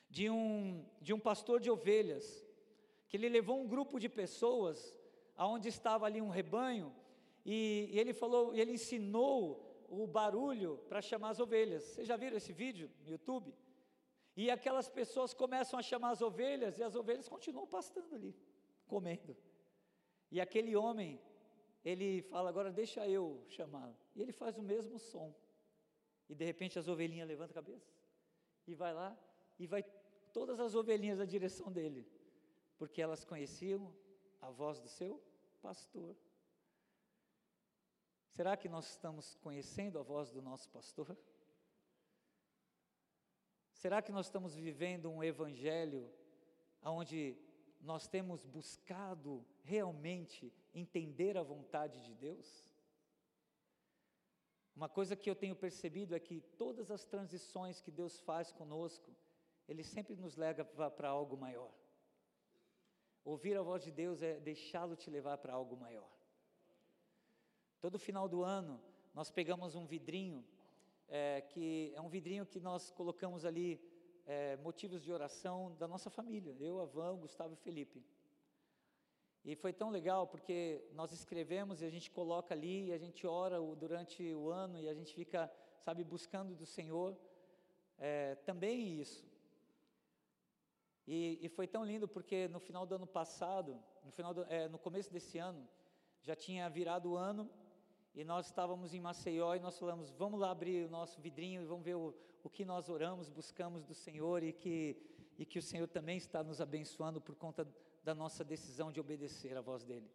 de 0.08 0.30
um, 0.30 0.84
de 1.00 1.12
um 1.12 1.20
pastor 1.20 1.60
de 1.60 1.70
ovelhas, 1.70 2.46
que 3.08 3.16
ele 3.16 3.28
levou 3.28 3.60
um 3.60 3.68
grupo 3.68 3.98
de 3.98 4.08
pessoas 4.08 4.98
aonde 5.36 5.68
estava 5.68 6.06
ali 6.06 6.20
um 6.20 6.28
rebanho, 6.28 6.94
e, 7.44 7.88
e 7.92 7.98
ele 7.98 8.12
falou, 8.12 8.54
ele 8.54 8.72
ensinou 8.72 9.84
o 9.88 10.06
barulho 10.06 10.78
para 10.88 11.02
chamar 11.02 11.30
as 11.30 11.40
ovelhas. 11.40 11.82
Vocês 11.82 12.06
já 12.06 12.16
viram 12.16 12.36
esse 12.36 12.52
vídeo 12.52 12.90
no 13.04 13.10
YouTube? 13.10 13.54
E 14.34 14.50
aquelas 14.50 14.88
pessoas 14.88 15.34
começam 15.34 15.78
a 15.78 15.82
chamar 15.82 16.10
as 16.10 16.22
ovelhas 16.22 16.78
e 16.78 16.82
as 16.82 16.94
ovelhas 16.94 17.28
continuam 17.28 17.66
pastando 17.66 18.14
ali, 18.14 18.34
comendo. 18.92 19.34
E 20.30 20.40
aquele 20.46 20.76
homem, 20.76 21.10
ele 21.90 22.08
fala: 22.32 22.50
agora 22.50 22.70
deixa 22.70 23.08
eu 23.08 23.24
chamá-lo. 23.48 23.96
E 24.14 24.20
ele 24.22 24.32
faz 24.32 24.58
o 24.58 24.62
mesmo 24.72 24.98
som. 24.98 25.28
E 26.28 26.34
de 26.34 26.44
repente 26.44 26.78
as 26.78 26.88
ovelhinhas 26.88 27.28
levantam 27.32 27.52
a 27.52 27.60
cabeça 27.62 27.92
e 28.66 28.74
vai 28.82 28.92
lá 29.00 29.10
e 29.58 29.66
vai 29.66 29.82
todas 30.32 30.58
as 30.60 30.74
ovelhinhas 30.74 31.18
na 31.18 31.24
direção 31.24 31.70
dele, 31.70 32.06
porque 32.78 33.02
elas 33.02 33.24
conheciam 33.24 33.94
a 34.40 34.50
voz 34.50 34.78
do 34.84 34.88
seu 34.88 35.22
pastor. 35.60 36.14
Será 38.36 38.56
que 38.56 38.68
nós 38.68 38.86
estamos 38.90 39.36
conhecendo 39.36 39.98
a 39.98 40.02
voz 40.02 40.30
do 40.30 40.40
nosso 40.40 40.68
pastor? 40.70 41.16
Será 43.72 44.00
que 44.00 44.12
nós 44.12 44.26
estamos 44.26 44.54
vivendo 44.54 45.10
um 45.10 45.22
evangelho 45.22 46.10
onde 46.82 47.36
nós 47.82 48.06
temos 48.06 48.44
buscado 48.44 49.44
realmente 49.62 50.52
entender 50.72 51.36
a 51.36 51.42
vontade 51.42 52.00
de 52.04 52.14
Deus? 52.14 52.64
Uma 54.74 54.88
coisa 54.88 55.16
que 55.16 55.28
eu 55.28 55.34
tenho 55.34 55.56
percebido 55.56 56.14
é 56.14 56.20
que 56.20 56.40
todas 56.56 56.90
as 56.90 57.04
transições 57.04 57.80
que 57.80 57.90
Deus 57.90 58.20
faz 58.20 58.52
conosco, 58.52 59.14
Ele 59.68 59.82
sempre 59.82 60.14
nos 60.16 60.36
leva 60.36 60.64
para 60.90 61.08
algo 61.08 61.36
maior. 61.36 61.72
Ouvir 63.24 63.56
a 63.56 63.62
voz 63.62 63.82
de 63.82 63.90
Deus 63.90 64.22
é 64.22 64.40
deixá-lo 64.40 64.96
te 64.96 65.10
levar 65.10 65.38
para 65.38 65.52
algo 65.52 65.76
maior. 65.76 66.10
Todo 67.80 67.98
final 67.98 68.28
do 68.28 68.42
ano, 68.42 68.80
nós 69.12 69.30
pegamos 69.30 69.74
um 69.74 69.86
vidrinho, 69.86 70.44
é, 71.08 71.40
que 71.42 71.92
é 71.94 72.00
um 72.00 72.08
vidrinho 72.08 72.46
que 72.46 72.60
nós 72.60 72.90
colocamos 72.90 73.44
ali 73.44 73.80
é, 74.26 74.56
motivos 74.58 75.02
de 75.02 75.12
oração 75.12 75.74
da 75.78 75.88
nossa 75.88 76.10
família, 76.10 76.56
eu, 76.60 76.80
a 76.80 76.84
Van, 76.84 77.12
o 77.12 77.18
Gustavo 77.18 77.52
e 77.52 77.54
o 77.54 77.56
Felipe. 77.56 78.02
E 79.44 79.56
foi 79.56 79.72
tão 79.72 79.90
legal 79.90 80.26
porque 80.26 80.84
nós 80.92 81.12
escrevemos 81.12 81.82
e 81.82 81.84
a 81.84 81.90
gente 81.90 82.10
coloca 82.10 82.54
ali, 82.54 82.86
e 82.86 82.92
a 82.92 82.98
gente 82.98 83.26
ora 83.26 83.60
durante 83.76 84.22
o 84.34 84.50
ano 84.50 84.78
e 84.78 84.88
a 84.88 84.94
gente 84.94 85.12
fica, 85.12 85.50
sabe, 85.80 86.04
buscando 86.04 86.54
do 86.54 86.64
Senhor 86.64 87.16
é, 87.98 88.36
também 88.36 89.00
isso. 89.00 89.26
E, 91.06 91.38
e, 91.42 91.48
foi 91.48 91.66
tão 91.66 91.84
lindo 91.84 92.06
porque 92.06 92.46
no 92.46 92.60
final 92.60 92.86
do 92.86 92.94
ano 92.94 93.06
passado, 93.06 93.82
no, 94.04 94.12
final 94.12 94.32
do, 94.32 94.44
é, 94.44 94.68
no 94.68 94.78
começo 94.78 95.12
desse 95.12 95.36
ano, 95.38 95.68
já 96.22 96.36
tinha 96.36 96.70
virado 96.70 97.10
o 97.10 97.16
ano 97.16 97.50
e 98.14 98.24
nós 98.24 98.46
estávamos 98.46 98.92
em 98.92 99.00
Maceió 99.00 99.54
e 99.54 99.60
nós 99.60 99.78
falamos, 99.78 100.10
vamos 100.10 100.38
lá 100.38 100.50
abrir 100.50 100.86
o 100.86 100.90
nosso 100.90 101.20
vidrinho 101.20 101.62
e 101.62 101.64
vamos 101.64 101.84
ver 101.84 101.94
o, 101.94 102.14
o 102.42 102.50
que 102.50 102.64
nós 102.64 102.88
oramos, 102.88 103.30
buscamos 103.30 103.84
do 103.84 103.94
Senhor 103.94 104.42
e 104.42 104.52
que, 104.52 104.96
e 105.38 105.46
que 105.46 105.58
o 105.58 105.62
Senhor 105.62 105.88
também 105.88 106.18
está 106.18 106.42
nos 106.42 106.60
abençoando 106.60 107.20
por 107.20 107.34
conta 107.34 107.66
da 108.04 108.14
nossa 108.14 108.44
decisão 108.44 108.92
de 108.92 109.00
obedecer 109.00 109.56
à 109.56 109.60
voz 109.60 109.84
dele. 109.84 110.10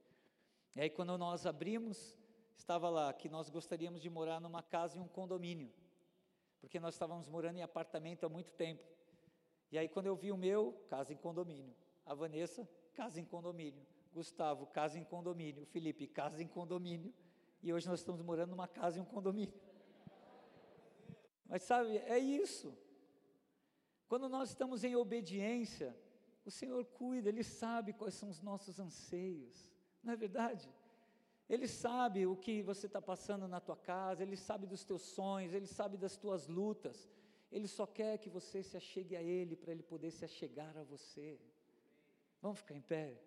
E 0.75 0.81
aí, 0.81 0.89
quando 0.89 1.17
nós 1.17 1.47
abrimos, 1.47 2.15
estava 2.55 2.87
lá 2.89 3.11
que 3.11 3.27
nós 3.29 3.49
gostaríamos 3.49 3.99
de 3.99 4.09
morar 4.09 4.39
numa 4.39 4.61
casa 4.61 4.99
em 4.99 5.01
um 5.01 5.07
condomínio, 5.07 5.71
porque 6.59 6.79
nós 6.79 6.93
estávamos 6.93 7.27
morando 7.27 7.57
em 7.57 7.63
apartamento 7.63 8.25
há 8.25 8.29
muito 8.29 8.51
tempo. 8.51 8.83
E 9.71 9.77
aí, 9.77 9.89
quando 9.89 10.05
eu 10.05 10.15
vi 10.15 10.31
o 10.31 10.37
meu, 10.37 10.73
casa 10.87 11.11
em 11.11 11.17
condomínio. 11.17 11.73
A 12.05 12.13
Vanessa, 12.13 12.69
casa 12.93 13.19
em 13.19 13.25
condomínio. 13.25 13.85
Gustavo, 14.13 14.67
casa 14.67 14.99
em 14.99 15.03
condomínio. 15.03 15.65
Felipe, 15.65 16.07
casa 16.07 16.43
em 16.43 16.47
condomínio. 16.47 17.13
E 17.61 17.73
hoje 17.73 17.87
nós 17.87 17.99
estamos 17.99 18.21
morando 18.21 18.51
numa 18.51 18.67
casa 18.67 18.97
em 18.97 19.01
um 19.01 19.05
condomínio. 19.05 19.53
Mas 21.45 21.63
sabe, 21.63 21.97
é 21.97 22.17
isso. 22.17 22.77
Quando 24.07 24.29
nós 24.29 24.49
estamos 24.49 24.83
em 24.83 24.95
obediência, 24.95 25.95
o 26.45 26.51
Senhor 26.51 26.85
cuida, 26.85 27.29
Ele 27.29 27.43
sabe 27.43 27.93
quais 27.93 28.13
são 28.13 28.29
os 28.29 28.41
nossos 28.41 28.79
anseios, 28.79 29.69
não 30.03 30.13
é 30.13 30.15
verdade? 30.15 30.69
Ele 31.49 31.67
sabe 31.67 32.25
o 32.25 32.35
que 32.35 32.61
você 32.61 32.87
está 32.87 33.01
passando 33.01 33.47
na 33.47 33.59
tua 33.59 33.75
casa, 33.75 34.23
Ele 34.23 34.35
sabe 34.35 34.65
dos 34.65 34.83
teus 34.83 35.01
sonhos, 35.01 35.53
Ele 35.53 35.67
sabe 35.67 35.97
das 35.97 36.17
tuas 36.17 36.47
lutas, 36.47 37.09
Ele 37.51 37.67
só 37.67 37.85
quer 37.85 38.17
que 38.17 38.29
você 38.29 38.61
se 38.63 38.75
achegue 38.75 39.15
a 39.15 39.23
Ele 39.23 39.55
para 39.55 39.71
Ele 39.71 39.83
poder 39.83 40.11
se 40.11 40.25
achegar 40.25 40.77
a 40.77 40.83
você. 40.83 41.39
Vamos 42.41 42.59
ficar 42.59 42.75
em 42.75 42.81
pé? 42.81 43.21